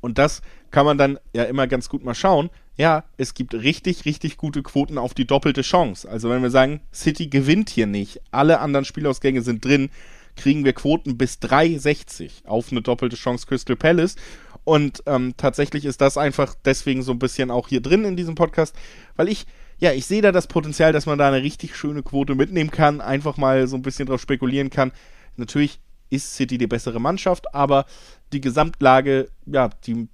Und 0.00 0.16
das 0.16 0.40
kann 0.70 0.86
man 0.86 0.98
dann 0.98 1.18
ja 1.32 1.44
immer 1.44 1.66
ganz 1.66 1.88
gut 1.88 2.04
mal 2.04 2.14
schauen. 2.14 2.50
Ja, 2.76 3.04
es 3.16 3.34
gibt 3.34 3.54
richtig, 3.54 4.04
richtig 4.04 4.36
gute 4.36 4.62
Quoten 4.62 4.96
auf 4.96 5.12
die 5.12 5.26
doppelte 5.26 5.62
Chance. 5.62 6.08
Also 6.08 6.30
wenn 6.30 6.42
wir 6.42 6.50
sagen, 6.50 6.80
City 6.94 7.26
gewinnt 7.26 7.68
hier 7.70 7.86
nicht, 7.86 8.20
alle 8.30 8.60
anderen 8.60 8.84
Spielausgänge 8.84 9.42
sind 9.42 9.64
drin, 9.64 9.90
kriegen 10.36 10.64
wir 10.64 10.72
Quoten 10.72 11.18
bis 11.18 11.34
3,60 11.42 12.46
auf 12.46 12.70
eine 12.70 12.82
doppelte 12.82 13.16
Chance 13.16 13.46
Crystal 13.46 13.76
Palace. 13.76 14.16
Und 14.64 15.02
ähm, 15.06 15.34
tatsächlich 15.36 15.84
ist 15.84 16.00
das 16.00 16.16
einfach 16.16 16.54
deswegen 16.64 17.02
so 17.02 17.12
ein 17.12 17.18
bisschen 17.18 17.50
auch 17.50 17.68
hier 17.68 17.80
drin 17.80 18.04
in 18.04 18.16
diesem 18.16 18.34
Podcast, 18.34 18.74
weil 19.16 19.28
ich, 19.28 19.46
ja, 19.78 19.92
ich 19.92 20.06
sehe 20.06 20.22
da 20.22 20.32
das 20.32 20.46
Potenzial, 20.46 20.92
dass 20.92 21.06
man 21.06 21.18
da 21.18 21.28
eine 21.28 21.42
richtig 21.42 21.76
schöne 21.76 22.02
Quote 22.02 22.34
mitnehmen 22.34 22.70
kann, 22.70 23.00
einfach 23.00 23.36
mal 23.36 23.66
so 23.66 23.76
ein 23.76 23.82
bisschen 23.82 24.06
drauf 24.06 24.20
spekulieren 24.20 24.70
kann. 24.70 24.92
Natürlich 25.36 25.80
ist 26.10 26.34
City 26.34 26.58
die 26.58 26.66
bessere 26.66 27.00
Mannschaft, 27.00 27.54
aber 27.54 27.86
die 28.32 28.40
Gesamtlage, 28.40 29.28
ja, 29.46 29.70
die 29.86 30.08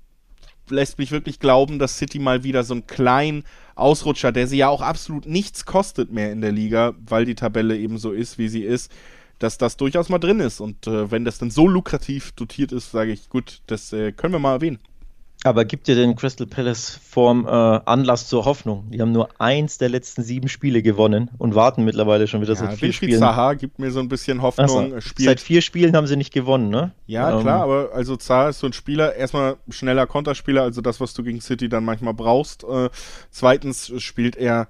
lässt 0.71 0.99
mich 0.99 1.11
wirklich 1.11 1.39
glauben, 1.41 1.79
dass 1.79 1.99
City 1.99 2.19
mal 2.19 2.45
wieder 2.45 2.65
so 2.65 2.75
einen 2.75 2.87
kleinen 2.87 3.45
Ausrutscher, 3.75 4.33
der 4.33 4.47
sie 4.47 4.59
ja 4.59 4.69
auch 4.69 4.81
absolut 4.81 5.27
nichts 5.27 5.65
kostet 5.67 6.13
mehr 6.13 6.33
in 6.33 6.41
der 6.41 6.53
Liga, 6.53 6.95
weil 7.07 7.25
die 7.25 7.35
Tabelle 7.35 7.77
eben 7.77 7.99
so 7.99 8.13
ist, 8.13 8.39
wie 8.39 8.49
sie 8.49 8.63
ist, 8.63 8.91
dass 9.39 9.59
das 9.59 9.77
durchaus 9.77 10.09
mal 10.09 10.19
drin 10.19 10.41
ist. 10.41 10.61
Und 10.61 10.87
äh, 10.87 11.11
wenn 11.11 11.25
das 11.25 11.39
dann 11.39 11.51
so 11.51 11.69
lukrativ 11.69 12.33
dotiert 12.33 12.73
ist, 12.73 12.91
sage 12.91 13.13
ich, 13.13 13.29
gut, 13.29 13.61
das 13.67 13.93
äh, 13.93 14.13
können 14.13 14.33
wir 14.33 14.39
mal 14.39 14.55
erwähnen. 14.55 14.79
Aber 15.47 15.65
gibt 15.65 15.87
dir 15.87 15.95
den 15.95 16.17
Crystal 16.17 16.47
Palace 16.47 16.99
Form 17.09 17.47
äh, 17.47 17.51
Anlass 17.51 18.29
zur 18.29 18.45
Hoffnung? 18.45 18.91
Die 18.91 19.01
haben 19.01 19.13
nur 19.13 19.29
eins 19.39 19.79
der 19.79 19.89
letzten 19.89 20.23
sieben 20.23 20.49
Spiele 20.49 20.83
gewonnen 20.83 21.31
und 21.39 21.55
warten 21.55 21.85
mittlerweile 21.85 22.27
schon 22.27 22.41
wieder 22.41 22.55
ja, 22.55 22.61
seit 22.61 22.75
vier 22.75 22.93
Spielen. 22.93 23.21
Zaha 23.21 23.55
gibt 23.55 23.79
mir 23.79 23.91
so 23.91 24.01
ein 24.01 24.09
bisschen 24.09 24.43
Hoffnung. 24.43 24.95
Also, 24.95 25.11
seit 25.19 25.41
vier 25.41 25.63
Spielen 25.63 25.95
haben 25.97 26.07
sie 26.07 26.17
nicht 26.17 26.33
gewonnen, 26.33 26.69
ne? 26.69 26.91
Ja, 27.07 27.33
ähm, 27.33 27.43
klar, 27.43 27.63
aber 27.63 27.91
also 27.95 28.17
Zaha 28.17 28.49
ist 28.49 28.59
so 28.59 28.67
ein 28.67 28.73
Spieler, 28.73 29.15
erstmal 29.15 29.57
schneller 29.69 30.07
Konterspieler, 30.07 30.63
also 30.63 30.81
das, 30.81 31.01
was 31.01 31.15
du 31.15 31.23
gegen 31.23 31.41
City 31.41 31.69
dann 31.69 31.85
manchmal 31.85 32.15
brauchst. 32.15 32.65
Äh, 32.65 32.91
zweitens 33.31 33.93
spielt 34.03 34.37
er 34.37 34.69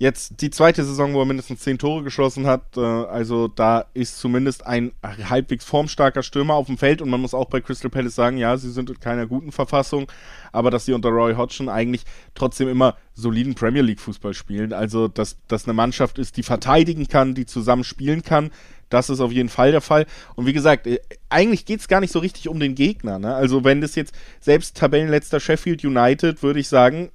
jetzt 0.00 0.40
die 0.40 0.48
zweite 0.48 0.82
Saison, 0.82 1.12
wo 1.12 1.20
er 1.20 1.26
mindestens 1.26 1.60
zehn 1.60 1.76
Tore 1.76 2.02
geschossen 2.02 2.46
hat. 2.46 2.74
Äh, 2.76 2.80
also 2.80 3.48
da 3.48 3.84
ist 3.92 4.18
zumindest 4.18 4.66
ein 4.66 4.92
halbwegs 5.02 5.66
formstarker 5.66 6.22
Stürmer 6.22 6.54
auf 6.54 6.66
dem 6.66 6.78
Feld 6.78 7.02
und 7.02 7.10
man 7.10 7.20
muss 7.20 7.34
auch 7.34 7.50
bei 7.50 7.60
Crystal 7.60 7.90
Palace 7.90 8.14
sagen, 8.14 8.38
ja, 8.38 8.56
sie 8.56 8.70
sind 8.70 8.88
in 8.88 8.98
keiner 8.98 9.26
guten 9.26 9.52
Verfassung, 9.52 10.10
aber 10.52 10.70
dass 10.70 10.86
sie 10.86 10.94
unter 10.94 11.10
Roy 11.10 11.34
Hodgson 11.34 11.68
eigentlich 11.68 12.04
trotzdem 12.34 12.68
immer 12.68 12.96
soliden 13.12 13.54
Premier 13.54 13.82
League 13.82 14.00
Fußball 14.00 14.32
spielen. 14.32 14.72
Also 14.72 15.06
dass 15.06 15.36
das 15.48 15.66
eine 15.66 15.74
Mannschaft 15.74 16.18
ist, 16.18 16.38
die 16.38 16.44
verteidigen 16.44 17.06
kann, 17.06 17.34
die 17.34 17.44
zusammen 17.44 17.84
spielen 17.84 18.22
kann. 18.22 18.50
Das 18.88 19.10
ist 19.10 19.20
auf 19.20 19.32
jeden 19.32 19.50
Fall 19.50 19.70
der 19.70 19.82
Fall. 19.82 20.06
Und 20.34 20.46
wie 20.46 20.54
gesagt, 20.54 20.86
äh, 20.86 20.98
eigentlich 21.28 21.66
geht 21.66 21.80
es 21.80 21.88
gar 21.88 22.00
nicht 22.00 22.12
so 22.12 22.20
richtig 22.20 22.48
um 22.48 22.58
den 22.58 22.74
Gegner. 22.74 23.18
Ne? 23.18 23.34
Also 23.34 23.64
wenn 23.64 23.82
das 23.82 23.96
jetzt 23.96 24.14
selbst 24.40 24.78
Tabellenletzter 24.78 25.40
Sheffield 25.40 25.84
United, 25.84 26.42
würde 26.42 26.58
ich 26.58 26.68
sagen, 26.68 27.10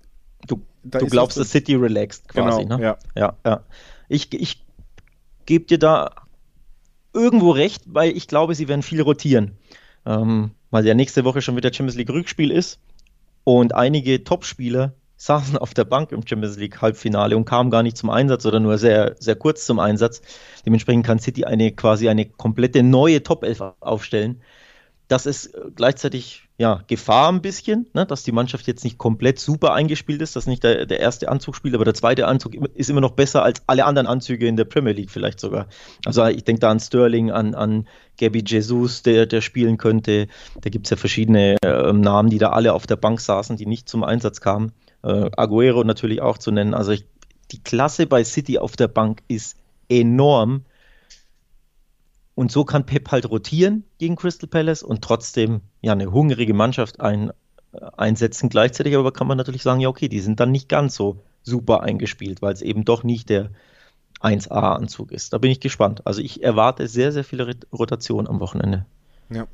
du 0.47 0.61
du 0.85 1.07
glaubst, 1.07 1.37
dass 1.37 1.51
City 1.51 1.75
relaxed 1.75 2.27
quasi, 2.27 2.63
genau, 2.63 2.77
ne? 2.77 2.83
Ja. 2.83 2.97
ja, 3.15 3.37
ja. 3.45 3.63
Ich, 4.07 4.31
ich 4.33 4.63
gebe 5.45 5.65
dir 5.65 5.79
da 5.79 6.11
irgendwo 7.13 7.51
recht, 7.51 7.83
weil 7.87 8.15
ich 8.15 8.27
glaube, 8.27 8.55
sie 8.55 8.67
werden 8.67 8.83
viel 8.83 9.01
rotieren. 9.01 9.57
Ähm, 10.05 10.51
weil 10.69 10.85
ja 10.85 10.93
nächste 10.93 11.23
Woche 11.23 11.41
schon 11.41 11.55
wieder 11.55 11.73
Champions 11.73 11.95
League 11.95 12.09
Rückspiel 12.09 12.51
ist 12.51 12.79
und 13.43 13.73
einige 13.73 14.23
Topspieler 14.23 14.93
saßen 15.17 15.57
auf 15.57 15.73
der 15.73 15.85
Bank 15.85 16.11
im 16.11 16.27
Champions 16.27 16.57
League 16.57 16.81
Halbfinale 16.81 17.37
und 17.37 17.45
kamen 17.45 17.71
gar 17.71 17.83
nicht 17.83 17.97
zum 17.97 18.09
Einsatz 18.09 18.45
oder 18.45 18.59
nur 18.59 18.77
sehr, 18.77 19.15
sehr 19.19 19.35
kurz 19.35 19.65
zum 19.65 19.79
Einsatz. 19.79 20.21
Dementsprechend 20.65 21.05
kann 21.05 21.19
City 21.19 21.45
eine 21.45 21.71
quasi 21.71 22.09
eine 22.09 22.25
komplette 22.25 22.83
neue 22.83 23.23
Top 23.23 23.43
11 23.43 23.75
aufstellen. 23.79 24.41
Das 25.07 25.25
ist 25.25 25.55
gleichzeitig 25.75 26.44
ja, 26.57 26.81
Gefahr 26.87 27.31
ein 27.31 27.41
bisschen, 27.41 27.87
ne, 27.93 28.05
dass 28.05 28.23
die 28.23 28.31
Mannschaft 28.31 28.65
jetzt 28.65 28.85
nicht 28.85 28.97
komplett 28.97 29.39
super 29.39 29.73
eingespielt 29.73 30.21
ist, 30.21 30.37
dass 30.37 30.47
nicht 30.47 30.63
der, 30.63 30.85
der 30.85 31.01
erste 31.01 31.27
Anzug 31.27 31.55
spielt, 31.55 31.75
aber 31.75 31.83
der 31.83 31.93
zweite 31.93 32.27
Anzug 32.27 32.55
ist 32.55 32.89
immer 32.89 33.01
noch 33.01 33.11
besser 33.11 33.43
als 33.43 33.61
alle 33.67 33.83
anderen 33.83 34.07
Anzüge 34.07 34.47
in 34.47 34.55
der 34.55 34.63
Premier 34.63 34.93
League 34.93 35.11
vielleicht 35.11 35.41
sogar. 35.41 35.67
Also 36.05 36.25
ich 36.27 36.45
denke 36.45 36.61
da 36.61 36.71
an 36.71 36.79
Sterling, 36.79 37.29
an, 37.29 37.55
an 37.55 37.87
Gabby 38.17 38.41
Jesus, 38.45 39.03
der, 39.03 39.25
der 39.25 39.41
spielen 39.41 39.77
könnte. 39.77 40.27
Da 40.61 40.69
gibt 40.69 40.85
es 40.87 40.91
ja 40.91 40.97
verschiedene 40.97 41.57
äh, 41.61 41.91
Namen, 41.91 42.29
die 42.29 42.37
da 42.37 42.51
alle 42.51 42.71
auf 42.71 42.87
der 42.87 42.95
Bank 42.95 43.19
saßen, 43.19 43.57
die 43.57 43.65
nicht 43.65 43.89
zum 43.89 44.05
Einsatz 44.05 44.39
kamen. 44.39 44.71
Äh, 45.03 45.29
Aguero 45.35 45.83
natürlich 45.83 46.21
auch 46.21 46.37
zu 46.37 46.51
nennen. 46.51 46.73
Also 46.73 46.93
ich, 46.93 47.05
die 47.51 47.61
Klasse 47.61 48.07
bei 48.07 48.23
City 48.23 48.59
auf 48.59 48.77
der 48.77 48.87
Bank 48.87 49.23
ist 49.27 49.57
enorm 49.89 50.63
und 52.35 52.51
so 52.51 52.65
kann 52.65 52.85
Pep 52.85 53.11
halt 53.11 53.29
rotieren 53.29 53.85
gegen 53.97 54.17
Crystal 54.17 54.49
Palace 54.49 54.83
und 54.83 55.01
trotzdem 55.01 55.61
ja 55.81 55.93
eine 55.93 56.11
hungrige 56.11 56.53
Mannschaft 56.53 56.99
ein, 56.99 57.31
äh, 57.71 57.79
einsetzen. 57.97 58.49
Gleichzeitig 58.49 58.95
aber 58.95 59.11
kann 59.11 59.27
man 59.27 59.37
natürlich 59.37 59.63
sagen, 59.63 59.79
ja, 59.79 59.89
okay, 59.89 60.09
die 60.09 60.19
sind 60.19 60.39
dann 60.39 60.51
nicht 60.51 60.69
ganz 60.69 60.95
so 60.95 61.23
super 61.43 61.81
eingespielt, 61.81 62.41
weil 62.41 62.53
es 62.53 62.61
eben 62.61 62.83
doch 62.85 63.03
nicht 63.03 63.29
der 63.29 63.51
1A-Anzug 64.21 65.11
ist. 65.11 65.33
Da 65.33 65.37
bin 65.37 65.51
ich 65.51 65.59
gespannt. 65.59 66.05
Also 66.05 66.21
ich 66.21 66.43
erwarte 66.43 66.87
sehr, 66.87 67.11
sehr 67.11 67.23
viele 67.23 67.55
Rotation 67.71 68.27
am 68.27 68.39
Wochenende. 68.39 68.85
Ja. 69.29 69.47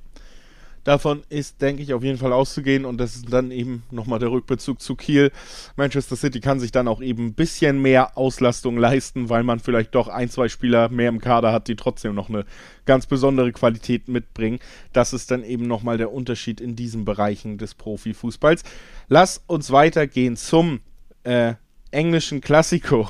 Davon 0.84 1.24
ist, 1.30 1.62
denke 1.62 1.84
ich, 1.84 1.94
auf 1.94 2.04
jeden 2.04 2.17
Fall 2.17 2.34
auszugehen 2.34 2.86
und 2.86 2.98
das 2.98 3.15
ist 3.15 3.32
dann 3.32 3.52
eben 3.52 3.84
nochmal 3.91 4.20
der 4.20 4.32
Rückbezug 4.32 4.82
zu 4.82 4.96
Kiel. 4.96 5.32
Manchester 5.76 6.15
City 6.15 6.39
kann 6.39 6.60
sich 6.60 6.72
dann 6.72 6.88
auch 6.88 7.02
eben 7.02 7.28
ein 7.28 7.34
bisschen 7.34 7.82
mehr 7.82 8.17
Auslastung 8.17 8.78
leisten, 8.78 9.30
weil 9.30 9.44
man 9.44 9.60
vielleicht 9.60 9.94
doch 9.94 10.08
ein, 10.08 10.30
zwei 10.30 10.50
Spieler 10.50 10.89
mehr 10.89 11.10
im 11.10 11.22
Kader 11.22 11.52
hat, 11.52 11.67
die 11.67 11.76
trotzdem 11.76 12.15
noch 12.15 12.30
eine 12.30 12.46
ganz 12.86 13.06
besondere 13.06 13.52
Qualität 13.52 14.08
mitbringen. 14.08 14.60
Das 14.94 15.13
ist 15.13 15.32
dann 15.32 15.44
eben 15.44 15.67
nochmal 15.67 15.98
der 15.98 16.12
Unterschied 16.12 16.60
in 16.60 16.76
diesen 16.76 17.06
Bereichen 17.06 17.58
des 17.58 17.76
Profifußballs. 17.76 18.63
Lass 19.08 19.44
uns 19.48 19.72
weitergehen 19.72 20.36
zum 20.36 20.82
äh, 21.24 21.54
englischen 21.92 22.42
Klassiko. 22.42 23.10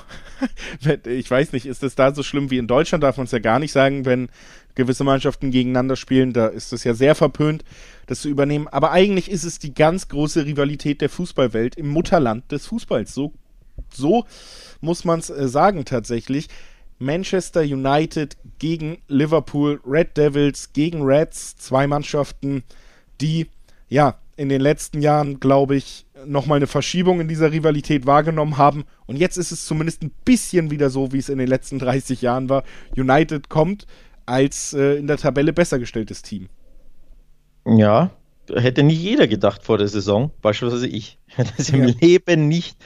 ich 1.05 1.29
weiß 1.29 1.53
nicht, 1.53 1.65
ist 1.65 1.83
das 1.83 1.95
da 1.95 2.13
so 2.13 2.23
schlimm 2.23 2.49
wie 2.49 2.57
in 2.57 2.67
Deutschland? 2.67 3.03
Darf 3.03 3.17
man 3.17 3.25
es 3.25 3.31
ja 3.31 3.39
gar 3.39 3.59
nicht 3.59 3.71
sagen, 3.71 4.05
wenn 4.05 4.29
gewisse 4.75 5.03
Mannschaften 5.03 5.51
gegeneinander 5.51 5.95
spielen. 5.95 6.33
Da 6.33 6.47
ist 6.47 6.73
es 6.73 6.83
ja 6.83 6.93
sehr 6.93 7.15
verpönt, 7.15 7.63
das 8.07 8.21
zu 8.21 8.29
übernehmen. 8.29 8.67
Aber 8.67 8.91
eigentlich 8.91 9.29
ist 9.29 9.43
es 9.43 9.59
die 9.59 9.73
ganz 9.73 10.07
große 10.07 10.45
Rivalität 10.45 11.01
der 11.01 11.09
Fußballwelt 11.09 11.75
im 11.75 11.89
Mutterland 11.89 12.51
des 12.51 12.65
Fußballs. 12.67 13.13
So, 13.13 13.33
so 13.93 14.25
muss 14.79 15.05
man 15.05 15.19
es 15.19 15.29
äh, 15.29 15.47
sagen 15.47 15.85
tatsächlich. 15.85 16.47
Manchester 16.99 17.61
United 17.61 18.37
gegen 18.59 18.99
Liverpool, 19.07 19.81
Red 19.85 20.17
Devils 20.17 20.71
gegen 20.73 21.01
Reds, 21.01 21.55
zwei 21.57 21.87
Mannschaften, 21.87 22.63
die 23.19 23.47
ja 23.89 24.19
in 24.37 24.49
den 24.49 24.61
letzten 24.61 25.01
Jahren, 25.01 25.39
glaube 25.39 25.75
ich, 25.75 26.05
nochmal 26.25 26.57
eine 26.57 26.67
Verschiebung 26.67 27.19
in 27.19 27.27
dieser 27.27 27.51
Rivalität 27.51 28.05
wahrgenommen 28.05 28.57
haben. 28.57 28.83
Und 29.05 29.17
jetzt 29.17 29.37
ist 29.37 29.51
es 29.51 29.65
zumindest 29.65 30.03
ein 30.03 30.11
bisschen 30.25 30.71
wieder 30.71 30.89
so, 30.89 31.11
wie 31.11 31.17
es 31.17 31.29
in 31.29 31.37
den 31.37 31.47
letzten 31.47 31.79
30 31.79 32.21
Jahren 32.21 32.49
war. 32.49 32.63
United 32.95 33.49
kommt 33.49 33.87
als 34.25 34.73
äh, 34.73 34.95
in 34.95 35.07
der 35.07 35.17
Tabelle 35.17 35.53
besser 35.53 35.79
gestelltes 35.79 36.21
Team. 36.21 36.47
Ja, 37.65 38.11
hätte 38.53 38.83
nicht 38.83 39.01
jeder 39.01 39.27
gedacht 39.27 39.63
vor 39.63 39.77
der 39.77 39.87
Saison, 39.87 40.31
beispielsweise 40.41 40.87
ich. 40.87 41.17
Hätte 41.27 41.53
es 41.57 41.69
im 41.69 41.87
ja. 41.87 41.95
Leben 41.99 42.47
nicht 42.47 42.77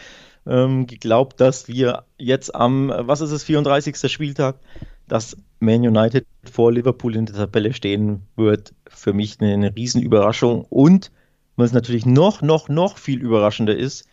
ähm, 0.45 0.87
geglaubt, 0.87 1.39
dass 1.39 1.67
wir 1.67 2.03
jetzt 2.17 2.53
am, 2.53 2.93
was 2.95 3.21
ist 3.21 3.31
es, 3.31 3.43
34. 3.43 4.11
Spieltag, 4.11 4.59
dass 5.07 5.37
Man 5.59 5.81
United 5.81 6.25
vor 6.43 6.71
Liverpool 6.71 7.15
in 7.15 7.25
der 7.25 7.35
Tabelle 7.35 7.73
stehen 7.73 8.21
wird. 8.35 8.73
Für 8.87 9.13
mich 9.13 9.39
eine, 9.39 9.53
eine 9.53 9.75
Riesenüberraschung. 9.75 10.65
Und 10.65 11.11
was 11.55 11.71
natürlich 11.71 12.05
noch, 12.05 12.41
noch, 12.41 12.69
noch 12.69 12.97
viel 12.97 13.21
überraschender 13.21 13.75
ist, 13.75 14.05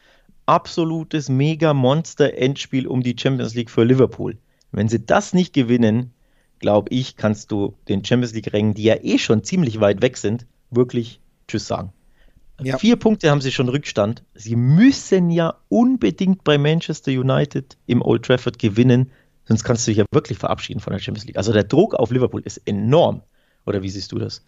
absolutes 0.47 1.29
Mega-Monster-Endspiel 1.29 2.87
um 2.87 3.03
die 3.03 3.17
Champions 3.19 3.55
League 3.55 3.71
für 3.71 3.85
Liverpool. 3.85 4.39
Wenn 4.71 4.89
sie 4.89 5.05
das 5.05 5.35
nicht 5.35 5.53
gewinnen, 5.53 6.13
glaube 6.59 6.89
ich, 6.91 7.17
kannst 7.17 7.53
du 7.53 7.75
den 7.89 8.05
Champions 8.05 8.35
League-Rängen, 8.35 8.75
die 8.75 8.85
ja 8.85 8.97
eh 9.03 9.19
schon 9.19 9.45
ziemlich 9.45 9.81
weit 9.81 10.03
weg 10.03 10.17
sind, 10.17 10.47
wirklich 10.71 11.21
Tschüss 11.49 11.67
sagen. 11.67 11.93
Ja. 12.61 12.79
Vier 12.79 12.97
Punkte 12.97 13.31
haben 13.31 13.41
sie 13.41 13.51
schon 13.51 13.69
Rückstand. 13.69 14.23
Sie 14.35 14.57
müssen 14.57 15.31
ja 15.31 15.55
unbedingt 15.69 16.45
bei 16.45 16.59
Manchester 16.59 17.11
United 17.11 17.77
im 17.87 18.03
Old 18.03 18.25
Trafford 18.25 18.59
gewinnen, 18.59 19.11
sonst 19.45 19.65
kannst 19.65 19.87
du 19.87 19.91
dich 19.91 19.99
ja 19.99 20.05
wirklich 20.13 20.39
verabschieden 20.39 20.81
von 20.81 20.93
der 20.93 21.01
Champions 21.01 21.27
League. 21.27 21.37
Also 21.37 21.53
der 21.53 21.65
Druck 21.65 21.95
auf 21.95 22.11
Liverpool 22.11 22.43
ist 22.45 22.59
enorm. 22.67 23.23
Oder 23.67 23.83
wie 23.83 23.89
siehst 23.89 24.13
du 24.13 24.19
das? 24.19 24.45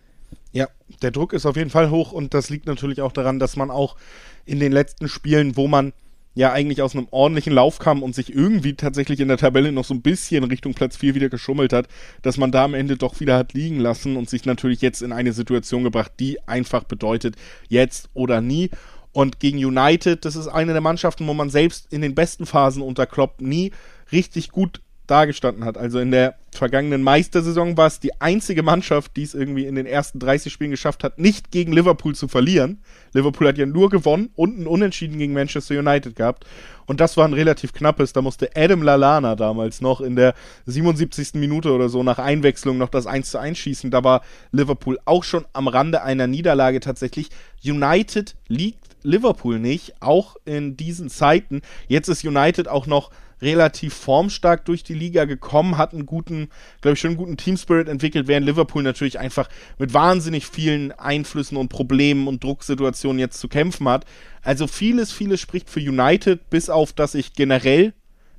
Ja, 0.52 0.68
der 1.02 1.10
Druck 1.10 1.32
ist 1.32 1.46
auf 1.46 1.56
jeden 1.56 1.70
Fall 1.70 1.90
hoch 1.90 2.12
und 2.12 2.34
das 2.34 2.50
liegt 2.50 2.66
natürlich 2.66 3.00
auch 3.00 3.12
daran, 3.12 3.38
dass 3.38 3.56
man 3.56 3.70
auch 3.70 3.96
in 4.44 4.60
den 4.60 4.72
letzten 4.72 5.08
Spielen, 5.08 5.56
wo 5.56 5.66
man 5.66 5.92
ja 6.34 6.52
eigentlich 6.52 6.82
aus 6.82 6.94
einem 6.94 7.06
ordentlichen 7.10 7.52
Lauf 7.52 7.78
kam 7.78 8.02
und 8.02 8.14
sich 8.14 8.34
irgendwie 8.34 8.74
tatsächlich 8.74 9.20
in 9.20 9.28
der 9.28 9.36
Tabelle 9.36 9.72
noch 9.72 9.84
so 9.84 9.94
ein 9.94 10.02
bisschen 10.02 10.44
Richtung 10.44 10.74
Platz 10.74 10.96
4 10.96 11.14
wieder 11.14 11.28
geschummelt 11.28 11.72
hat, 11.72 11.86
dass 12.22 12.36
man 12.36 12.50
da 12.50 12.64
am 12.64 12.74
Ende 12.74 12.96
doch 12.96 13.20
wieder 13.20 13.36
hat 13.36 13.52
liegen 13.52 13.78
lassen 13.78 14.16
und 14.16 14.28
sich 14.28 14.44
natürlich 14.44 14.80
jetzt 14.80 15.00
in 15.00 15.12
eine 15.12 15.32
Situation 15.32 15.84
gebracht, 15.84 16.12
die 16.18 16.42
einfach 16.48 16.84
bedeutet, 16.84 17.36
jetzt 17.68 18.10
oder 18.14 18.40
nie. 18.40 18.70
Und 19.12 19.38
gegen 19.38 19.64
United, 19.64 20.24
das 20.24 20.34
ist 20.34 20.48
eine 20.48 20.72
der 20.72 20.80
Mannschaften, 20.80 21.26
wo 21.28 21.34
man 21.34 21.50
selbst 21.50 21.92
in 21.92 22.02
den 22.02 22.16
besten 22.16 22.46
Phasen 22.46 22.82
unter 22.82 23.06
Klopp 23.06 23.40
nie 23.40 23.70
richtig 24.10 24.50
gut 24.50 24.80
dargestanden 25.06 25.64
hat. 25.64 25.76
Also 25.76 25.98
in 25.98 26.10
der 26.10 26.36
vergangenen 26.50 27.02
Meistersaison 27.02 27.76
war 27.76 27.86
es 27.86 28.00
die 28.00 28.20
einzige 28.20 28.62
Mannschaft, 28.62 29.16
die 29.16 29.22
es 29.22 29.34
irgendwie 29.34 29.66
in 29.66 29.74
den 29.74 29.86
ersten 29.86 30.18
30 30.18 30.52
Spielen 30.52 30.70
geschafft 30.70 31.04
hat, 31.04 31.18
nicht 31.18 31.50
gegen 31.50 31.72
Liverpool 31.72 32.14
zu 32.14 32.28
verlieren. 32.28 32.80
Liverpool 33.12 33.48
hat 33.48 33.58
ja 33.58 33.66
nur 33.66 33.90
gewonnen 33.90 34.30
und 34.34 34.58
ein 34.58 34.66
Unentschieden 34.66 35.18
gegen 35.18 35.32
Manchester 35.32 35.78
United 35.78 36.16
gehabt. 36.16 36.46
Und 36.86 37.00
das 37.00 37.16
war 37.16 37.26
ein 37.26 37.32
relativ 37.32 37.72
knappes. 37.72 38.12
Da 38.12 38.22
musste 38.22 38.50
Adam 38.54 38.82
Lalana 38.82 39.36
damals 39.36 39.80
noch 39.80 40.00
in 40.00 40.16
der 40.16 40.34
77. 40.66 41.34
Minute 41.34 41.72
oder 41.72 41.88
so 41.88 42.02
nach 42.02 42.18
Einwechslung 42.18 42.78
noch 42.78 42.88
das 42.88 43.06
1 43.06 43.30
zu 43.30 43.38
1 43.38 43.58
schießen. 43.58 43.90
Da 43.90 44.04
war 44.04 44.22
Liverpool 44.52 44.98
auch 45.04 45.24
schon 45.24 45.44
am 45.52 45.68
Rande 45.68 46.02
einer 46.02 46.26
Niederlage 46.26 46.80
tatsächlich. 46.80 47.30
United 47.64 48.36
liegt 48.48 48.94
Liverpool 49.02 49.58
nicht, 49.58 49.94
auch 50.00 50.36
in 50.44 50.76
diesen 50.76 51.10
Zeiten. 51.10 51.62
Jetzt 51.88 52.08
ist 52.08 52.24
United 52.24 52.68
auch 52.68 52.86
noch 52.86 53.10
relativ 53.44 53.94
formstark 53.94 54.64
durch 54.64 54.82
die 54.82 54.94
Liga 54.94 55.24
gekommen, 55.26 55.78
hat 55.78 55.92
einen 55.92 56.06
guten, 56.06 56.48
glaube 56.80 56.94
ich, 56.94 57.00
schon 57.00 57.10
einen 57.10 57.18
guten 57.18 57.36
Team-Spirit 57.36 57.88
entwickelt, 57.88 58.26
während 58.26 58.46
Liverpool 58.46 58.82
natürlich 58.82 59.18
einfach 59.18 59.48
mit 59.78 59.94
wahnsinnig 59.94 60.46
vielen 60.46 60.90
Einflüssen 60.92 61.56
und 61.56 61.68
Problemen 61.68 62.26
und 62.26 62.42
Drucksituationen 62.42 63.20
jetzt 63.20 63.38
zu 63.38 63.48
kämpfen 63.48 63.88
hat. 63.88 64.04
Also 64.42 64.66
vieles, 64.66 65.12
vieles 65.12 65.40
spricht 65.40 65.70
für 65.70 65.80
United, 65.80 66.50
bis 66.50 66.68
auf, 66.68 66.92
dass 66.92 67.14
ich 67.14 67.34
generell 67.34 67.92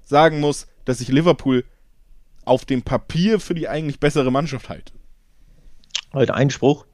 sagen 0.03 0.39
muss, 0.39 0.67
dass 0.83 1.01
ich 1.01 1.07
Liverpool 1.07 1.63
auf 2.43 2.65
dem 2.65 2.81
Papier 2.81 3.39
für 3.39 3.55
die 3.55 3.67
eigentlich 3.67 3.99
bessere 3.99 4.31
Mannschaft 4.31 4.69
halte. 4.69 4.93
Heute 6.13 6.33
Einspruch. 6.33 6.85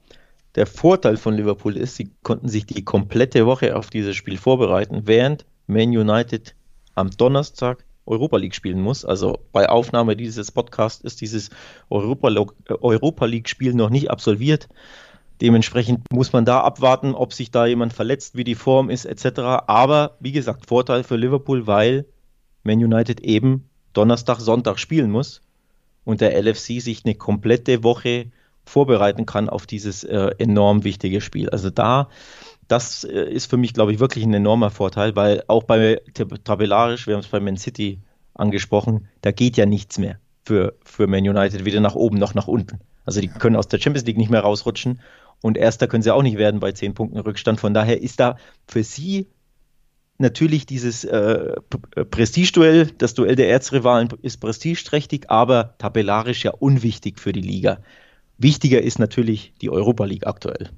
Der 0.54 0.66
Vorteil 0.66 1.16
von 1.16 1.34
Liverpool 1.34 1.76
ist, 1.76 1.96
sie 1.96 2.10
konnten 2.22 2.48
sich 2.48 2.66
die 2.66 2.84
komplette 2.84 3.46
Woche 3.46 3.74
auf 3.76 3.88
dieses 3.88 4.16
Spiel 4.16 4.36
vorbereiten, 4.36 5.02
während 5.06 5.46
Man 5.66 5.96
United 5.96 6.54
am 6.94 7.10
Donnerstag 7.10 7.84
Europa 8.06 8.36
League 8.36 8.54
spielen 8.54 8.80
muss. 8.80 9.04
Also 9.04 9.38
bei 9.52 9.68
Aufnahme 9.68 10.16
dieses 10.16 10.50
Podcasts 10.50 11.02
ist 11.02 11.20
dieses 11.20 11.50
Europa, 11.90 12.28
Europa 12.68 13.26
League 13.26 13.48
Spiel 13.48 13.74
noch 13.74 13.90
nicht 13.90 14.10
absolviert. 14.10 14.68
Dementsprechend 15.40 16.12
muss 16.12 16.32
man 16.32 16.44
da 16.44 16.60
abwarten, 16.60 17.14
ob 17.14 17.32
sich 17.32 17.50
da 17.50 17.66
jemand 17.66 17.92
verletzt, 17.92 18.36
wie 18.36 18.44
die 18.44 18.54
Form 18.54 18.90
ist, 18.90 19.04
etc. 19.04 19.40
Aber 19.66 20.16
wie 20.20 20.32
gesagt, 20.32 20.66
Vorteil 20.66 21.02
für 21.02 21.16
Liverpool, 21.16 21.66
weil 21.66 22.06
Man 22.62 22.78
United 22.78 23.20
eben 23.20 23.68
Donnerstag, 23.92 24.38
Sonntag 24.40 24.78
spielen 24.78 25.10
muss 25.10 25.42
und 26.04 26.20
der 26.20 26.40
LFC 26.40 26.80
sich 26.80 27.04
eine 27.04 27.14
komplette 27.14 27.82
Woche 27.82 28.26
vorbereiten 28.64 29.26
kann 29.26 29.48
auf 29.48 29.66
dieses 29.66 30.04
äh, 30.04 30.30
enorm 30.38 30.84
wichtige 30.84 31.20
Spiel. 31.20 31.50
Also 31.50 31.70
da 31.70 32.08
das 32.68 33.04
äh, 33.04 33.30
ist 33.30 33.46
für 33.46 33.56
mich, 33.56 33.74
glaube 33.74 33.92
ich, 33.92 34.00
wirklich 34.00 34.24
ein 34.24 34.34
enormer 34.34 34.70
Vorteil, 34.70 35.16
weil 35.16 35.42
auch 35.48 35.64
bei 35.64 36.00
tabellarisch, 36.44 37.06
wir 37.06 37.14
haben 37.14 37.20
es 37.20 37.28
bei 37.28 37.40
Man 37.40 37.56
City 37.56 38.00
angesprochen, 38.34 39.08
da 39.20 39.32
geht 39.32 39.56
ja 39.56 39.66
nichts 39.66 39.98
mehr 39.98 40.18
für, 40.44 40.74
für 40.84 41.06
Man 41.06 41.28
United, 41.28 41.64
weder 41.64 41.80
nach 41.80 41.94
oben 41.94 42.18
noch 42.18 42.34
nach 42.34 42.48
unten. 42.48 42.80
Also 43.04 43.20
die 43.20 43.28
können 43.28 43.56
aus 43.56 43.68
der 43.68 43.78
Champions 43.78 44.06
League 44.06 44.16
nicht 44.16 44.30
mehr 44.30 44.40
rausrutschen 44.40 45.00
und 45.40 45.56
erster 45.56 45.88
können 45.88 46.02
sie 46.02 46.14
auch 46.14 46.22
nicht 46.22 46.38
werden 46.38 46.60
bei 46.60 46.72
zehn 46.72 46.94
Punkten 46.94 47.18
Rückstand. 47.18 47.60
Von 47.60 47.74
daher 47.74 48.00
ist 48.00 48.20
da 48.20 48.36
für 48.66 48.84
sie 48.84 49.28
natürlich 50.18 50.66
dieses 50.66 51.04
äh, 51.04 51.54
äh 51.96 52.04
Prestigeduell, 52.04 52.86
das 52.98 53.14
Duell 53.14 53.34
der 53.34 53.48
Erzrivalen 53.50 54.08
ist 54.22 54.38
prestigeträchtig, 54.38 55.30
aber 55.30 55.74
tabellarisch 55.78 56.44
ja 56.44 56.52
unwichtig 56.52 57.18
für 57.18 57.32
die 57.32 57.40
Liga. 57.40 57.78
Wichtiger 58.38 58.80
ist 58.80 58.98
natürlich 58.98 59.52
die 59.60 59.70
Europa 59.70 60.04
League 60.04 60.26
aktuell. 60.26 60.70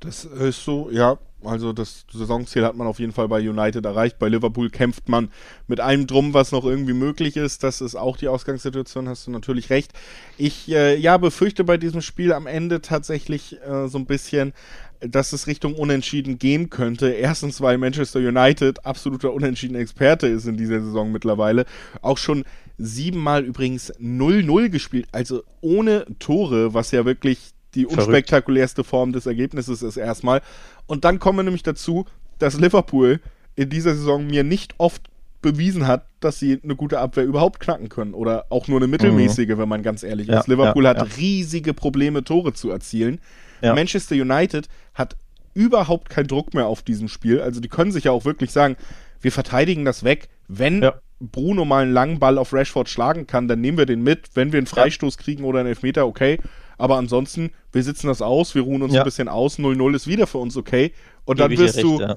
Das 0.00 0.24
ist 0.24 0.64
so, 0.64 0.90
ja. 0.90 1.18
Also 1.44 1.72
das 1.72 2.04
Saisonziel 2.12 2.64
hat 2.64 2.74
man 2.74 2.88
auf 2.88 2.98
jeden 2.98 3.12
Fall 3.12 3.28
bei 3.28 3.38
United 3.38 3.84
erreicht. 3.84 4.18
Bei 4.18 4.28
Liverpool 4.28 4.70
kämpft 4.70 5.08
man 5.08 5.30
mit 5.68 5.78
allem 5.78 6.08
drum, 6.08 6.34
was 6.34 6.50
noch 6.50 6.64
irgendwie 6.64 6.94
möglich 6.94 7.36
ist. 7.36 7.62
Das 7.62 7.80
ist 7.80 7.94
auch 7.94 8.16
die 8.16 8.26
Ausgangssituation, 8.26 9.08
hast 9.08 9.28
du 9.28 9.30
natürlich 9.30 9.70
recht. 9.70 9.92
Ich 10.36 10.68
äh, 10.68 10.96
ja 10.96 11.16
befürchte 11.16 11.62
bei 11.62 11.76
diesem 11.76 12.00
Spiel 12.00 12.32
am 12.32 12.48
Ende 12.48 12.80
tatsächlich 12.80 13.56
äh, 13.62 13.86
so 13.86 13.98
ein 13.98 14.06
bisschen, 14.06 14.52
dass 15.00 15.32
es 15.32 15.46
Richtung 15.46 15.76
Unentschieden 15.76 16.40
gehen 16.40 16.70
könnte. 16.70 17.10
Erstens, 17.10 17.60
weil 17.60 17.78
Manchester 17.78 18.18
United 18.18 18.84
absoluter 18.84 19.32
Unentschieden-Experte 19.32 20.26
ist 20.26 20.46
in 20.46 20.56
dieser 20.56 20.80
Saison 20.80 21.12
mittlerweile. 21.12 21.66
Auch 22.02 22.18
schon 22.18 22.44
siebenmal 22.78 23.44
übrigens 23.44 23.92
0-0 23.94 24.70
gespielt, 24.70 25.06
also 25.12 25.42
ohne 25.60 26.06
Tore, 26.18 26.74
was 26.74 26.90
ja 26.90 27.04
wirklich 27.04 27.52
die 27.74 27.86
unspektakulärste 27.86 28.84
Form 28.84 29.12
des 29.12 29.26
Ergebnisses 29.26 29.82
ist 29.82 29.96
erstmal. 29.96 30.40
Und 30.86 31.04
dann 31.04 31.18
kommen 31.18 31.38
wir 31.38 31.42
nämlich 31.42 31.62
dazu, 31.62 32.06
dass 32.38 32.58
Liverpool 32.58 33.20
in 33.56 33.68
dieser 33.70 33.94
Saison 33.94 34.26
mir 34.26 34.44
nicht 34.44 34.74
oft 34.78 35.02
bewiesen 35.42 35.86
hat, 35.86 36.06
dass 36.20 36.38
sie 36.38 36.60
eine 36.62 36.74
gute 36.74 36.98
Abwehr 36.98 37.24
überhaupt 37.24 37.60
knacken 37.60 37.88
können 37.88 38.14
oder 38.14 38.46
auch 38.50 38.66
nur 38.68 38.78
eine 38.78 38.88
mittelmäßige, 38.88 39.48
mhm. 39.48 39.58
wenn 39.58 39.68
man 39.68 39.82
ganz 39.82 40.02
ehrlich 40.02 40.26
ja, 40.28 40.40
ist. 40.40 40.48
Liverpool 40.48 40.84
ja, 40.84 40.90
hat 40.90 40.98
ja. 40.98 41.16
riesige 41.16 41.74
Probleme, 41.74 42.24
Tore 42.24 42.52
zu 42.52 42.70
erzielen. 42.70 43.20
Manchester 43.60 44.14
United 44.14 44.68
hat 44.94 45.16
überhaupt 45.54 46.10
keinen 46.10 46.28
Druck 46.28 46.54
mehr 46.54 46.66
auf 46.66 46.82
diesem 46.82 47.08
Spiel. 47.08 47.40
Also 47.40 47.60
die 47.60 47.68
können 47.68 47.90
sich 47.90 48.04
ja 48.04 48.12
auch 48.12 48.24
wirklich 48.24 48.52
sagen, 48.52 48.76
wir 49.20 49.32
verteidigen 49.32 49.84
das 49.84 50.04
weg. 50.04 50.28
Wenn 50.46 50.88
Bruno 51.20 51.64
mal 51.64 51.82
einen 51.82 51.92
langen 51.92 52.20
Ball 52.20 52.38
auf 52.38 52.52
Rashford 52.52 52.88
schlagen 52.88 53.26
kann, 53.26 53.48
dann 53.48 53.60
nehmen 53.60 53.78
wir 53.78 53.86
den 53.86 54.02
mit. 54.02 54.30
Wenn 54.34 54.52
wir 54.52 54.58
einen 54.58 54.68
Freistoß 54.68 55.18
kriegen 55.18 55.44
oder 55.44 55.60
einen 55.60 55.68
Elfmeter, 55.68 56.06
okay. 56.06 56.38
Aber 56.78 56.96
ansonsten, 56.96 57.50
wir 57.72 57.82
sitzen 57.82 58.06
das 58.06 58.22
aus, 58.22 58.54
wir 58.54 58.62
ruhen 58.62 58.82
uns 58.82 58.94
ja. 58.94 59.02
ein 59.02 59.04
bisschen 59.04 59.28
aus. 59.28 59.58
0-0 59.58 59.94
ist 59.94 60.06
wieder 60.06 60.26
für 60.26 60.38
uns 60.38 60.56
okay. 60.56 60.92
Und 61.24 61.40
dann 61.40 61.50
wirst 61.50 61.82
du, 61.82 61.96
recht, 61.96 62.10
ja. 62.10 62.16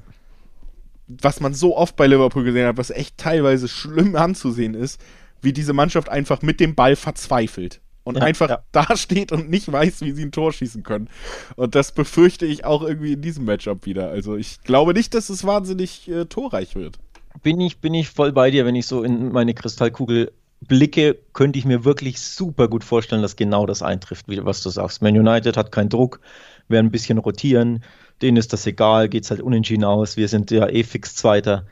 was 1.08 1.40
man 1.40 1.52
so 1.52 1.76
oft 1.76 1.96
bei 1.96 2.06
Liverpool 2.06 2.44
gesehen 2.44 2.66
hat, 2.66 2.78
was 2.78 2.90
echt 2.90 3.18
teilweise 3.18 3.68
schlimm 3.68 4.16
anzusehen 4.16 4.74
ist, 4.74 5.00
wie 5.42 5.52
diese 5.52 5.72
Mannschaft 5.72 6.08
einfach 6.08 6.40
mit 6.42 6.60
dem 6.60 6.74
Ball 6.74 6.96
verzweifelt 6.96 7.80
und 8.04 8.16
ja, 8.16 8.22
einfach 8.22 8.48
ja. 8.48 8.62
da 8.72 8.96
steht 8.96 9.32
und 9.32 9.50
nicht 9.50 9.70
weiß, 9.70 10.02
wie 10.02 10.12
sie 10.12 10.22
ein 10.22 10.32
Tor 10.32 10.52
schießen 10.52 10.82
können. 10.82 11.08
Und 11.56 11.74
das 11.74 11.92
befürchte 11.92 12.46
ich 12.46 12.64
auch 12.64 12.82
irgendwie 12.82 13.12
in 13.12 13.22
diesem 13.22 13.44
Matchup 13.44 13.86
wieder. 13.86 14.08
Also 14.08 14.36
ich 14.36 14.62
glaube 14.62 14.94
nicht, 14.94 15.14
dass 15.14 15.28
es 15.28 15.44
wahnsinnig 15.44 16.08
äh, 16.08 16.24
torreich 16.26 16.74
wird. 16.74 16.98
Bin 17.42 17.60
ich, 17.60 17.78
bin 17.78 17.94
ich 17.94 18.10
voll 18.10 18.32
bei 18.32 18.50
dir, 18.50 18.66
wenn 18.66 18.76
ich 18.76 18.86
so 18.86 19.02
in 19.02 19.32
meine 19.32 19.54
Kristallkugel 19.54 20.32
blicke, 20.68 21.18
könnte 21.32 21.58
ich 21.58 21.64
mir 21.64 21.84
wirklich 21.84 22.20
super 22.20 22.68
gut 22.68 22.84
vorstellen, 22.84 23.22
dass 23.22 23.36
genau 23.36 23.66
das 23.66 23.82
eintrifft, 23.82 24.28
wie, 24.28 24.44
was 24.44 24.62
du 24.62 24.70
sagst. 24.70 25.02
Man 25.02 25.18
United 25.18 25.56
hat 25.56 25.72
keinen 25.72 25.88
Druck, 25.88 26.20
werden 26.68 26.86
ein 26.86 26.92
bisschen 26.92 27.18
rotieren, 27.18 27.82
denen 28.20 28.36
ist 28.36 28.52
das 28.52 28.66
egal, 28.66 29.08
geht 29.08 29.24
es 29.24 29.30
halt 29.30 29.40
unentschieden 29.40 29.84
aus, 29.84 30.16
wir 30.16 30.28
sind 30.28 30.50
ja 30.50 30.68
eh 30.68 30.84
fix 30.84 31.14
Zweiter. 31.14 31.66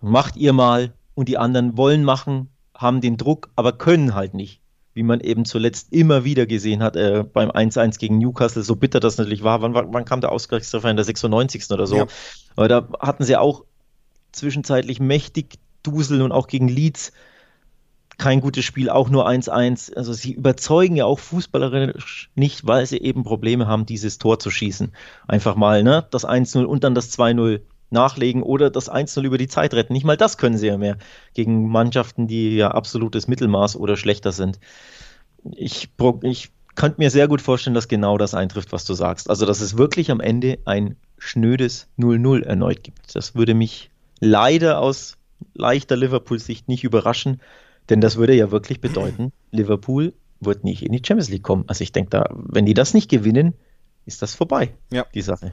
Macht 0.00 0.36
ihr 0.36 0.52
mal 0.52 0.92
und 1.14 1.28
die 1.28 1.38
anderen 1.38 1.76
wollen 1.76 2.04
machen, 2.04 2.50
haben 2.74 3.00
den 3.00 3.16
Druck, 3.16 3.50
aber 3.56 3.72
können 3.72 4.14
halt 4.14 4.34
nicht. 4.34 4.60
Wie 4.94 5.02
man 5.02 5.20
eben 5.20 5.44
zuletzt 5.44 5.92
immer 5.92 6.24
wieder 6.24 6.46
gesehen 6.46 6.82
hat 6.82 6.96
äh, 6.96 7.22
beim 7.30 7.50
1-1 7.50 7.98
gegen 7.98 8.18
Newcastle, 8.18 8.62
so 8.62 8.76
bitter 8.76 8.98
das 8.98 9.18
natürlich 9.18 9.42
war. 9.42 9.60
Wann, 9.60 9.74
wann 9.74 10.04
kam 10.06 10.22
der 10.22 10.32
Ausgleichstreffer 10.32 10.88
in 10.88 10.96
der 10.96 11.04
96. 11.04 11.70
oder 11.70 11.86
so? 11.86 11.96
Ja. 11.96 12.06
Aber 12.54 12.68
da 12.68 12.88
hatten 13.00 13.24
sie 13.24 13.36
auch 13.36 13.64
zwischenzeitlich 14.32 15.00
mächtig 15.00 15.58
Dusel 15.82 16.22
und 16.22 16.32
auch 16.32 16.46
gegen 16.46 16.68
Leeds 16.68 17.12
kein 18.18 18.40
gutes 18.40 18.64
Spiel, 18.64 18.88
auch 18.88 19.10
nur 19.10 19.28
1-1. 19.28 19.94
Also 19.94 20.12
sie 20.12 20.32
überzeugen 20.32 20.96
ja 20.96 21.04
auch 21.04 21.18
fußballerisch 21.18 22.30
nicht, 22.34 22.66
weil 22.66 22.86
sie 22.86 22.98
eben 22.98 23.24
Probleme 23.24 23.66
haben, 23.66 23.86
dieses 23.86 24.18
Tor 24.18 24.38
zu 24.38 24.50
schießen. 24.50 24.92
Einfach 25.28 25.56
mal 25.56 25.82
ne, 25.82 26.06
das 26.10 26.26
1-0 26.26 26.64
und 26.64 26.84
dann 26.84 26.94
das 26.94 27.16
2-0 27.16 27.60
nachlegen 27.90 28.42
oder 28.42 28.70
das 28.70 28.90
1-0 28.90 29.22
über 29.22 29.38
die 29.38 29.48
Zeit 29.48 29.74
retten. 29.74 29.92
Nicht 29.92 30.04
mal 30.04 30.16
das 30.16 30.38
können 30.38 30.56
sie 30.56 30.66
ja 30.66 30.78
mehr 30.78 30.96
gegen 31.34 31.68
Mannschaften, 31.68 32.26
die 32.26 32.56
ja 32.56 32.70
absolutes 32.70 33.28
Mittelmaß 33.28 33.76
oder 33.76 33.96
schlechter 33.96 34.32
sind. 34.32 34.58
Ich, 35.52 35.90
ich 36.22 36.50
könnte 36.74 37.00
mir 37.00 37.10
sehr 37.10 37.28
gut 37.28 37.42
vorstellen, 37.42 37.74
dass 37.74 37.88
genau 37.88 38.18
das 38.18 38.34
eintrifft, 38.34 38.72
was 38.72 38.84
du 38.84 38.94
sagst. 38.94 39.30
Also, 39.30 39.46
dass 39.46 39.60
es 39.60 39.76
wirklich 39.76 40.10
am 40.10 40.20
Ende 40.20 40.58
ein 40.64 40.96
schnödes 41.18 41.88
0-0 41.98 42.44
erneut 42.44 42.82
gibt. 42.82 43.14
Das 43.14 43.34
würde 43.34 43.54
mich 43.54 43.90
leider 44.20 44.80
aus 44.80 45.16
leichter 45.54 45.96
Liverpool-Sicht 45.96 46.68
nicht 46.68 46.84
überraschen. 46.84 47.40
Denn 47.88 48.00
das 48.00 48.16
würde 48.16 48.34
ja 48.34 48.50
wirklich 48.50 48.80
bedeuten, 48.80 49.32
Liverpool 49.50 50.14
wird 50.40 50.64
nicht 50.64 50.82
in 50.82 50.92
die 50.92 51.02
Champions 51.04 51.30
League 51.30 51.42
kommen. 51.42 51.64
Also 51.66 51.82
ich 51.82 51.92
denke 51.92 52.10
da, 52.10 52.28
wenn 52.34 52.66
die 52.66 52.74
das 52.74 52.94
nicht 52.94 53.10
gewinnen, 53.10 53.54
ist 54.04 54.22
das 54.22 54.34
vorbei, 54.34 54.72
ja. 54.92 55.06
die 55.14 55.22
Sache. 55.22 55.52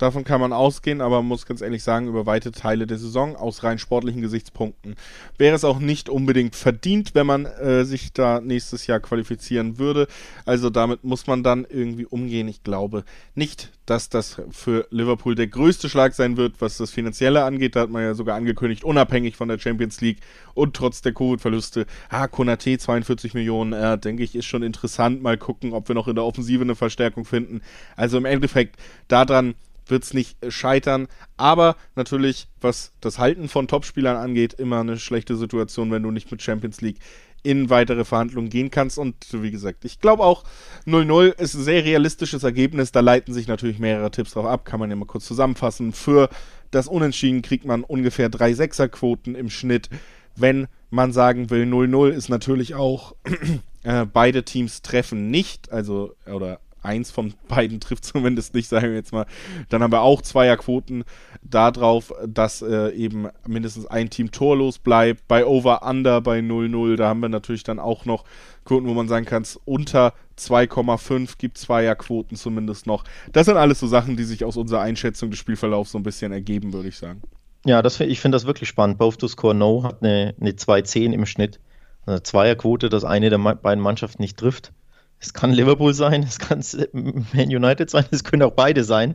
Davon 0.00 0.24
kann 0.24 0.40
man 0.40 0.54
ausgehen, 0.54 1.02
aber 1.02 1.16
man 1.16 1.26
muss 1.26 1.44
ganz 1.44 1.60
ehrlich 1.60 1.82
sagen, 1.82 2.08
über 2.08 2.24
weite 2.24 2.52
Teile 2.52 2.86
der 2.86 2.96
Saison 2.96 3.36
aus 3.36 3.62
rein 3.64 3.78
sportlichen 3.78 4.22
Gesichtspunkten 4.22 4.94
wäre 5.36 5.54
es 5.54 5.62
auch 5.62 5.78
nicht 5.78 6.08
unbedingt 6.08 6.56
verdient, 6.56 7.14
wenn 7.14 7.26
man 7.26 7.44
äh, 7.44 7.84
sich 7.84 8.14
da 8.14 8.40
nächstes 8.40 8.86
Jahr 8.86 8.98
qualifizieren 9.00 9.78
würde. 9.78 10.06
Also 10.46 10.70
damit 10.70 11.04
muss 11.04 11.26
man 11.26 11.42
dann 11.42 11.66
irgendwie 11.68 12.06
umgehen. 12.06 12.48
Ich 12.48 12.62
glaube 12.62 13.04
nicht, 13.34 13.72
dass 13.84 14.08
das 14.08 14.40
für 14.50 14.86
Liverpool 14.90 15.34
der 15.34 15.48
größte 15.48 15.90
Schlag 15.90 16.14
sein 16.14 16.38
wird, 16.38 16.62
was 16.62 16.78
das 16.78 16.90
Finanzielle 16.90 17.44
angeht. 17.44 17.76
Da 17.76 17.80
hat 17.80 17.90
man 17.90 18.02
ja 18.02 18.14
sogar 18.14 18.36
angekündigt, 18.36 18.84
unabhängig 18.84 19.36
von 19.36 19.48
der 19.48 19.58
Champions 19.58 20.00
League 20.00 20.20
und 20.54 20.74
trotz 20.74 21.02
der 21.02 21.12
Covid-Verluste. 21.12 21.84
Ah, 22.08 22.26
Konate 22.26 22.78
42 22.78 23.34
Millionen, 23.34 23.74
äh, 23.74 23.98
denke 23.98 24.22
ich, 24.22 24.34
ist 24.34 24.46
schon 24.46 24.62
interessant. 24.62 25.20
Mal 25.20 25.36
gucken, 25.36 25.74
ob 25.74 25.88
wir 25.88 25.94
noch 25.94 26.08
in 26.08 26.14
der 26.14 26.24
Offensive 26.24 26.62
eine 26.62 26.74
Verstärkung 26.74 27.26
finden. 27.26 27.60
Also 27.96 28.16
im 28.16 28.24
Endeffekt 28.24 28.76
daran 29.06 29.56
wird 29.90 30.04
es 30.04 30.14
nicht 30.14 30.42
äh, 30.42 30.50
scheitern. 30.50 31.08
Aber 31.36 31.76
natürlich, 31.96 32.48
was 32.60 32.92
das 33.00 33.18
Halten 33.18 33.48
von 33.48 33.68
Topspielern 33.68 34.16
angeht, 34.16 34.54
immer 34.54 34.80
eine 34.80 34.98
schlechte 34.98 35.36
Situation, 35.36 35.90
wenn 35.90 36.02
du 36.02 36.10
nicht 36.10 36.30
mit 36.30 36.42
Champions 36.42 36.80
League 36.80 36.98
in 37.42 37.70
weitere 37.70 38.04
Verhandlungen 38.04 38.50
gehen 38.50 38.70
kannst. 38.70 38.98
Und 38.98 39.16
wie 39.32 39.50
gesagt, 39.50 39.84
ich 39.84 40.00
glaube 40.00 40.22
auch 40.22 40.44
0-0 40.86 41.38
ist 41.38 41.54
ein 41.54 41.64
sehr 41.64 41.84
realistisches 41.84 42.42
Ergebnis. 42.42 42.92
Da 42.92 43.00
leiten 43.00 43.32
sich 43.32 43.48
natürlich 43.48 43.78
mehrere 43.78 44.10
Tipps 44.10 44.32
drauf 44.32 44.46
ab, 44.46 44.64
kann 44.64 44.80
man 44.80 44.90
ja 44.90 44.96
mal 44.96 45.06
kurz 45.06 45.26
zusammenfassen. 45.26 45.92
Für 45.92 46.28
das 46.70 46.86
Unentschieden 46.86 47.42
kriegt 47.42 47.64
man 47.64 47.82
ungefähr 47.82 48.28
drei 48.28 48.52
Sechserquoten 48.52 49.34
im 49.34 49.50
Schnitt. 49.50 49.88
Wenn 50.36 50.68
man 50.90 51.12
sagen 51.12 51.50
will, 51.50 51.64
0-0 51.64 52.10
ist 52.10 52.28
natürlich 52.28 52.74
auch 52.74 53.14
äh, 53.82 54.06
beide 54.06 54.44
Teams 54.44 54.82
treffen 54.82 55.30
nicht, 55.30 55.72
also 55.72 56.14
oder 56.26 56.60
eins 56.82 57.10
von 57.10 57.34
beiden 57.48 57.80
trifft 57.80 58.04
zumindest 58.06 58.54
nicht, 58.54 58.68
sagen 58.68 58.88
wir 58.88 58.94
jetzt 58.94 59.12
mal. 59.12 59.26
Dann 59.68 59.82
haben 59.82 59.92
wir 59.92 60.02
auch 60.02 60.22
Zweierquoten 60.22 61.04
darauf, 61.42 62.12
dass 62.26 62.62
äh, 62.62 62.90
eben 62.90 63.28
mindestens 63.46 63.86
ein 63.86 64.10
Team 64.10 64.30
torlos 64.30 64.78
bleibt. 64.78 65.26
Bei 65.28 65.46
Over-Under 65.46 66.20
bei 66.20 66.40
0-0, 66.40 66.96
da 66.96 67.08
haben 67.08 67.20
wir 67.20 67.28
natürlich 67.28 67.62
dann 67.62 67.78
auch 67.78 68.04
noch 68.04 68.24
Quoten, 68.64 68.86
wo 68.86 68.94
man 68.94 69.08
sagen 69.08 69.26
kann, 69.26 69.44
unter 69.64 70.12
2,5 70.38 71.38
gibt 71.38 71.58
Zweierquoten 71.58 72.36
zumindest 72.36 72.86
noch. 72.86 73.04
Das 73.32 73.46
sind 73.46 73.56
alles 73.56 73.80
so 73.80 73.86
Sachen, 73.86 74.16
die 74.16 74.24
sich 74.24 74.44
aus 74.44 74.56
unserer 74.56 74.80
Einschätzung 74.80 75.30
des 75.30 75.38
Spielverlaufs 75.38 75.92
so 75.92 75.98
ein 75.98 76.02
bisschen 76.02 76.32
ergeben, 76.32 76.72
würde 76.72 76.88
ich 76.88 76.96
sagen. 76.96 77.22
Ja, 77.64 77.82
das, 77.82 78.00
ich 78.00 78.20
finde 78.20 78.36
das 78.36 78.46
wirklich 78.46 78.68
spannend. 78.68 78.98
Both 78.98 79.18
to 79.18 79.28
Score 79.28 79.54
No 79.54 79.82
hat 79.82 80.02
eine, 80.02 80.34
eine 80.40 80.52
2,10 80.52 81.12
im 81.12 81.26
Schnitt. 81.26 81.60
Eine 82.06 82.22
Zweierquote, 82.22 82.88
dass 82.88 83.04
eine 83.04 83.28
der 83.28 83.38
beiden 83.38 83.82
Mannschaften 83.82 84.22
nicht 84.22 84.38
trifft. 84.38 84.72
Es 85.20 85.34
kann 85.34 85.52
Liverpool 85.52 85.94
sein, 85.94 86.22
es 86.22 86.38
kann 86.38 86.64
Man 86.92 87.48
United 87.48 87.90
sein, 87.90 88.06
es 88.10 88.24
können 88.24 88.42
auch 88.42 88.52
beide 88.52 88.84
sein 88.84 89.14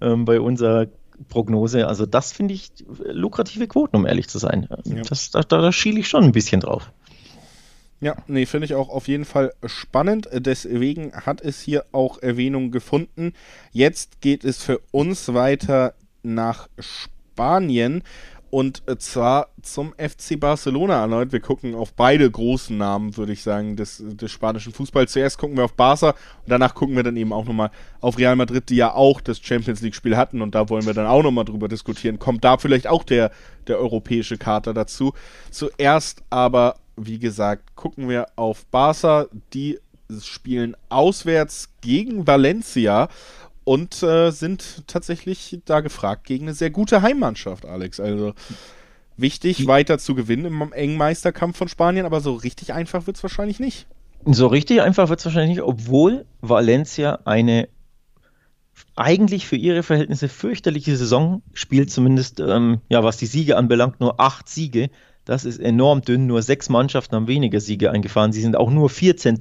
ähm, 0.00 0.24
bei 0.24 0.40
unserer 0.40 0.86
Prognose. 1.28 1.86
Also 1.86 2.06
das 2.06 2.32
finde 2.32 2.54
ich 2.54 2.70
lukrative 3.04 3.66
Quoten, 3.66 3.96
um 3.96 4.06
ehrlich 4.06 4.28
zu 4.28 4.38
sein. 4.38 4.68
Ja. 4.84 5.02
Das, 5.08 5.30
da, 5.30 5.40
da 5.40 5.72
schiele 5.72 6.00
ich 6.00 6.08
schon 6.08 6.24
ein 6.24 6.32
bisschen 6.32 6.60
drauf. 6.60 6.92
Ja, 8.00 8.16
nee, 8.26 8.44
finde 8.44 8.66
ich 8.66 8.74
auch 8.74 8.90
auf 8.90 9.08
jeden 9.08 9.24
Fall 9.24 9.54
spannend. 9.64 10.28
Deswegen 10.30 11.12
hat 11.14 11.40
es 11.40 11.60
hier 11.62 11.86
auch 11.92 12.20
Erwähnung 12.20 12.70
gefunden. 12.70 13.32
Jetzt 13.72 14.20
geht 14.20 14.44
es 14.44 14.62
für 14.62 14.80
uns 14.90 15.32
weiter 15.32 15.94
nach 16.22 16.68
Spanien. 16.78 18.02
Und 18.56 18.82
zwar 19.00 19.48
zum 19.60 19.92
FC 19.98 20.40
Barcelona 20.40 21.02
erneut. 21.02 21.30
Wir 21.30 21.40
gucken 21.40 21.74
auf 21.74 21.92
beide 21.92 22.30
großen 22.30 22.74
Namen, 22.74 23.14
würde 23.18 23.34
ich 23.34 23.42
sagen, 23.42 23.76
des, 23.76 24.02
des 24.02 24.32
spanischen 24.32 24.72
Fußballs. 24.72 25.12
Zuerst 25.12 25.36
gucken 25.36 25.58
wir 25.58 25.66
auf 25.66 25.74
Barca 25.74 26.12
und 26.12 26.16
danach 26.46 26.74
gucken 26.74 26.96
wir 26.96 27.02
dann 27.02 27.18
eben 27.18 27.34
auch 27.34 27.44
nochmal 27.44 27.70
auf 28.00 28.16
Real 28.16 28.34
Madrid, 28.34 28.70
die 28.70 28.76
ja 28.76 28.94
auch 28.94 29.20
das 29.20 29.40
Champions 29.40 29.82
League-Spiel 29.82 30.16
hatten. 30.16 30.40
Und 30.40 30.54
da 30.54 30.70
wollen 30.70 30.86
wir 30.86 30.94
dann 30.94 31.04
auch 31.04 31.22
nochmal 31.22 31.44
drüber 31.44 31.68
diskutieren. 31.68 32.18
Kommt 32.18 32.44
da 32.44 32.56
vielleicht 32.56 32.86
auch 32.86 33.04
der, 33.04 33.30
der 33.66 33.78
europäische 33.78 34.38
Kater 34.38 34.72
dazu? 34.72 35.12
Zuerst 35.50 36.22
aber, 36.30 36.76
wie 36.96 37.18
gesagt, 37.18 37.76
gucken 37.76 38.08
wir 38.08 38.28
auf 38.36 38.64
Barca. 38.68 39.26
Die 39.52 39.78
spielen 40.22 40.78
auswärts 40.88 41.68
gegen 41.82 42.26
Valencia 42.26 43.08
und 43.66 44.00
äh, 44.04 44.30
sind 44.30 44.84
tatsächlich 44.86 45.58
da 45.64 45.80
gefragt 45.80 46.24
gegen 46.24 46.44
eine 46.44 46.54
sehr 46.54 46.70
gute 46.70 47.02
Heimmannschaft, 47.02 47.66
Alex. 47.66 47.98
Also 47.98 48.32
wichtig, 49.16 49.56
Die 49.56 49.66
weiter 49.66 49.98
zu 49.98 50.14
gewinnen 50.14 50.44
im 50.44 50.72
engen 50.72 50.96
Meisterkampf 50.96 51.58
von 51.58 51.66
Spanien, 51.66 52.06
aber 52.06 52.20
so 52.20 52.34
richtig 52.34 52.72
einfach 52.72 53.08
wird 53.08 53.16
es 53.16 53.24
wahrscheinlich 53.24 53.58
nicht. 53.58 53.88
So 54.24 54.46
richtig 54.46 54.82
einfach 54.82 55.08
wird 55.08 55.18
es 55.18 55.24
wahrscheinlich 55.24 55.56
nicht, 55.56 55.62
obwohl 55.62 56.26
Valencia 56.40 57.18
eine 57.24 57.68
eigentlich 58.94 59.48
für 59.48 59.56
ihre 59.56 59.82
Verhältnisse 59.82 60.28
fürchterliche 60.28 60.96
Saison 60.96 61.42
spielt, 61.52 61.90
zumindest 61.90 62.38
ähm, 62.38 62.82
ja, 62.88 63.02
was 63.02 63.16
die 63.16 63.26
Siege 63.26 63.56
anbelangt, 63.56 63.98
nur 63.98 64.20
acht 64.20 64.48
Siege. 64.48 64.90
Das 65.24 65.44
ist 65.44 65.58
enorm 65.58 66.02
dünn. 66.02 66.28
Nur 66.28 66.40
sechs 66.40 66.68
Mannschaften 66.68 67.16
haben 67.16 67.26
weniger 67.26 67.58
Siege 67.58 67.90
eingefahren. 67.90 68.32
Sie 68.32 68.42
sind 68.42 68.54
auch 68.54 68.70
nur 68.70 68.90
14 68.90 69.38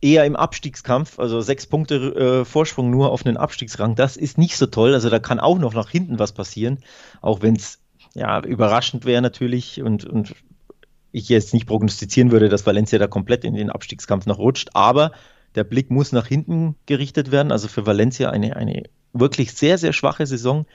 eher 0.00 0.24
im 0.24 0.36
Abstiegskampf, 0.36 1.18
also 1.18 1.40
sechs 1.40 1.66
Punkte 1.66 1.96
äh, 2.40 2.44
Vorsprung 2.44 2.90
nur 2.90 3.10
auf 3.10 3.26
einen 3.26 3.36
Abstiegsrang, 3.36 3.94
das 3.94 4.16
ist 4.16 4.38
nicht 4.38 4.56
so 4.56 4.66
toll. 4.66 4.94
Also 4.94 5.10
da 5.10 5.18
kann 5.18 5.40
auch 5.40 5.58
noch 5.58 5.74
nach 5.74 5.90
hinten 5.90 6.18
was 6.18 6.32
passieren, 6.32 6.78
auch 7.20 7.42
wenn 7.42 7.56
es 7.56 7.80
ja 8.14 8.40
überraschend 8.42 9.04
wäre 9.04 9.22
natürlich 9.22 9.82
und, 9.82 10.04
und 10.04 10.34
ich 11.12 11.28
jetzt 11.28 11.54
nicht 11.54 11.66
prognostizieren 11.66 12.30
würde, 12.30 12.48
dass 12.48 12.66
Valencia 12.66 12.98
da 12.98 13.06
komplett 13.06 13.44
in 13.44 13.54
den 13.54 13.70
Abstiegskampf 13.70 14.26
noch 14.26 14.38
rutscht, 14.38 14.70
aber 14.74 15.12
der 15.54 15.64
Blick 15.64 15.90
muss 15.90 16.12
nach 16.12 16.26
hinten 16.26 16.76
gerichtet 16.86 17.30
werden. 17.30 17.52
Also 17.52 17.68
für 17.68 17.86
Valencia 17.86 18.30
eine, 18.30 18.56
eine 18.56 18.84
wirklich 19.12 19.52
sehr, 19.52 19.78
sehr 19.78 19.92
schwache 19.92 20.26
Saison. 20.26 20.66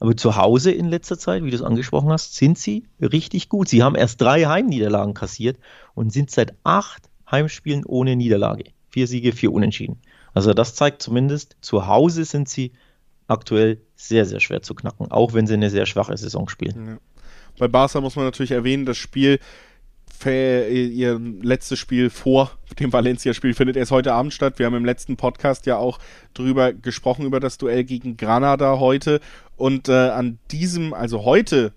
Aber 0.00 0.16
zu 0.16 0.36
Hause 0.36 0.72
in 0.72 0.88
letzter 0.88 1.18
Zeit, 1.18 1.44
wie 1.44 1.50
du 1.50 1.56
es 1.56 1.62
angesprochen 1.62 2.10
hast, 2.10 2.34
sind 2.34 2.58
sie 2.58 2.84
richtig 3.00 3.48
gut. 3.48 3.68
Sie 3.68 3.82
haben 3.82 3.94
erst 3.94 4.20
drei 4.20 4.44
Heimniederlagen 4.44 5.14
kassiert 5.14 5.56
und 5.94 6.12
sind 6.12 6.30
seit 6.30 6.54
acht 6.64 7.08
Heimspielen 7.30 7.84
ohne 7.86 8.16
Niederlage. 8.16 8.64
Vier 8.94 9.08
Siege, 9.08 9.32
vier 9.32 9.52
Unentschieden. 9.52 9.96
Also 10.34 10.54
das 10.54 10.76
zeigt 10.76 11.02
zumindest, 11.02 11.56
zu 11.60 11.88
Hause 11.88 12.24
sind 12.24 12.48
sie 12.48 12.70
aktuell 13.26 13.80
sehr, 13.96 14.24
sehr 14.24 14.38
schwer 14.38 14.62
zu 14.62 14.72
knacken, 14.76 15.10
auch 15.10 15.34
wenn 15.34 15.48
sie 15.48 15.54
eine 15.54 15.68
sehr 15.68 15.84
schwache 15.84 16.16
Saison 16.16 16.48
spielen. 16.48 16.86
Ja. 16.86 16.98
Bei 17.58 17.66
Barca 17.66 18.00
muss 18.00 18.14
man 18.14 18.24
natürlich 18.24 18.52
erwähnen, 18.52 18.86
das 18.86 18.96
Spiel, 18.96 19.40
ihr 20.24 21.20
letztes 21.42 21.80
Spiel 21.80 22.08
vor 22.08 22.52
dem 22.78 22.92
Valencia-Spiel 22.92 23.54
findet 23.54 23.76
erst 23.76 23.90
heute 23.90 24.12
Abend 24.12 24.32
statt. 24.32 24.60
Wir 24.60 24.66
haben 24.66 24.76
im 24.76 24.84
letzten 24.84 25.16
Podcast 25.16 25.66
ja 25.66 25.76
auch 25.76 25.98
drüber 26.32 26.72
gesprochen, 26.72 27.26
über 27.26 27.40
das 27.40 27.58
Duell 27.58 27.82
gegen 27.82 28.16
Granada 28.16 28.78
heute. 28.78 29.18
Und 29.56 29.88
äh, 29.88 30.10
an 30.10 30.38
diesem, 30.52 30.94
also 30.94 31.24
heute 31.24 31.72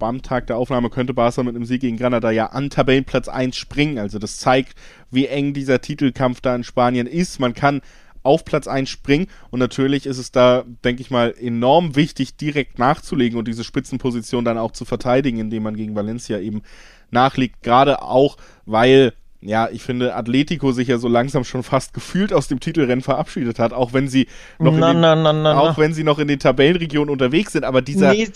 beim 0.00 0.22
Tag 0.22 0.48
der 0.48 0.56
Aufnahme 0.56 0.90
könnte 0.90 1.14
Barca 1.14 1.44
mit 1.44 1.54
einem 1.54 1.64
Sieg 1.64 1.82
gegen 1.82 1.96
Granada 1.96 2.32
ja 2.32 2.46
an 2.46 2.70
Tabellenplatz 2.70 3.28
1 3.28 3.56
springen. 3.56 3.98
Also 3.98 4.18
das 4.18 4.38
zeigt, 4.38 4.74
wie 5.12 5.26
eng 5.26 5.54
dieser 5.54 5.80
Titelkampf 5.80 6.40
da 6.40 6.56
in 6.56 6.64
Spanien 6.64 7.06
ist. 7.06 7.38
Man 7.38 7.54
kann 7.54 7.82
auf 8.22 8.44
Platz 8.44 8.66
1 8.66 8.90
springen 8.90 9.28
und 9.50 9.60
natürlich 9.60 10.06
ist 10.06 10.18
es 10.18 10.32
da, 10.32 10.64
denke 10.84 11.02
ich 11.02 11.10
mal, 11.10 11.32
enorm 11.38 11.96
wichtig, 11.96 12.36
direkt 12.36 12.78
nachzulegen 12.78 13.38
und 13.38 13.46
diese 13.46 13.64
Spitzenposition 13.64 14.44
dann 14.44 14.58
auch 14.58 14.72
zu 14.72 14.84
verteidigen, 14.84 15.38
indem 15.38 15.62
man 15.62 15.76
gegen 15.76 15.94
Valencia 15.94 16.38
eben 16.38 16.62
nachliegt. 17.10 17.62
Gerade 17.62 18.02
auch, 18.02 18.36
weil 18.66 19.12
ja, 19.42 19.70
ich 19.70 19.82
finde, 19.82 20.14
Atletico 20.14 20.72
sich 20.72 20.88
ja 20.88 20.98
so 20.98 21.08
langsam 21.08 21.44
schon 21.44 21.62
fast 21.62 21.94
gefühlt 21.94 22.32
aus 22.32 22.48
dem 22.48 22.60
Titelrennen 22.60 23.02
verabschiedet 23.02 23.58
hat, 23.58 23.72
auch 23.72 23.94
wenn 23.94 24.06
sie 24.06 24.26
noch, 24.58 24.76
na, 24.76 24.90
in, 24.90 24.96
den, 24.96 25.00
na, 25.00 25.32
na, 25.32 25.58
auch 25.58 25.78
wenn 25.78 25.94
sie 25.94 26.04
noch 26.04 26.18
in 26.18 26.28
den 26.28 26.38
Tabellenregionen 26.38 27.10
unterwegs 27.10 27.52
sind, 27.52 27.64
aber 27.64 27.80
dieser, 27.80 28.12
nee, 28.12 28.28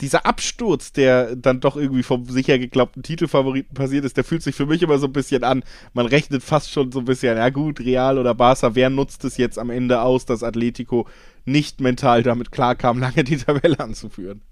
dieser 0.00 0.26
Absturz, 0.26 0.92
der 0.92 1.36
dann 1.36 1.60
doch 1.60 1.76
irgendwie 1.76 2.02
vom 2.02 2.26
sicher 2.26 2.58
geglaubten 2.58 3.02
Titelfavoriten 3.02 3.74
passiert 3.74 4.04
ist, 4.04 4.16
der 4.16 4.24
fühlt 4.24 4.42
sich 4.42 4.54
für 4.54 4.66
mich 4.66 4.82
immer 4.82 4.98
so 4.98 5.06
ein 5.06 5.12
bisschen 5.12 5.42
an. 5.42 5.64
Man 5.94 6.06
rechnet 6.06 6.42
fast 6.42 6.70
schon 6.70 6.92
so 6.92 6.98
ein 6.98 7.06
bisschen, 7.06 7.36
ja 7.36 7.48
gut, 7.48 7.80
Real 7.80 8.18
oder 8.18 8.34
Barca, 8.34 8.74
wer 8.74 8.90
nutzt 8.90 9.24
es 9.24 9.36
jetzt 9.36 9.58
am 9.58 9.70
Ende 9.70 10.02
aus, 10.02 10.26
dass 10.26 10.42
Atletico 10.42 11.08
nicht 11.44 11.80
mental 11.80 12.22
damit 12.22 12.52
klarkam, 12.52 12.98
lange 13.00 13.24
die 13.24 13.38
Tabelle 13.38 13.80
anzuführen? 13.80 14.42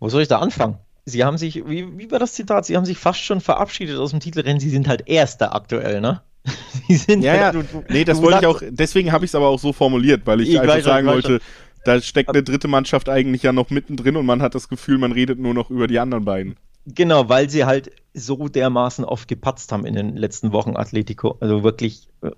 Wo 0.00 0.08
soll 0.08 0.22
ich 0.22 0.28
da 0.28 0.40
anfangen? 0.40 0.78
Sie 1.06 1.22
haben 1.22 1.38
sich, 1.38 1.66
wie, 1.66 1.98
wie 1.98 2.10
war 2.10 2.18
das 2.18 2.32
Zitat? 2.32 2.66
Sie 2.66 2.76
haben 2.76 2.86
sich 2.86 2.98
fast 2.98 3.20
schon 3.20 3.40
verabschiedet 3.40 3.98
aus 3.98 4.10
dem 4.10 4.20
Titelrennen. 4.20 4.58
Sie 4.58 4.70
sind 4.70 4.88
halt 4.88 5.06
Erster 5.06 5.54
aktuell, 5.54 6.00
ne? 6.00 6.22
Sie 6.88 6.96
sind 6.96 7.22
ja, 7.22 7.32
halt, 7.32 7.40
ja. 7.40 7.52
Du, 7.52 7.84
nee, 7.88 8.04
das 8.04 8.20
wollte 8.20 8.40
ich 8.40 8.46
auch, 8.46 8.60
deswegen 8.68 9.12
habe 9.12 9.24
ich 9.24 9.30
es 9.30 9.34
aber 9.34 9.48
auch 9.48 9.58
so 9.58 9.72
formuliert, 9.72 10.22
weil 10.26 10.40
ich, 10.40 10.50
ich 10.50 10.60
einfach 10.60 10.82
sagen 10.82 11.06
wollte, 11.06 11.40
da 11.84 12.00
steckt 12.00 12.30
eine 12.30 12.42
dritte 12.42 12.68
Mannschaft 12.68 13.08
eigentlich 13.08 13.42
ja 13.42 13.52
noch 13.52 13.70
mittendrin 13.70 14.16
und 14.16 14.26
man 14.26 14.42
hat 14.42 14.54
das 14.54 14.68
Gefühl, 14.68 14.98
man 14.98 15.12
redet 15.12 15.38
nur 15.38 15.54
noch 15.54 15.70
über 15.70 15.86
die 15.86 15.98
anderen 15.98 16.24
beiden. 16.24 16.56
Genau, 16.86 17.28
weil 17.28 17.48
sie 17.48 17.64
halt 17.64 17.90
so 18.12 18.48
dermaßen 18.48 19.04
oft 19.04 19.28
gepatzt 19.28 19.72
haben 19.72 19.86
in 19.86 19.94
den 19.94 20.16
letzten 20.16 20.52
Wochen 20.52 20.76
Atletico. 20.76 21.36
Also 21.40 21.62
wirklich, 21.62 22.08
äh, 22.22 22.30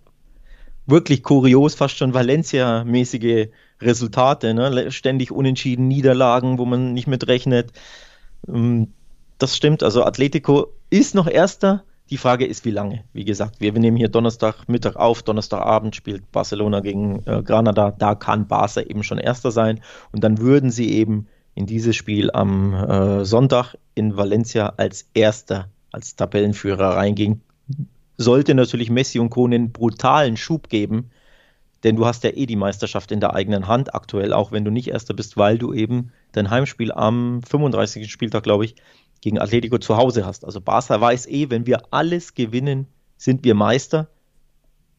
wirklich 0.86 1.22
kurios, 1.22 1.74
fast 1.74 1.96
schon 1.96 2.14
Valencia-mäßige 2.14 3.48
Resultate. 3.80 4.54
Ne? 4.54 4.92
Ständig 4.92 5.32
unentschieden, 5.32 5.88
Niederlagen, 5.88 6.58
wo 6.58 6.64
man 6.64 6.94
nicht 6.94 7.08
mit 7.08 7.26
rechnet. 7.26 7.72
Ähm, 8.48 8.92
das 9.38 9.56
stimmt. 9.56 9.82
Also 9.82 10.04
Atletico 10.04 10.72
ist 10.90 11.14
noch 11.14 11.26
Erster, 11.26 11.84
die 12.10 12.16
Frage 12.18 12.46
ist, 12.46 12.64
wie 12.64 12.70
lange. 12.70 13.04
Wie 13.12 13.24
gesagt, 13.24 13.60
wir, 13.60 13.72
nehmen 13.72 13.96
hier 13.96 14.08
Donnerstagmittag 14.08 14.96
auf, 14.96 15.22
Donnerstagabend 15.22 15.96
spielt 15.96 16.30
Barcelona 16.30 16.80
gegen 16.80 17.22
äh, 17.26 17.42
Granada. 17.42 17.90
Da 17.90 18.14
kann 18.14 18.46
Barca 18.46 18.80
eben 18.80 19.02
schon 19.02 19.18
Erster 19.18 19.50
sein. 19.50 19.80
Und 20.12 20.22
dann 20.22 20.38
würden 20.38 20.70
sie 20.70 20.92
eben 20.92 21.26
in 21.54 21.66
dieses 21.66 21.96
Spiel 21.96 22.30
am 22.30 22.74
äh, 22.74 23.24
Sonntag 23.24 23.74
in 23.94 24.16
Valencia 24.16 24.74
als 24.76 25.08
Erster, 25.14 25.68
als 25.90 26.14
Tabellenführer 26.14 26.96
reingehen. 26.96 27.42
Sollte 28.18 28.54
natürlich 28.54 28.90
Messi 28.90 29.18
und 29.18 29.30
Co. 29.30 29.46
einen 29.46 29.72
brutalen 29.72 30.36
Schub 30.36 30.68
geben, 30.68 31.10
denn 31.82 31.96
du 31.96 32.06
hast 32.06 32.24
ja 32.24 32.30
eh 32.30 32.46
die 32.46 32.56
Meisterschaft 32.56 33.10
in 33.10 33.20
der 33.20 33.34
eigenen 33.34 33.66
Hand 33.68 33.94
aktuell, 33.94 34.32
auch 34.32 34.52
wenn 34.52 34.64
du 34.64 34.70
nicht 34.70 34.88
Erster 34.88 35.14
bist, 35.14 35.36
weil 35.36 35.58
du 35.58 35.72
eben 35.72 36.12
dein 36.32 36.50
Heimspiel 36.50 36.92
am 36.92 37.42
35. 37.42 38.10
Spieltag, 38.10 38.44
glaube 38.44 38.64
ich, 38.64 38.76
gegen 39.26 39.40
Atletico 39.40 39.78
zu 39.78 39.96
Hause 39.96 40.24
hast. 40.24 40.44
Also 40.44 40.60
Barca 40.60 41.00
weiß 41.00 41.26
eh, 41.26 41.50
wenn 41.50 41.66
wir 41.66 41.92
alles 41.92 42.34
gewinnen, 42.34 42.86
sind 43.16 43.42
wir 43.42 43.56
Meister. 43.56 44.06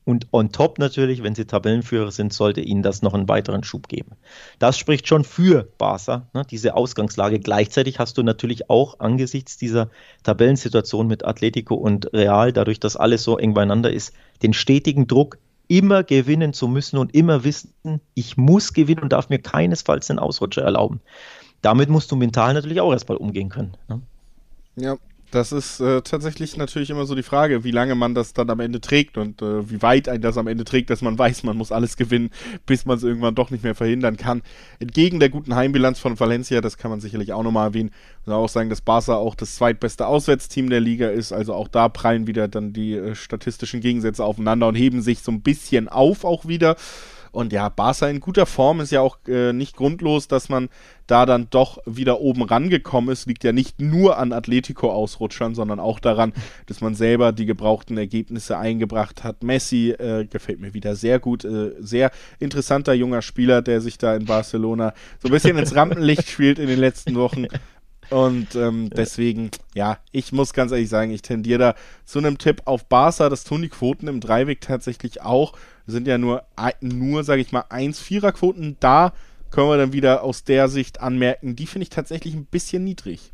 Und 0.04 0.28
on 0.34 0.52
top 0.52 0.80
natürlich, 0.80 1.24
wenn 1.24 1.34
sie 1.34 1.46
Tabellenführer 1.46 2.12
sind, 2.12 2.34
sollte 2.34 2.60
ihnen 2.60 2.84
das 2.84 3.02
noch 3.02 3.14
einen 3.14 3.30
weiteren 3.30 3.64
Schub 3.64 3.88
geben. 3.88 4.18
Das 4.60 4.78
spricht 4.78 5.08
schon 5.08 5.24
für 5.24 5.70
Barca, 5.78 6.28
ne, 6.34 6.42
diese 6.52 6.76
Ausgangslage. 6.76 7.40
Gleichzeitig 7.40 8.00
hast 8.00 8.18
du 8.18 8.24
natürlich 8.24 8.70
auch 8.70 9.00
angesichts 9.00 9.56
dieser 9.56 9.90
Tabellensituation 10.24 11.08
mit 11.08 11.24
Atletico 11.24 11.76
und 11.76 12.12
Real, 12.12 12.52
dadurch, 12.52 12.82
dass 12.82 12.98
alles 12.98 13.24
so 13.24 13.38
eng 13.38 13.54
beieinander 13.54 13.94
ist, 13.94 14.12
den 14.44 14.52
stetigen 14.52 15.08
Druck, 15.08 15.38
immer 15.70 16.04
gewinnen 16.04 16.52
zu 16.52 16.68
müssen 16.68 16.98
und 16.98 17.16
immer 17.16 17.46
wissen, 17.46 18.02
ich 18.14 18.36
muss 18.36 18.74
gewinnen 18.74 19.04
und 19.04 19.14
darf 19.14 19.30
mir 19.30 19.40
keinesfalls 19.40 20.10
einen 20.10 20.20
Ausrutscher 20.20 20.64
erlauben. 20.64 21.00
Damit 21.62 21.88
musst 21.88 22.12
du 22.12 22.18
mental 22.18 22.54
natürlich 22.54 22.82
auch 22.82 22.92
erstmal 22.92 23.18
umgehen 23.18 23.48
können. 23.48 23.78
Ne? 23.88 24.02
Ja, 24.78 24.98
das 25.32 25.52
ist 25.52 25.82
äh, 25.82 26.02
tatsächlich 26.04 26.56
natürlich 26.56 26.90
immer 26.92 27.06
so 27.06 27.16
die 27.16 27.24
Frage, 27.24 27.64
wie 27.64 27.72
lange 27.72 27.96
man 27.96 28.14
das 28.16 28.34
dann 28.34 28.50
am 28.50 28.60
Ende 28.60 28.80
trägt 28.80 29.18
und 29.18 29.42
äh, 29.42 29.70
wie 29.70 29.82
weit 29.82 30.08
ein 30.08 30.22
das 30.22 30.38
am 30.38 30.48
Ende 30.48 30.64
trägt, 30.64 30.90
dass 30.90 31.02
man 31.02 31.18
weiß, 31.18 31.44
man 31.44 31.58
muss 31.58 31.72
alles 31.72 31.98
gewinnen, 31.98 32.30
bis 32.66 32.86
man 32.86 32.98
es 32.98 33.04
irgendwann 33.04 33.36
doch 33.36 33.50
nicht 33.50 33.64
mehr 33.64 33.76
verhindern 33.76 34.18
kann. 34.18 34.44
Entgegen 34.80 35.20
der 35.20 35.30
guten 35.30 35.56
Heimbilanz 35.56 36.00
von 36.00 36.18
Valencia, 36.20 36.62
das 36.62 36.78
kann 36.78 36.92
man 36.92 37.02
sicherlich 37.02 37.34
auch 37.34 37.44
nochmal 37.44 37.70
erwähnen, 37.70 37.92
und 38.26 38.34
auch 38.34 38.48
sagen, 38.48 38.70
dass 38.70 38.82
Barca 38.82 39.16
auch 39.16 39.36
das 39.36 39.56
zweitbeste 39.56 40.06
Auswärtsteam 40.06 40.70
der 40.70 40.80
Liga 40.80 41.10
ist. 41.10 41.34
Also 41.34 41.56
auch 41.56 41.68
da 41.68 41.90
prallen 41.90 42.28
wieder 42.28 42.48
dann 42.48 42.72
die 42.72 42.94
äh, 42.94 43.16
statistischen 43.16 43.82
Gegensätze 43.82 44.24
aufeinander 44.24 44.68
und 44.68 44.76
heben 44.76 45.02
sich 45.02 45.20
so 45.20 45.32
ein 45.32 45.42
bisschen 45.42 45.90
auf 45.90 46.24
auch 46.24 46.48
wieder. 46.48 46.78
Und 47.32 47.54
ja, 47.54 47.70
Barca 47.70 48.08
in 48.08 48.20
guter 48.20 48.46
Form 48.46 48.80
ist 48.80 48.92
ja 48.92 49.02
auch 49.02 49.18
äh, 49.28 49.54
nicht 49.54 49.76
grundlos, 49.76 50.28
dass 50.28 50.50
man 50.50 50.70
da 51.08 51.26
dann 51.26 51.48
doch 51.50 51.80
wieder 51.86 52.20
oben 52.20 52.44
rangekommen 52.44 53.12
ist. 53.12 53.28
Liegt 53.28 53.44
ja 53.44 53.54
nicht 53.54 53.80
nur 53.80 54.18
an 54.18 54.34
Atletico-Ausrutschern, 54.34 55.56
sondern 55.56 55.80
auch 55.80 56.00
daran, 56.00 56.34
dass 56.66 56.82
man 56.82 56.96
selber 56.96 57.32
die 57.32 57.46
gebrauchten 57.46 57.98
Ergebnisse 57.98 58.58
eingebracht 58.58 59.24
hat. 59.24 59.44
Messi 59.44 59.92
äh, 59.92 60.26
gefällt 60.26 60.60
mir 60.60 60.74
wieder 60.74 60.96
sehr 60.96 61.20
gut. 61.20 61.46
Äh, 61.46 61.72
sehr 61.80 62.12
interessanter 62.40 62.94
junger 62.94 63.22
Spieler, 63.22 63.62
der 63.62 63.82
sich 63.82 63.98
da 63.98 64.16
in 64.16 64.26
Barcelona 64.26 64.94
so 65.20 65.30
ein 65.30 65.32
bisschen 65.32 65.58
ins 65.58 65.76
Rampenlicht 65.76 66.30
spielt 66.30 66.60
in 66.60 66.68
den 66.68 66.80
letzten 66.80 67.16
Wochen. 67.16 67.48
Und 68.10 68.56
ähm, 68.56 68.90
deswegen, 68.90 69.52
ja, 69.76 69.98
ich 70.12 70.32
muss 70.32 70.54
ganz 70.54 70.72
ehrlich 70.72 70.90
sagen, 70.90 71.12
ich 71.12 71.22
tendiere 71.22 71.60
da 71.60 71.76
zu 72.06 72.20
einem 72.20 72.38
Tipp 72.38 72.62
auf 72.66 72.86
Barca. 72.86 73.30
Das 73.30 73.44
tun 73.44 73.62
die 73.62 73.70
Quoten 73.70 74.08
im 74.08 74.22
Dreiweg 74.22 74.62
tatsächlich 74.62 75.22
auch. 75.22 75.54
Wir 75.86 75.94
sind 75.94 76.08
ja 76.08 76.18
nur, 76.18 76.44
nur 76.82 77.24
sage 77.24 77.42
ich 77.42 77.52
mal, 77.52 77.66
1-4er-Quoten. 77.70 78.78
Da 78.80 79.14
können 79.52 79.70
wir 79.70 79.78
dann 79.78 79.94
wieder 79.94 80.24
aus 80.24 80.44
der 80.44 80.68
Sicht 80.68 81.02
anmerken, 81.02 81.56
die 81.56 81.68
finde 81.68 81.84
ich 81.84 81.90
tatsächlich 81.90 82.34
ein 82.34 82.46
bisschen 82.46 82.84
niedrig. 82.84 83.32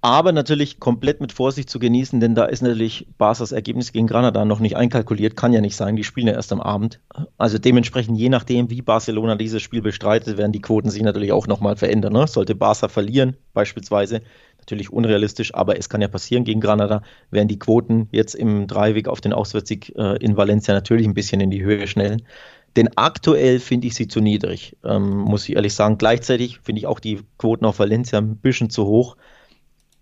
Aber 0.00 0.32
natürlich 0.32 0.80
komplett 0.80 1.20
mit 1.20 1.30
Vorsicht 1.30 1.70
zu 1.70 1.78
genießen, 1.78 2.18
denn 2.18 2.34
da 2.34 2.46
ist 2.46 2.60
natürlich 2.60 3.06
Barca's 3.18 3.52
Ergebnis 3.52 3.92
gegen 3.92 4.08
Granada 4.08 4.44
noch 4.44 4.58
nicht 4.58 4.76
einkalkuliert. 4.76 5.36
Kann 5.36 5.52
ja 5.52 5.60
nicht 5.60 5.76
sein, 5.76 5.94
die 5.94 6.02
spielen 6.02 6.26
ja 6.26 6.32
erst 6.32 6.52
am 6.52 6.60
Abend. 6.60 6.98
Also 7.38 7.56
dementsprechend, 7.56 8.18
je 8.18 8.30
nachdem, 8.30 8.68
wie 8.68 8.82
Barcelona 8.82 9.36
dieses 9.36 9.62
Spiel 9.62 9.80
bestreitet, 9.80 10.38
werden 10.38 10.50
die 10.50 10.60
Quoten 10.60 10.90
sich 10.90 11.02
natürlich 11.02 11.30
auch 11.30 11.46
nochmal 11.46 11.76
verändern. 11.76 12.14
Ne? 12.14 12.26
Sollte 12.26 12.56
Barca 12.56 12.88
verlieren, 12.88 13.36
beispielsweise, 13.54 14.22
natürlich 14.58 14.92
unrealistisch, 14.92 15.54
aber 15.54 15.78
es 15.78 15.88
kann 15.88 16.00
ja 16.00 16.08
passieren 16.08 16.42
gegen 16.42 16.60
Granada, 16.60 17.02
werden 17.30 17.48
die 17.48 17.58
Quoten 17.58 18.08
jetzt 18.10 18.34
im 18.34 18.66
Dreiweg 18.66 19.06
auf 19.06 19.20
den 19.20 19.32
Auswärtssieg 19.32 19.94
äh, 19.96 20.16
in 20.16 20.36
Valencia 20.36 20.74
natürlich 20.74 21.06
ein 21.06 21.14
bisschen 21.14 21.40
in 21.40 21.50
die 21.50 21.62
Höhe 21.62 21.86
schnellen. 21.86 22.22
Denn 22.74 22.90
aktuell 22.96 23.60
finde 23.60 23.86
ich 23.86 23.94
sie 23.94 24.08
zu 24.08 24.20
niedrig, 24.20 24.76
ähm, 24.84 25.16
muss 25.18 25.48
ich 25.48 25.54
ehrlich 25.54 25.74
sagen. 25.74 25.96
Gleichzeitig 25.96 26.58
finde 26.60 26.80
ich 26.80 26.86
auch 26.86 26.98
die 26.98 27.20
Quoten 27.38 27.64
auf 27.64 27.78
Valencia 27.78 28.18
ein 28.18 28.36
bisschen 28.36 28.70
zu 28.70 28.86
hoch. 28.86 29.16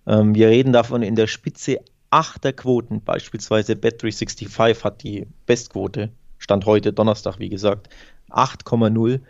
Ähm, 0.09 0.35
wir 0.35 0.49
reden 0.49 0.73
davon 0.73 1.03
in 1.03 1.15
der 1.15 1.27
Spitze 1.27 1.81
achter 2.11 2.55
Quoten, 2.55 3.03
beispielsweise 3.03 3.75
Bet365 3.75 4.83
hat 4.83 5.03
die 5.03 5.27
Bestquote, 5.47 6.11
Stand 6.39 6.65
heute 6.65 6.93
Donnerstag, 6.93 7.39
wie 7.39 7.51
gesagt, 7.51 7.91
8,0. 8.31 9.21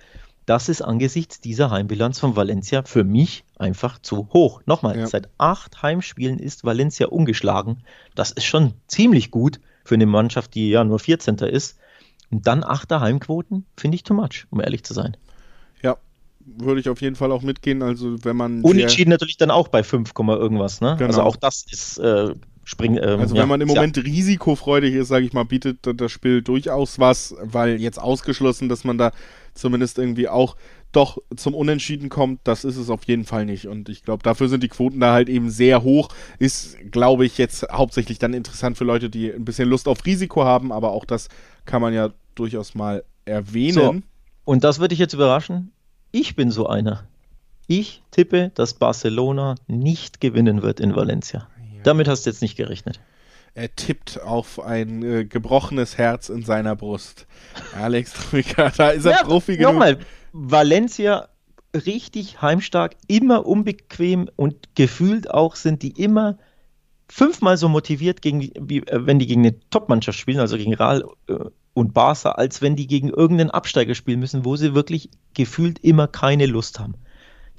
Das 0.47 0.69
ist 0.69 0.81
angesichts 0.81 1.41
dieser 1.41 1.71
Heimbilanz 1.71 2.21
von 2.21 2.37
Valencia 2.37 2.83
für 2.85 3.05
mich 3.05 3.45
einfach 3.59 3.99
zu 3.99 4.29
hoch. 4.33 4.63
Nochmal, 4.67 4.99
ja. 4.99 5.07
seit 5.07 5.29
acht 5.37 5.83
Heimspielen 5.83 6.39
ist 6.39 6.65
Valencia 6.65 7.09
ungeschlagen. 7.09 7.83
Das 8.15 8.31
ist 8.31 8.45
schon 8.45 8.75
ziemlich 8.87 9.31
gut 9.31 9.61
für 9.85 9.95
eine 9.97 10.07
Mannschaft, 10.07 10.55
die 10.55 10.71
ja 10.71 10.85
nur 10.85 11.01
14. 11.01 11.37
ist. 11.39 11.79
Und 12.31 12.47
dann 12.47 12.63
achter 12.63 13.01
Heimquoten 13.01 13.67
finde 13.77 13.97
ich 13.97 14.05
too 14.05 14.15
much, 14.15 14.47
um 14.51 14.61
ehrlich 14.61 14.85
zu 14.85 14.95
sein 14.95 15.17
würde 16.57 16.81
ich 16.81 16.89
auf 16.89 17.01
jeden 17.01 17.17
Fall 17.17 17.33
auch 17.33 17.43
mitgehen. 17.43 17.83
Also 17.83 18.17
wenn 18.25 18.37
man. 18.37 18.63
Unentschieden 18.63 19.11
natürlich 19.11 19.37
dann 19.37 19.51
auch 19.51 19.69
bei 19.69 19.83
5, 19.83 20.13
irgendwas, 20.17 20.81
ne? 20.81 20.91
Also 20.91 20.99
genau. 20.99 21.09
Also 21.09 21.23
auch 21.23 21.37
das 21.37 21.65
ist. 21.71 21.99
Äh, 21.99 22.35
Spring, 22.65 22.99
ähm, 22.99 23.19
also 23.19 23.35
wenn 23.35 23.49
man 23.49 23.63
im 23.63 23.69
Moment 23.69 23.97
ja. 23.97 24.03
risikofreudig 24.03 24.95
ist, 24.95 25.09
sage 25.09 25.25
ich 25.25 25.33
mal, 25.33 25.45
bietet 25.45 25.79
das 25.83 26.13
Spiel 26.13 26.43
durchaus 26.43 26.99
was, 26.99 27.35
weil 27.41 27.81
jetzt 27.81 27.99
ausgeschlossen, 27.99 28.69
dass 28.69 28.85
man 28.85 28.99
da 28.99 29.13
zumindest 29.55 29.99
irgendwie 29.99 30.29
auch 30.29 30.55
doch 30.93 31.17
zum 31.35 31.55
Unentschieden 31.55 32.11
kommt, 32.11 32.41
das 32.45 32.65
ist 32.65 32.77
es 32.77 32.91
auf 32.91 33.05
jeden 33.05 33.25
Fall 33.25 33.47
nicht. 33.47 33.69
Und 33.69 33.89
ich 33.89 34.03
glaube, 34.03 34.23
dafür 34.23 34.51
sind 34.51 34.63
die 34.63 34.69
Quoten 34.69 35.01
da 35.01 35.15
halt 35.15 35.31
eben 35.31 35.49
sehr 35.49 35.83
hoch. 35.83 36.11
Ist, 36.39 36.77
glaube 36.91 37.25
ich, 37.25 37.39
jetzt 37.39 37.67
hauptsächlich 37.73 38.19
dann 38.19 38.35
interessant 38.35 38.77
für 38.77 38.85
Leute, 38.85 39.09
die 39.09 39.33
ein 39.33 39.47
bisschen 39.47 39.69
Lust 39.69 39.89
auf 39.89 40.05
Risiko 40.05 40.45
haben, 40.45 40.71
aber 40.71 40.93
auch 40.93 41.07
das 41.07 41.29
kann 41.65 41.81
man 41.81 41.95
ja 41.95 42.11
durchaus 42.35 42.75
mal 42.75 43.03
erwähnen. 43.25 43.73
So, 43.73 44.01
und 44.45 44.65
das 44.65 44.79
würde 44.79 44.93
ich 44.93 44.99
jetzt 44.99 45.15
überraschen. 45.15 45.73
Ich 46.21 46.35
bin 46.35 46.51
so 46.51 46.67
einer. 46.67 47.05
Ich 47.69 48.03
tippe, 48.11 48.51
dass 48.57 48.75
Barcelona 48.75 49.55
nicht 49.69 50.21
gewinnen 50.21 50.63
wird 50.63 50.81
in 50.81 50.97
Valencia. 50.97 51.47
Ja. 51.61 51.83
Damit 51.85 52.09
hast 52.09 52.27
du 52.27 52.31
jetzt 52.31 52.43
nicht 52.43 52.57
gerechnet. 52.57 52.99
Er 53.55 53.73
tippt 53.77 54.21
auf 54.21 54.59
ein 54.59 55.05
äh, 55.05 55.25
gebrochenes 55.27 55.97
Herz 55.97 56.29
in 56.29 56.43
seiner 56.43 56.75
Brust. 56.75 57.29
Alex 57.73 58.13
Troika, 58.31 58.71
da 58.71 58.91
ist 58.91 59.05
er 59.05 59.13
ja, 59.13 59.23
Profi 59.23 59.59
genug. 59.59 59.75
Nochmal, 59.75 59.99
Valencia 60.33 61.29
richtig 61.73 62.43
heimstark, 62.43 62.97
immer 63.07 63.47
unbequem 63.47 64.29
und 64.35 64.75
gefühlt 64.75 65.31
auch 65.31 65.55
sind 65.55 65.85
die 65.85 66.03
immer 66.03 66.37
fünfmal 67.09 67.57
so 67.57 67.69
motiviert, 67.69 68.23
gegen, 68.23 68.41
wie, 68.59 68.79
äh, 68.79 69.07
wenn 69.07 69.21
die 69.21 69.29
gegen 69.29 69.43
eine 69.43 69.61
Topmannschaft 69.71 70.19
spielen, 70.19 70.41
also 70.41 70.57
gegen 70.57 70.75
Real 70.75 71.05
äh, 71.29 71.35
und 71.75 71.95
Barca, 71.95 72.33
als 72.33 72.61
wenn 72.63 72.77
die 72.77 72.87
gegen 72.87 73.09
irgendeinen 73.09 73.51
Absteiger 73.51 73.95
spielen 73.95 74.21
müssen, 74.21 74.45
wo 74.45 74.57
sie 74.57 74.75
wirklich 74.75 75.11
gefühlt 75.35 75.79
immer 75.79 76.09
keine 76.09 76.47
Lust 76.47 76.81
haben. 76.81 76.95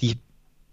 Die 0.01 0.19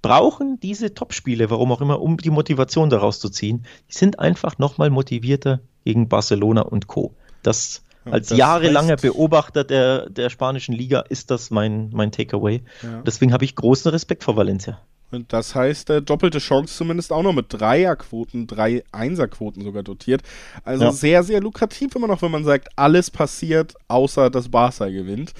brauchen 0.03 0.61
diese 0.61 0.95
Topspiele, 0.95 1.51
warum 1.51 1.72
auch 1.72 1.80
immer, 1.80 2.01
um 2.01 2.16
die 2.16 2.30
Motivation 2.30 2.91
daraus 2.91 3.20
zu 3.20 3.28
ziehen. 3.28 3.64
Die 3.89 3.95
sind 3.95 4.18
einfach 4.18 4.59
nochmal 4.59 4.91
motivierter 4.91 5.61
gegen 5.84 6.09
Barcelona 6.09 6.62
und 6.62 6.87
Co. 6.87 7.14
Das 7.43 7.82
als 8.11 8.28
das 8.28 8.39
jahrelanger 8.39 8.93
heißt, 8.93 9.03
Beobachter 9.03 9.64
der, 9.64 10.09
der 10.11 10.30
spanischen 10.30 10.74
Liga 10.74 11.01
ist 11.01 11.30
das 11.30 11.51
mein, 11.51 11.91
mein 11.93 12.12
Takeaway. 12.12 12.62
Ja. 12.82 13.03
Deswegen 13.03 13.32
habe 13.32 13.45
ich 13.45 13.57
großen 13.57 13.91
Respekt 13.91 14.24
vor 14.24 14.37
Valencia. 14.37 14.80
Und 15.11 15.33
das 15.33 15.55
heißt, 15.55 15.91
äh, 15.91 16.03
doppelte 16.03 16.39
Chance 16.39 16.75
zumindest 16.77 17.13
auch 17.13 17.23
noch 17.23 17.33
mit 17.33 17.47
Dreierquoten, 17.49 18.47
drei 18.47 18.83
Einserquoten 18.91 19.63
sogar 19.63 19.83
dotiert. 19.83 20.23
Also 20.65 20.85
ja. 20.85 20.93
sehr, 20.93 21.23
sehr 21.23 21.41
lukrativ 21.41 21.95
immer 21.95 22.09
noch, 22.09 22.23
wenn 22.23 22.31
man 22.31 22.45
sagt, 22.45 22.69
alles 22.77 23.11
passiert, 23.11 23.75
außer 23.89 24.31
dass 24.31 24.49
Barca 24.49 24.89
gewinnt. 24.89 25.33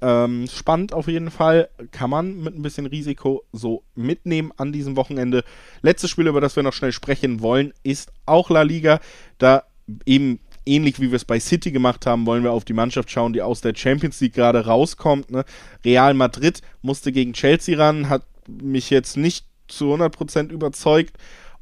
Ähm, 0.00 0.46
spannend 0.50 0.92
auf 0.92 1.06
jeden 1.06 1.30
Fall. 1.30 1.68
Kann 1.90 2.10
man 2.10 2.42
mit 2.42 2.54
ein 2.54 2.62
bisschen 2.62 2.86
Risiko 2.86 3.42
so 3.52 3.82
mitnehmen 3.94 4.52
an 4.56 4.72
diesem 4.72 4.96
Wochenende. 4.96 5.44
Letztes 5.82 6.10
Spiel, 6.10 6.26
über 6.26 6.40
das 6.40 6.56
wir 6.56 6.62
noch 6.62 6.72
schnell 6.72 6.92
sprechen 6.92 7.40
wollen, 7.40 7.74
ist 7.82 8.10
auch 8.24 8.48
La 8.48 8.62
Liga. 8.62 9.00
Da 9.38 9.64
eben 10.06 10.40
ähnlich 10.66 11.00
wie 11.00 11.10
wir 11.10 11.16
es 11.16 11.24
bei 11.24 11.40
City 11.40 11.72
gemacht 11.72 12.06
haben, 12.06 12.26
wollen 12.26 12.44
wir 12.44 12.52
auf 12.52 12.64
die 12.64 12.72
Mannschaft 12.72 13.10
schauen, 13.10 13.32
die 13.32 13.42
aus 13.42 13.60
der 13.60 13.74
Champions 13.74 14.20
League 14.20 14.34
gerade 14.34 14.66
rauskommt. 14.66 15.30
Ne? 15.30 15.44
Real 15.84 16.14
Madrid 16.14 16.60
musste 16.82 17.12
gegen 17.12 17.32
Chelsea 17.32 17.76
ran, 17.76 18.08
hat 18.08 18.22
mich 18.62 18.90
jetzt 18.90 19.16
nicht 19.16 19.46
zu 19.68 19.94
100% 19.94 20.50
überzeugt. 20.50 21.16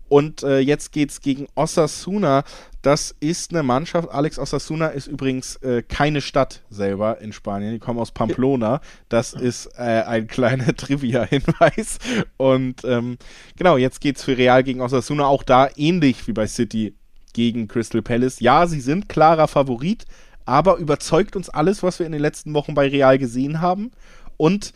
Und 0.09 0.43
äh, 0.43 0.59
jetzt 0.59 0.97
es 0.97 1.21
gegen 1.21 1.47
Osasuna. 1.55 2.45
Das 2.81 3.15
ist 3.21 3.53
eine 3.53 3.63
Mannschaft. 3.63 4.09
Alex 4.11 4.39
Osasuna 4.39 4.89
ist 4.89 5.07
übrigens 5.07 5.57
äh, 5.57 5.83
keine 5.83 6.23
Stadt 6.23 6.63
selber 6.71 7.21
in 7.21 7.33
Spanien. 7.33 7.73
Die 7.73 7.79
kommen 7.79 7.99
aus 7.99 8.13
Pamplona. 8.13 8.81
Das 9.11 9.35
ist 9.35 9.67
äh, 9.77 10.03
ein 10.07 10.27
kleiner 10.27 10.75
Trivia-Hinweis. 10.77 11.99
Und 12.39 12.85
ähm, 12.85 13.19
genau, 13.57 13.77
jetzt 13.77 14.01
geht 14.01 14.17
es 14.17 14.25
für 14.25 14.39
Real 14.39 14.63
gegen 14.63 14.81
Osasuna. 14.81 15.27
Auch 15.27 15.43
da 15.43 15.69
ähnlich 15.77 16.27
wie 16.27 16.33
bei 16.33 16.47
City 16.47 16.95
gegen 17.35 17.69
Crystal 17.69 18.01
Palace. 18.01 18.41
Ja, 18.41 18.67
sie 18.67 18.81
sind 18.81 19.09
klarer 19.11 19.49
Favorit, 19.49 20.07
aber 20.47 20.77
überzeugt 20.79 21.37
uns 21.37 21.51
alles, 21.51 21.83
was 21.83 21.99
wir 21.99 22.07
in 22.07 22.13
den 22.13 22.23
letzten 22.23 22.55
Wochen 22.55 22.75
bei 22.75 22.89
Real 22.89 23.19
gesehen 23.19 23.61
haben. 23.61 23.91
Und 24.39 24.73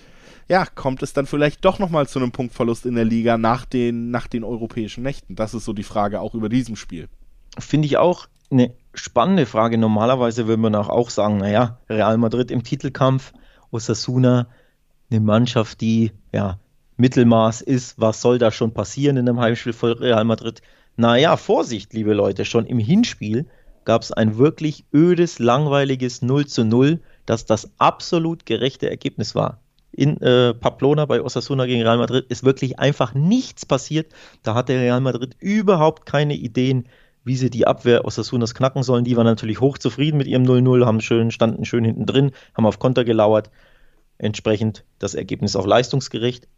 ja, 0.49 0.66
kommt 0.66 1.03
es 1.03 1.12
dann 1.12 1.26
vielleicht 1.26 1.64
doch 1.64 1.78
nochmal 1.78 2.09
zu 2.09 2.18
einem 2.18 2.32
Punktverlust 2.32 2.86
in 2.86 2.95
der 2.95 3.05
Liga 3.05 3.38
nach 3.38 3.64
den, 3.64 4.11
nach 4.11 4.26
den 4.26 4.45
europäischen 4.45 5.03
Nächten? 5.03 5.36
Das 5.36 5.55
ist 5.55 5.64
so 5.64 5.72
die 5.72 5.82
Frage 5.82 6.20
auch 6.20 6.34
über 6.34 6.49
diesem 6.49 6.76
Spiel. 6.76 7.09
Finde 7.59 7.86
ich 7.86 7.97
auch 7.97 8.26
eine 8.51 8.74
spannende 8.95 9.47
Frage. 9.47 9.78
Normalerweise 9.78 10.47
würde 10.47 10.62
man 10.62 10.74
auch 10.74 11.11
sagen, 11.11 11.38
naja, 11.38 11.78
Real 11.88 12.18
Madrid 12.18 12.51
im 12.51 12.62
Titelkampf, 12.62 13.32
Osasuna, 13.70 14.49
eine 15.11 15.20
Mannschaft, 15.20 15.80
die 15.80 16.12
ja 16.32 16.59
Mittelmaß 16.97 17.62
ist. 17.62 18.01
Was 18.01 18.20
soll 18.20 18.38
da 18.38 18.51
schon 18.51 18.72
passieren 18.72 19.16
in 19.16 19.28
einem 19.28 19.40
Heimspiel 19.40 19.72
von 19.72 19.93
Real 19.93 20.24
Madrid? 20.24 20.62
Naja, 20.97 21.36
Vorsicht, 21.36 21.95
liebe 21.95 22.12
Leute, 22.12 22.45
schon 22.45 22.66
im 22.66 22.78
Hinspiel 22.78 23.47
gab 23.84 24.03
es 24.03 24.12
ein 24.12 24.38
wirklich 24.38 24.84
ödes, 24.93 25.38
langweiliges 25.38 26.22
0 26.22 26.47
zu 26.47 26.64
0, 26.64 27.01
das 27.26 27.47
das 27.47 27.70
absolut 27.78 28.47
gerechte 28.47 28.88
Ergebnis 28.88 29.34
war. 29.34 29.61
In 29.93 30.20
äh, 30.22 30.55
Pamplona 30.55 31.05
bei 31.05 31.22
Osasuna 31.22 31.66
gegen 31.66 31.82
Real 31.82 31.99
Madrid 31.99 32.26
ist 32.28 32.45
wirklich 32.45 32.78
einfach 32.78 33.14
nichts 33.14 33.66
passiert. 33.66 34.12
Da 34.43 34.55
hatte 34.55 34.72
Real 34.72 35.01
Madrid 35.01 35.36
überhaupt 35.38 36.07
keine 36.07 36.34
Ideen, 36.34 36.88
wie 37.24 37.36
sie 37.36 37.51
die 37.51 37.66
Abwehr 37.66 38.05
Osasunas 38.05 38.55
knacken 38.55 38.82
sollen. 38.82 39.05
Die 39.05 39.16
waren 39.16 39.26
natürlich 39.26 39.61
hochzufrieden 39.61 40.18
mit 40.18 40.26
ihrem 40.26 40.45
0-0, 40.45 40.86
haben 40.86 41.01
schön, 41.01 41.30
standen 41.30 41.64
schön 41.64 41.84
hinten 41.84 42.07
drin, 42.07 42.32
haben 42.55 42.66
auf 42.66 42.78
Konter 42.78 43.05
gelauert. 43.05 43.51
Entsprechend 44.18 44.84
das 44.99 45.14
Ergebnis 45.14 45.57
auch 45.57 45.66
leistungsgerecht. 45.66 46.49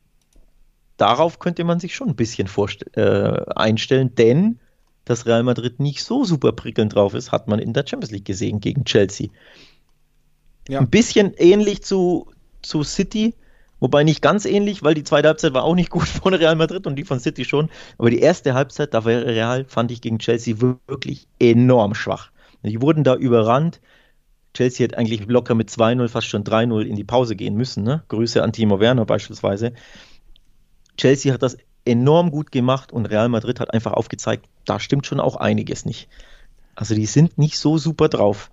Darauf 0.97 1.41
könnte 1.41 1.65
man 1.65 1.81
sich 1.81 1.95
schon 1.95 2.11
ein 2.11 2.17
bisschen 2.17 2.49
äh, 2.95 3.43
einstellen, 3.57 4.15
denn 4.15 4.61
dass 5.05 5.27
Real 5.27 5.43
Madrid 5.43 5.81
nicht 5.81 6.03
so 6.03 6.25
super 6.25 6.53
prickelnd 6.53 6.95
drauf 6.95 7.15
ist, 7.15 7.33
hat 7.33 7.49
man 7.49 7.59
in 7.59 7.73
der 7.73 7.85
Champions 7.87 8.13
League 8.13 8.25
gesehen 8.25 8.61
gegen 8.61 8.85
Chelsea. 8.85 9.29
Ja. 10.69 10.81
Ein 10.81 10.89
bisschen 10.89 11.35
ähnlich 11.35 11.83
zu, 11.83 12.31
zu 12.65 12.83
City, 12.83 13.35
wobei 13.81 14.05
nicht 14.05 14.23
ganz 14.23 14.45
ähnlich, 14.45 14.83
weil 14.83 14.95
die 14.95 15.05
zweite 15.05 15.29
Halbzeit 15.29 15.55
war 15.55 15.65
auch 15.65 15.75
nicht 15.75 15.91
gut 15.91 16.09
von 16.23 16.35
Real 16.35 16.57
Madrid 16.57 16.87
und 16.87 16.97
die 16.97 17.05
von 17.05 17.21
City 17.21 17.45
schon. 17.45 17.71
Aber 17.99 18.11
die 18.11 18.21
erste 18.21 18.55
Halbzeit, 18.55 18.95
da 18.95 19.05
war 19.05 19.13
Real, 19.13 19.65
fand 19.65 19.91
ich 19.91 20.01
gegen 20.01 20.19
Chelsea 20.19 20.57
wirklich 20.61 21.27
enorm 21.39 21.95
schwach. 21.95 22.31
Die 22.63 22.81
wurden 22.81 23.05
da 23.05 23.15
überrannt. 23.15 23.81
Chelsea 24.55 24.85
hätte 24.85 24.97
eigentlich 24.97 25.27
locker 25.27 25.55
mit 25.55 25.69
2-0, 25.69 26.09
fast 26.09 26.29
schon 26.29 26.45
3-0 26.45 26.83
in 26.83 26.97
die 26.97 27.05
Pause 27.05 27.37
gehen 27.37 27.57
müssen. 27.57 27.83
Ne? 27.83 28.05
Grüße 28.09 28.43
an 28.43 28.53
Timo 28.53 28.81
Werner 28.81 29.05
beispielsweise. 29.05 29.73
Chelsea 30.97 31.35
hat 31.35 31.43
das 31.43 31.59
enorm 31.85 32.31
gut 32.31 32.53
gemacht 32.53 32.93
und 32.93 33.07
Real 33.07 33.29
Madrid 33.29 33.61
hat 33.61 33.75
einfach 33.75 33.93
aufgezeigt, 33.93 34.47
da 34.65 34.81
stimmt 34.81 35.07
schon 35.07 35.21
auch 35.21 35.37
einiges 35.37 35.85
nicht. 35.85 36.09
Also 36.75 36.95
die 36.95 37.07
sind 37.07 37.39
nicht 37.39 37.59
so 37.59 37.79
super 37.79 38.09
drauf. 38.09 38.51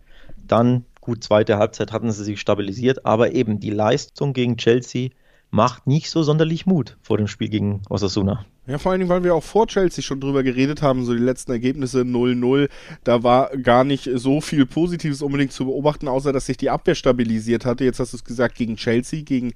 Dann, 0.48 0.86
gut, 1.02 1.24
zweite 1.24 1.58
Halbzeit 1.58 1.92
hatten 1.92 2.12
sie 2.12 2.24
sich 2.24 2.40
stabilisiert, 2.40 3.06
aber 3.06 3.34
eben 3.34 3.60
die 3.60 3.72
Leistung 3.72 4.34
gegen 4.34 4.58
Chelsea 4.58 5.10
macht 5.50 5.86
nicht 5.86 6.10
so 6.10 6.24
sonderlich 6.24 6.66
Mut 6.66 6.98
vor 7.02 7.18
dem 7.18 7.28
Spiel 7.28 7.50
gegen 7.50 7.82
Osasuna. 7.90 8.46
Ja, 8.68 8.78
vor 8.78 8.92
allen 8.92 9.02
Dingen, 9.02 9.10
weil 9.10 9.24
wir 9.24 9.36
auch 9.36 9.44
vor 9.44 9.68
Chelsea 9.68 10.02
schon 10.02 10.22
drüber 10.22 10.44
geredet 10.44 10.82
haben, 10.82 11.04
so 11.04 11.14
die 11.14 11.20
letzten 11.20 11.52
Ergebnisse 11.52 12.02
0-0, 12.02 12.70
da 13.04 13.24
war 13.24 13.50
gar 13.58 13.84
nicht 13.84 14.10
so 14.14 14.40
viel 14.40 14.66
Positives 14.66 15.22
unbedingt 15.22 15.52
zu 15.52 15.66
beobachten, 15.66 16.08
außer 16.08 16.32
dass 16.32 16.46
sich 16.46 16.58
die 16.58 16.70
Abwehr 16.70 16.96
stabilisiert 16.96 17.66
hatte. 17.66 17.84
Jetzt 17.84 18.00
hast 18.00 18.14
du 18.14 18.18
es 18.18 18.24
gesagt, 18.24 18.56
gegen 18.56 18.78
Chelsea, 18.78 19.24
gegen 19.24 19.54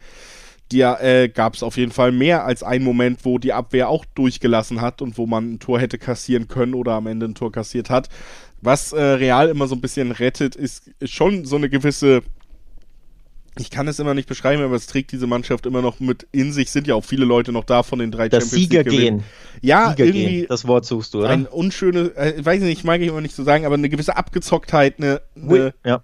ja, 0.73 0.99
äh, 0.99 1.29
gab 1.29 1.53
es 1.53 1.63
auf 1.63 1.77
jeden 1.77 1.91
Fall 1.91 2.11
mehr 2.11 2.43
als 2.43 2.63
einen 2.63 2.83
Moment, 2.83 3.23
wo 3.23 3.37
die 3.37 3.53
Abwehr 3.53 3.87
auch 3.87 4.03
durchgelassen 4.15 4.81
hat 4.81 5.01
und 5.01 5.17
wo 5.17 5.27
man 5.27 5.53
ein 5.53 5.59
Tor 5.59 5.79
hätte 5.79 5.99
kassieren 5.99 6.47
können 6.47 6.73
oder 6.73 6.93
am 6.93 7.07
Ende 7.07 7.27
ein 7.27 7.35
Tor 7.35 7.51
kassiert 7.51 7.89
hat. 7.89 8.09
Was 8.61 8.93
äh, 8.93 9.01
Real 9.01 9.49
immer 9.49 9.67
so 9.67 9.75
ein 9.75 9.81
bisschen 9.81 10.11
rettet, 10.11 10.55
ist, 10.55 10.91
schon 11.03 11.45
so 11.45 11.55
eine 11.55 11.69
gewisse 11.69 12.23
ich 13.57 13.69
kann 13.69 13.87
es 13.87 13.99
immer 13.99 14.13
nicht 14.13 14.27
beschreiben, 14.27 14.61
aber 14.61 14.75
es 14.75 14.85
trägt 14.85 15.13
diese 15.13 15.27
Mannschaft 15.27 15.65
immer 15.65 15.81
noch 15.81 16.01
mit 16.01 16.27
in 16.33 16.51
sich. 16.51 16.71
Sind 16.71 16.87
ja 16.87 16.95
auch 16.95 17.05
viele 17.05 17.23
Leute 17.23 17.53
noch 17.53 17.63
da 17.63 17.83
von 17.83 17.99
den 17.99 18.11
drei 18.11 18.27
das 18.27 18.49
Champions 18.49 18.69
Sieger. 18.69 18.83
Gehen. 18.83 19.23
Ja, 19.61 19.91
Sieger 19.91 20.05
irgendwie. 20.05 20.25
Gehen. 20.25 20.45
Das 20.49 20.67
Wort 20.67 20.85
suchst 20.85 21.13
du, 21.13 21.19
oder? 21.19 21.29
Ein 21.29 21.45
unschöne, 21.45 22.11
äh, 22.17 22.43
weiß 22.43 22.61
ich 22.61 22.67
nicht, 22.67 22.83
mag 22.83 22.99
ich 22.99 23.07
immer 23.07 23.21
nicht 23.21 23.33
so 23.33 23.45
sagen, 23.45 23.65
aber 23.65 23.75
eine 23.75 23.87
gewisse 23.87 24.17
Abgezocktheit, 24.17 24.95
eine, 24.97 25.21
eine 25.35 25.73
ja 25.85 26.03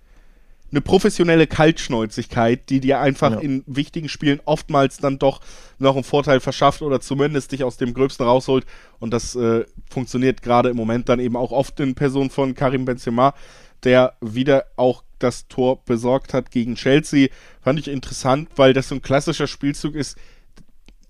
eine 0.71 0.81
professionelle 0.81 1.47
Kaltschnäuzigkeit, 1.47 2.69
die 2.69 2.79
dir 2.79 2.99
einfach 2.99 3.31
ja. 3.31 3.39
in 3.39 3.63
wichtigen 3.67 4.09
Spielen 4.09 4.39
oftmals 4.45 4.97
dann 4.97 5.19
doch 5.19 5.41
noch 5.79 5.95
einen 5.95 6.03
Vorteil 6.03 6.39
verschafft 6.39 6.81
oder 6.81 7.01
zumindest 7.01 7.51
dich 7.51 7.63
aus 7.63 7.77
dem 7.77 7.93
Gröbsten 7.93 8.25
rausholt. 8.25 8.65
Und 8.99 9.11
das 9.11 9.35
äh, 9.35 9.65
funktioniert 9.89 10.41
gerade 10.41 10.69
im 10.69 10.77
Moment 10.77 11.09
dann 11.09 11.19
eben 11.19 11.35
auch 11.35 11.51
oft 11.51 11.79
in 11.79 11.95
Person 11.95 12.29
von 12.29 12.55
Karim 12.55 12.85
Benzema, 12.85 13.33
der 13.83 14.13
wieder 14.21 14.65
auch 14.77 15.03
das 15.19 15.47
Tor 15.47 15.83
besorgt 15.85 16.33
hat 16.33 16.51
gegen 16.51 16.75
Chelsea. 16.75 17.29
Fand 17.61 17.79
ich 17.79 17.87
interessant, 17.87 18.49
weil 18.55 18.73
das 18.73 18.87
so 18.87 18.95
ein 18.95 19.01
klassischer 19.01 19.47
Spielzug 19.47 19.95
ist, 19.95 20.17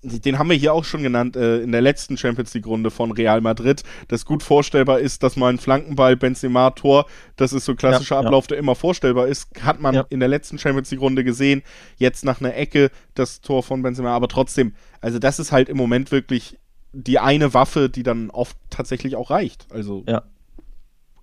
den 0.02 0.38
haben 0.38 0.50
wir 0.50 0.56
hier 0.56 0.74
auch 0.74 0.84
schon 0.84 1.02
genannt 1.02 1.36
äh, 1.36 1.60
in 1.60 1.70
der 1.70 1.80
letzten 1.80 2.16
Champions 2.16 2.52
League 2.54 2.66
Runde 2.66 2.90
von 2.90 3.12
Real 3.12 3.40
Madrid, 3.40 3.82
dass 4.08 4.24
gut 4.24 4.42
vorstellbar 4.42 4.98
ist, 4.98 5.22
dass 5.22 5.36
mal 5.36 5.52
ein 5.52 5.58
Flankenball 5.58 6.16
Benzema 6.16 6.70
Tor, 6.70 7.06
das 7.36 7.52
ist 7.52 7.66
so 7.66 7.72
ein 7.72 7.76
klassischer 7.76 8.16
ja, 8.16 8.22
Ablauf, 8.22 8.44
ja. 8.44 8.48
der 8.48 8.58
immer 8.58 8.74
vorstellbar 8.74 9.28
ist, 9.28 9.48
hat 9.62 9.80
man 9.80 9.94
ja. 9.94 10.04
in 10.10 10.18
der 10.20 10.28
letzten 10.28 10.58
Champions 10.58 10.90
League 10.90 11.00
Runde 11.00 11.22
gesehen, 11.22 11.62
jetzt 11.98 12.24
nach 12.24 12.40
einer 12.40 12.54
Ecke 12.56 12.90
das 13.14 13.40
Tor 13.40 13.62
von 13.62 13.82
Benzema, 13.82 14.10
aber 14.10 14.28
trotzdem, 14.28 14.74
also 15.00 15.18
das 15.18 15.38
ist 15.38 15.52
halt 15.52 15.68
im 15.68 15.76
Moment 15.76 16.10
wirklich 16.10 16.58
die 16.92 17.18
eine 17.18 17.54
Waffe, 17.54 17.88
die 17.88 18.02
dann 18.02 18.30
oft 18.30 18.56
tatsächlich 18.70 19.16
auch 19.16 19.30
reicht. 19.30 19.66
Also 19.70 20.04
ja. 20.06 20.22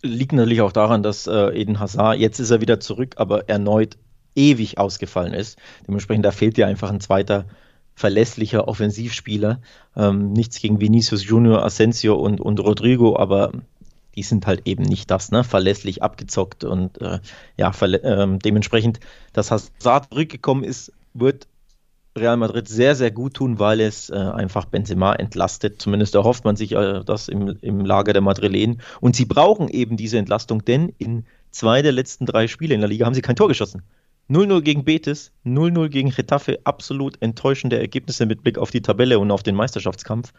Liegt 0.02 0.32
natürlich 0.32 0.62
auch 0.62 0.72
daran, 0.72 1.04
dass 1.04 1.28
äh, 1.28 1.50
Eden 1.60 1.82
Hazard, 1.82 2.18
jetzt 2.18 2.40
ist 2.40 2.52
er 2.52 2.62
wieder 2.62 2.80
zurück, 2.80 3.16
aber 3.18 3.50
erneut 3.50 3.98
ewig 4.34 4.78
ausgefallen 4.78 5.34
ist. 5.34 5.60
Dementsprechend, 5.86 6.24
da 6.24 6.32
fehlt 6.32 6.58
ja 6.58 6.68
einfach 6.68 6.90
ein 6.90 7.02
zweiter 7.02 7.46
verlässlicher 8.00 8.70
Offensivspieler. 8.70 9.60
Ähm, 9.97 10.32
nichts 10.32 10.62
gegen 10.62 10.80
Vinicius 10.80 11.26
Junior, 11.26 11.66
Asensio 11.66 12.16
und, 12.16 12.39
und 12.39 12.62
Rodrigo, 12.62 13.18
aber 13.18 13.52
die 14.16 14.24
sind 14.24 14.47
halt 14.47 14.62
eben 14.64 14.84
nicht 14.84 15.12
das, 15.12 15.32
ne? 15.32 15.43
Verlässlich 15.43 16.02
abgezockt 16.02 16.64
und 16.64 17.02
äh, 17.02 17.20
ja, 17.58 17.74
äh, 17.82 18.38
dementsprechend, 18.38 19.02
dass 19.34 19.52
Hazard 19.52 20.08
zurückgekommen 20.12 20.64
ist, 20.64 20.93
wird 21.14 21.47
Real 22.18 22.38
Madrid 22.38 22.70
sehr, 22.70 22.95
sehr 22.95 23.12
gut 23.12 23.34
tun, 23.34 23.60
weil 23.60 23.82
es 23.82 24.10
äh, 24.10 24.16
einfach 24.16 24.64
Benzema 24.64 25.14
entlastet. 25.14 25.82
Zumindest 25.82 26.16
erhofft 26.16 26.45
man 26.45 26.56
sich 26.56 26.72
äh, 26.72 27.04
das 27.04 27.28
im, 27.28 27.58
im 27.62 27.84
Lager 27.84 28.14
der 28.14 28.22
Madrilen. 28.22 28.82
Und 29.02 29.18
sie 29.18 29.26
brauchen 29.26 29.68
eben 29.68 29.97
diese 29.97 30.18
Entlastung, 30.18 30.64
denn 30.64 30.93
in 30.97 31.26
zwei 31.52 31.82
der 31.82 31.91
letzten 31.91 32.26
drei 32.26 32.47
Spiele 32.47 32.76
in 32.76 32.80
der 32.80 32.89
Liga 32.89 33.06
haben 33.06 33.14
sie 33.14 33.22
kein 33.22 33.36
Tor 33.36 33.50
geschossen. 33.50 33.84
0-0 34.30 34.62
gegen 34.62 34.84
Betis, 34.84 35.32
0-0 35.46 35.90
gegen 35.90 36.12
Getafe, 36.12 36.60
absolut 36.64 37.22
enttäuschende 37.22 37.80
Ergebnisse 37.80 38.26
mit 38.26 38.44
Blick 38.44 38.58
auf 38.58 38.72
die 38.72 38.82
Tabelle 38.82 39.20
und 39.20 39.32
auf 39.32 39.44
den 39.44 39.56
Meisterschaftskampf. 39.56 40.34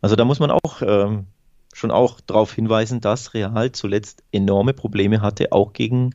Also 0.00 0.16
da 0.16 0.24
muss 0.24 0.40
man 0.40 0.50
auch 0.50 0.80
ähm, 0.82 1.26
schon 1.72 1.90
auch 1.90 2.20
darauf 2.20 2.54
hinweisen, 2.54 3.00
dass 3.00 3.34
Real 3.34 3.72
zuletzt 3.72 4.22
enorme 4.32 4.72
Probleme 4.72 5.20
hatte, 5.20 5.52
auch 5.52 5.72
gegen 5.72 6.14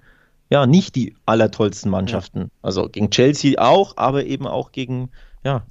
ja 0.50 0.66
nicht 0.66 0.96
die 0.96 1.16
allertollsten 1.26 1.92
Mannschaften. 1.92 2.40
Ja. 2.40 2.48
Also 2.62 2.90
gegen 2.90 3.10
Chelsea 3.12 3.60
auch, 3.60 3.98
aber 3.98 4.26
eben 4.26 4.48
auch 4.48 4.72
gegen 4.72 5.10
ja 5.44 5.64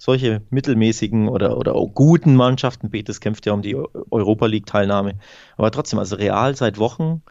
solche 0.00 0.40
mittelmäßigen 0.50 1.28
oder, 1.28 1.58
oder 1.58 1.74
auch 1.74 1.88
guten 1.88 2.34
Mannschaften. 2.34 2.90
Betis 2.90 3.20
kämpft 3.20 3.44
ja 3.46 3.52
um 3.52 3.62
die 3.62 3.76
Europa 3.76 4.46
League 4.46 4.66
Teilnahme. 4.66 5.14
Aber 5.56 5.70
trotzdem, 5.70 5.98
also 5.98 6.16
Real 6.16 6.56
seit 6.56 6.78
Wochen 6.78 7.22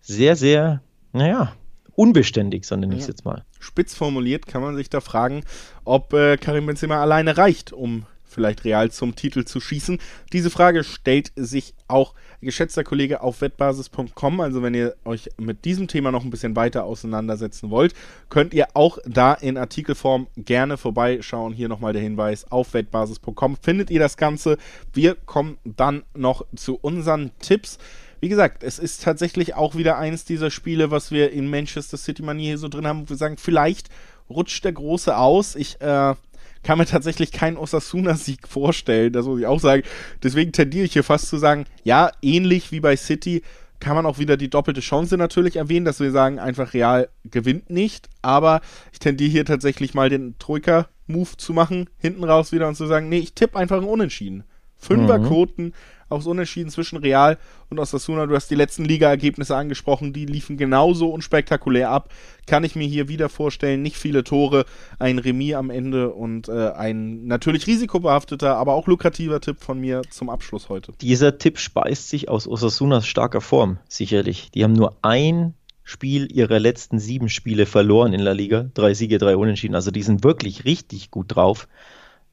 sehr, 0.00 0.34
sehr, 0.34 0.82
naja, 1.12 1.52
unbeständig, 2.00 2.64
sondern 2.64 2.92
ich 2.92 3.02
ja. 3.02 3.08
jetzt 3.08 3.26
mal. 3.26 3.44
Spitz 3.58 3.94
formuliert 3.94 4.46
kann 4.46 4.62
man 4.62 4.74
sich 4.74 4.88
da 4.88 5.02
fragen, 5.02 5.44
ob 5.84 6.14
äh, 6.14 6.38
Karim 6.38 6.64
Benzema 6.64 6.98
alleine 6.98 7.36
reicht, 7.36 7.74
um 7.74 8.06
vielleicht 8.24 8.64
Real 8.64 8.90
zum 8.90 9.16
Titel 9.16 9.44
zu 9.44 9.60
schießen. 9.60 9.98
Diese 10.32 10.48
Frage 10.48 10.82
stellt 10.82 11.30
sich 11.36 11.74
auch 11.88 12.14
geschätzter 12.40 12.84
Kollege 12.84 13.20
auf 13.20 13.42
wettbasis.com. 13.42 14.40
Also 14.40 14.62
wenn 14.62 14.72
ihr 14.72 14.94
euch 15.04 15.28
mit 15.36 15.66
diesem 15.66 15.88
Thema 15.88 16.10
noch 16.10 16.24
ein 16.24 16.30
bisschen 16.30 16.56
weiter 16.56 16.84
auseinandersetzen 16.84 17.68
wollt, 17.68 17.92
könnt 18.30 18.54
ihr 18.54 18.68
auch 18.72 18.96
da 19.04 19.34
in 19.34 19.58
Artikelform 19.58 20.28
gerne 20.38 20.78
vorbeischauen. 20.78 21.52
Hier 21.52 21.68
nochmal 21.68 21.92
der 21.92 22.00
Hinweis 22.00 22.50
auf 22.50 22.72
wettbasis.com 22.72 23.58
findet 23.60 23.90
ihr 23.90 24.00
das 24.00 24.16
Ganze. 24.16 24.56
Wir 24.94 25.16
kommen 25.16 25.58
dann 25.64 26.04
noch 26.14 26.46
zu 26.56 26.76
unseren 26.76 27.32
Tipps 27.40 27.76
wie 28.20 28.28
gesagt, 28.28 28.62
es 28.62 28.78
ist 28.78 29.02
tatsächlich 29.02 29.54
auch 29.54 29.74
wieder 29.74 29.96
eins 29.98 30.24
dieser 30.24 30.50
Spiele, 30.50 30.90
was 30.90 31.10
wir 31.10 31.32
in 31.32 31.48
Manchester 31.48 31.96
City 31.96 32.22
Manier 32.22 32.48
hier 32.48 32.58
so 32.58 32.68
drin 32.68 32.86
haben, 32.86 33.02
wo 33.02 33.08
wir 33.08 33.16
sagen, 33.16 33.38
vielleicht 33.38 33.88
rutscht 34.28 34.64
der 34.64 34.72
Große 34.72 35.16
aus. 35.16 35.56
Ich 35.56 35.80
äh, 35.80 36.14
kann 36.62 36.78
mir 36.78 36.86
tatsächlich 36.86 37.32
keinen 37.32 37.56
Osasuna-Sieg 37.56 38.46
vorstellen, 38.46 39.12
das 39.12 39.26
muss 39.26 39.40
ich 39.40 39.46
auch 39.46 39.60
sagen. 39.60 39.82
Deswegen 40.22 40.52
tendiere 40.52 40.84
ich 40.84 40.92
hier 40.92 41.04
fast 41.04 41.28
zu 41.28 41.38
sagen, 41.38 41.64
ja, 41.82 42.10
ähnlich 42.20 42.72
wie 42.72 42.80
bei 42.80 42.96
City 42.96 43.42
kann 43.80 43.96
man 43.96 44.04
auch 44.04 44.18
wieder 44.18 44.36
die 44.36 44.50
doppelte 44.50 44.82
Chance 44.82 45.16
natürlich 45.16 45.56
erwähnen, 45.56 45.86
dass 45.86 46.00
wir 46.00 46.10
sagen, 46.10 46.38
einfach 46.38 46.74
Real 46.74 47.08
gewinnt 47.24 47.70
nicht. 47.70 48.10
Aber 48.20 48.60
ich 48.92 48.98
tendiere 48.98 49.30
hier 49.30 49.44
tatsächlich 49.46 49.94
mal 49.94 50.10
den 50.10 50.38
Troika-Move 50.38 51.38
zu 51.38 51.54
machen, 51.54 51.88
hinten 51.96 52.24
raus 52.24 52.52
wieder 52.52 52.68
und 52.68 52.74
zu 52.74 52.86
sagen, 52.86 53.08
nee, 53.08 53.18
ich 53.18 53.32
tippe 53.32 53.58
einfach 53.58 53.78
ein 53.78 53.84
Unentschieden. 53.84 54.44
Fünferquoten, 54.76 55.66
mhm 55.66 55.72
aufs 56.10 56.26
Unentschieden 56.26 56.70
zwischen 56.70 56.98
Real 56.98 57.38
und 57.70 57.78
Osasuna. 57.78 58.26
Du 58.26 58.34
hast 58.34 58.50
die 58.50 58.54
letzten 58.56 58.84
Liga-Ergebnisse 58.84 59.56
angesprochen, 59.56 60.12
die 60.12 60.26
liefen 60.26 60.56
genauso 60.56 61.08
unspektakulär 61.10 61.90
ab. 61.90 62.10
Kann 62.46 62.64
ich 62.64 62.76
mir 62.76 62.86
hier 62.86 63.08
wieder 63.08 63.28
vorstellen, 63.28 63.80
nicht 63.82 63.96
viele 63.96 64.24
Tore, 64.24 64.66
ein 64.98 65.18
Remis 65.18 65.54
am 65.54 65.70
Ende 65.70 66.10
und 66.10 66.48
äh, 66.48 66.70
ein 66.72 67.26
natürlich 67.26 67.66
risikobehafteter, 67.66 68.56
aber 68.56 68.74
auch 68.74 68.86
lukrativer 68.86 69.40
Tipp 69.40 69.60
von 69.60 69.80
mir 69.80 70.02
zum 70.10 70.28
Abschluss 70.28 70.68
heute. 70.68 70.92
Dieser 71.00 71.38
Tipp 71.38 71.58
speist 71.58 72.08
sich 72.08 72.28
aus 72.28 72.46
Osasunas 72.46 73.06
starker 73.06 73.40
Form, 73.40 73.78
sicherlich. 73.88 74.50
Die 74.50 74.64
haben 74.64 74.74
nur 74.74 74.96
ein 75.02 75.54
Spiel 75.90 76.30
ihrer 76.30 76.60
letzten 76.60 76.98
sieben 76.98 77.28
Spiele 77.28 77.66
verloren 77.66 78.12
in 78.12 78.24
der 78.24 78.34
Liga. 78.34 78.70
Drei 78.74 78.94
Siege, 78.94 79.18
drei 79.18 79.36
Unentschieden. 79.36 79.74
Also 79.74 79.90
die 79.90 80.02
sind 80.02 80.22
wirklich 80.22 80.64
richtig 80.64 81.10
gut 81.10 81.34
drauf. 81.34 81.66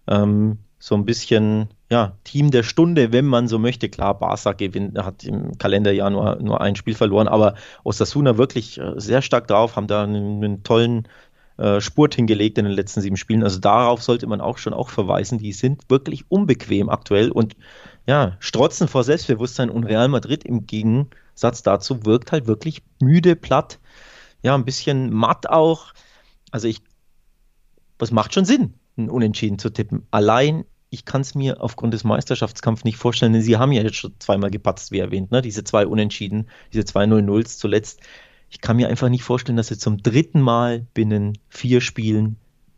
Ähm, 0.08 0.60
so 0.80 0.96
ein 0.96 1.06
bisschen 1.06 1.68
ja, 1.90 2.18
Team 2.24 2.52
der 2.52 2.64
Stunde, 2.64 3.14
wenn 3.14 3.26
man 3.26 3.48
so 3.48 3.60
möchte. 3.60 3.90
Klar, 3.90 4.20
Barca 4.20 4.54
gewinnt, 4.54 4.98
hat 4.98 5.24
im 5.24 5.58
Kalenderjahr 5.58 6.10
nur, 6.10 6.36
nur 6.42 6.60
ein 6.62 6.76
Spiel 6.76 6.96
verloren, 6.96 7.28
aber 7.28 7.56
Osasuna 7.84 8.38
wirklich 8.38 8.78
äh, 8.80 8.94
sehr 8.98 9.22
stark 9.22 9.48
drauf, 9.48 9.76
haben 9.76 9.88
da 9.88 10.04
einen, 10.04 10.44
einen 10.44 10.64
tollen 10.64 11.08
äh, 11.58 11.80
Spurt 11.80 12.16
hingelegt 12.16 12.58
in 12.58 12.66
den 12.66 12.74
letzten 12.74 13.02
sieben 13.02 13.18
Spielen. 13.18 13.44
Also 13.44 13.60
darauf 13.60 14.04
sollte 14.04 14.28
man 14.28 14.42
auch 14.42 14.58
schon 14.58 14.74
auch 14.74 14.90
verweisen. 14.90 15.40
Die 15.40 15.54
sind 15.54 15.84
wirklich 15.90 16.26
unbequem 16.30 16.90
aktuell 16.90 17.32
und 17.32 17.56
ja, 18.06 18.38
strotzen 18.40 18.88
vor 18.88 19.04
Selbstbewusstsein 19.04 19.70
und 19.70 19.84
Real 19.84 20.08
Madrid 20.08 20.44
im 20.44 20.66
Gegensatz 20.66 21.64
dazu 21.64 22.06
wirkt 22.06 22.32
halt 22.32 22.48
wirklich 22.48 22.84
müde, 23.02 23.36
platt, 23.36 23.80
ja, 24.44 24.56
ein 24.56 24.66
bisschen 24.66 25.12
matt 25.12 25.50
auch. 25.50 25.94
Also 26.52 26.68
ich, 26.68 26.82
was 28.00 28.12
macht 28.12 28.34
schon 28.34 28.46
Sinn, 28.46 28.74
ein 28.98 29.10
Unentschieden 29.10 29.60
zu 29.60 29.70
tippen. 29.70 30.06
Allein 30.12 30.64
ich 30.98 31.06
kann 31.06 31.22
es 31.22 31.36
mir 31.36 31.62
aufgrund 31.62 31.94
des 31.94 32.04
Meisterschaftskampfs 32.04 32.84
nicht 32.84 32.98
vorstellen, 32.98 33.34
denn 33.34 33.44
sie 33.44 33.58
haben 33.58 33.72
ja 33.72 33.84
jetzt 33.84 33.98
schon 33.98 34.14
zweimal 34.18 34.50
gepatzt, 34.50 34.92
wie 34.92 34.98
erwähnt, 34.98 35.32
ne? 35.32 35.44
diese 35.44 35.64
zwei 35.64 35.86
Unentschieden, 35.86 36.48
diese 36.74 36.86
zwei 36.86 37.04
0-0s 37.04 37.60
zuletzt. 37.60 38.02
Ich 38.50 38.62
kann 38.62 38.78
mir 38.78 38.90
einfach 38.90 39.10
nicht 39.10 39.24
vorstellen, 39.24 39.58
dass 39.58 39.68
sie 39.68 39.78
zum 39.78 40.02
dritten 40.02 40.42
Mal 40.42 40.88
binnen 40.96 41.38
vier 41.50 41.82
Spielen 41.82 42.38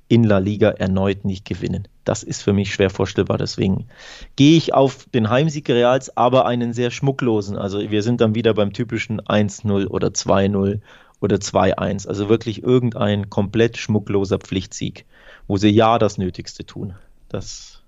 in 0.10 0.26
La 0.26 0.40
Liga 0.40 0.70
erneut 0.72 1.24
nicht 1.24 1.46
gewinnen. 1.46 1.88
Das 2.04 2.24
ist 2.24 2.42
für 2.42 2.52
mich 2.52 2.74
schwer 2.74 2.90
vorstellbar. 2.90 3.38
Deswegen 3.38 3.88
gehe 4.36 4.58
ich 4.58 4.74
auf 4.74 5.06
den 5.14 5.30
Heimsieg 5.30 5.70
Reals, 5.70 6.18
aber 6.18 6.46
einen 6.46 6.74
sehr 6.74 6.92
schmucklosen. 6.92 7.56
Also 7.56 7.80
wir 7.80 8.04
sind 8.04 8.20
dann 8.20 8.36
wieder 8.36 8.54
beim 8.54 8.74
typischen 8.74 9.22
1-0 9.22 9.88
oder 9.88 10.10
2-0 10.10 10.82
oder 11.22 11.38
2-1. 11.38 12.08
Also 12.08 12.28
wirklich 12.28 12.64
irgendein 12.64 13.30
komplett 13.30 13.78
schmuckloser 13.78 14.40
Pflichtsieg, 14.40 15.06
wo 15.48 15.56
sie 15.56 15.70
ja 15.70 16.00
das 16.00 16.18
Nötigste 16.18 16.66
tun. 16.66 16.96
Das 17.30 17.79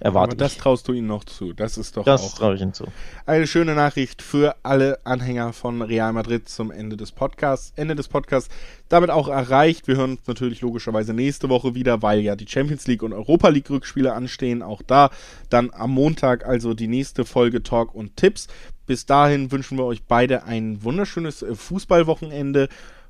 Erwarte 0.00 0.32
Aber 0.32 0.36
das 0.36 0.56
traust 0.56 0.88
du 0.88 0.92
ihnen 0.92 1.06
noch 1.06 1.24
zu. 1.24 1.52
Das 1.52 1.78
ist 1.78 1.96
doch 1.96 2.04
das 2.04 2.22
auch 2.22 2.34
traue 2.34 2.54
ich 2.54 2.60
ihnen 2.60 2.74
zu. 2.74 2.84
eine 3.24 3.46
schöne 3.46 3.74
Nachricht 3.74 4.22
für 4.22 4.56
alle 4.62 4.98
Anhänger 5.04 5.52
von 5.52 5.80
Real 5.82 6.12
Madrid 6.12 6.48
zum 6.48 6.70
Ende 6.70 6.96
des 6.96 7.12
Podcasts. 7.12 7.72
Ende 7.76 7.94
des 7.94 8.08
Podcasts 8.08 8.50
damit 8.88 9.10
auch 9.10 9.28
erreicht. 9.28 9.88
Wir 9.88 9.96
hören 9.96 10.12
uns 10.12 10.26
natürlich 10.26 10.60
logischerweise 10.60 11.14
nächste 11.14 11.48
Woche 11.48 11.74
wieder, 11.74 12.02
weil 12.02 12.20
ja 12.20 12.36
die 12.36 12.46
Champions 12.46 12.86
League 12.86 13.02
und 13.02 13.12
Europa 13.12 13.48
League 13.48 13.70
Rückspiele 13.70 14.12
anstehen. 14.12 14.62
Auch 14.62 14.82
da 14.82 15.10
dann 15.50 15.70
am 15.72 15.92
Montag 15.92 16.46
also 16.46 16.74
die 16.74 16.88
nächste 16.88 17.24
Folge 17.24 17.62
Talk 17.62 17.94
und 17.94 18.16
Tipps. 18.16 18.48
Bis 18.86 19.04
dahin 19.04 19.50
wünschen 19.50 19.78
wir 19.78 19.84
euch 19.84 20.04
beide 20.04 20.44
ein 20.44 20.84
wunderschönes 20.84 21.42
äh, 21.42 21.54
Fußballwochenende 21.54 22.68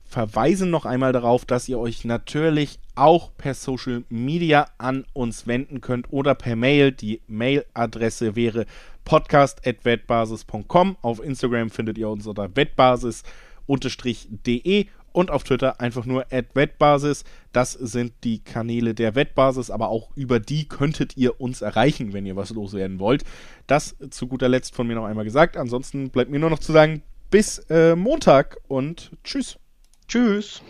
verweisen 0.08 0.70
noch 0.70 0.86
einmal 0.86 1.12
darauf, 1.12 1.44
dass 1.44 1.68
ihr 1.68 1.78
euch 1.78 2.04
natürlich 2.04 2.78
auch 2.94 3.30
per 3.36 3.54
Social 3.54 4.04
Media 4.08 4.68
an 4.78 5.04
uns 5.12 5.46
wenden 5.46 5.80
könnt 5.80 6.12
oder 6.12 6.34
per 6.34 6.56
Mail. 6.56 6.92
Die 6.92 7.20
Mailadresse 7.26 8.36
wäre 8.36 8.66
podcast.wettbasis.com. 9.04 10.96
Auf 11.02 11.22
Instagram 11.22 11.70
findet 11.70 11.98
ihr 11.98 12.08
uns 12.08 12.26
unter 12.26 12.56
wettbasis-de 12.56 13.24
und 15.12 15.30
auf 15.30 15.44
Twitter 15.44 15.80
einfach 15.80 16.04
nur 16.04 16.26
wettbasis. 16.30 17.24
Das 17.52 17.72
sind 17.72 18.12
die 18.22 18.40
Kanäle 18.44 18.94
der 18.94 19.14
Wettbasis, 19.14 19.70
aber 19.70 19.88
auch 19.88 20.10
über 20.14 20.40
die 20.40 20.68
könntet 20.68 21.16
ihr 21.16 21.40
uns 21.40 21.62
erreichen, 21.62 22.12
wenn 22.12 22.26
ihr 22.26 22.36
was 22.36 22.50
loswerden 22.50 22.98
wollt. 22.98 23.24
Das 23.66 23.96
zu 24.10 24.26
guter 24.26 24.50
Letzt 24.50 24.74
von 24.74 24.86
mir 24.86 24.94
noch 24.94 25.06
einmal 25.06 25.24
gesagt. 25.24 25.56
Ansonsten 25.56 26.10
bleibt 26.10 26.30
mir 26.30 26.38
nur 26.38 26.50
noch 26.50 26.58
zu 26.58 26.72
sagen, 26.72 27.02
bis 27.30 27.58
äh, 27.70 27.96
Montag 27.96 28.58
und 28.68 29.10
tschüss. 29.24 29.58
Tschüss. 30.08 30.62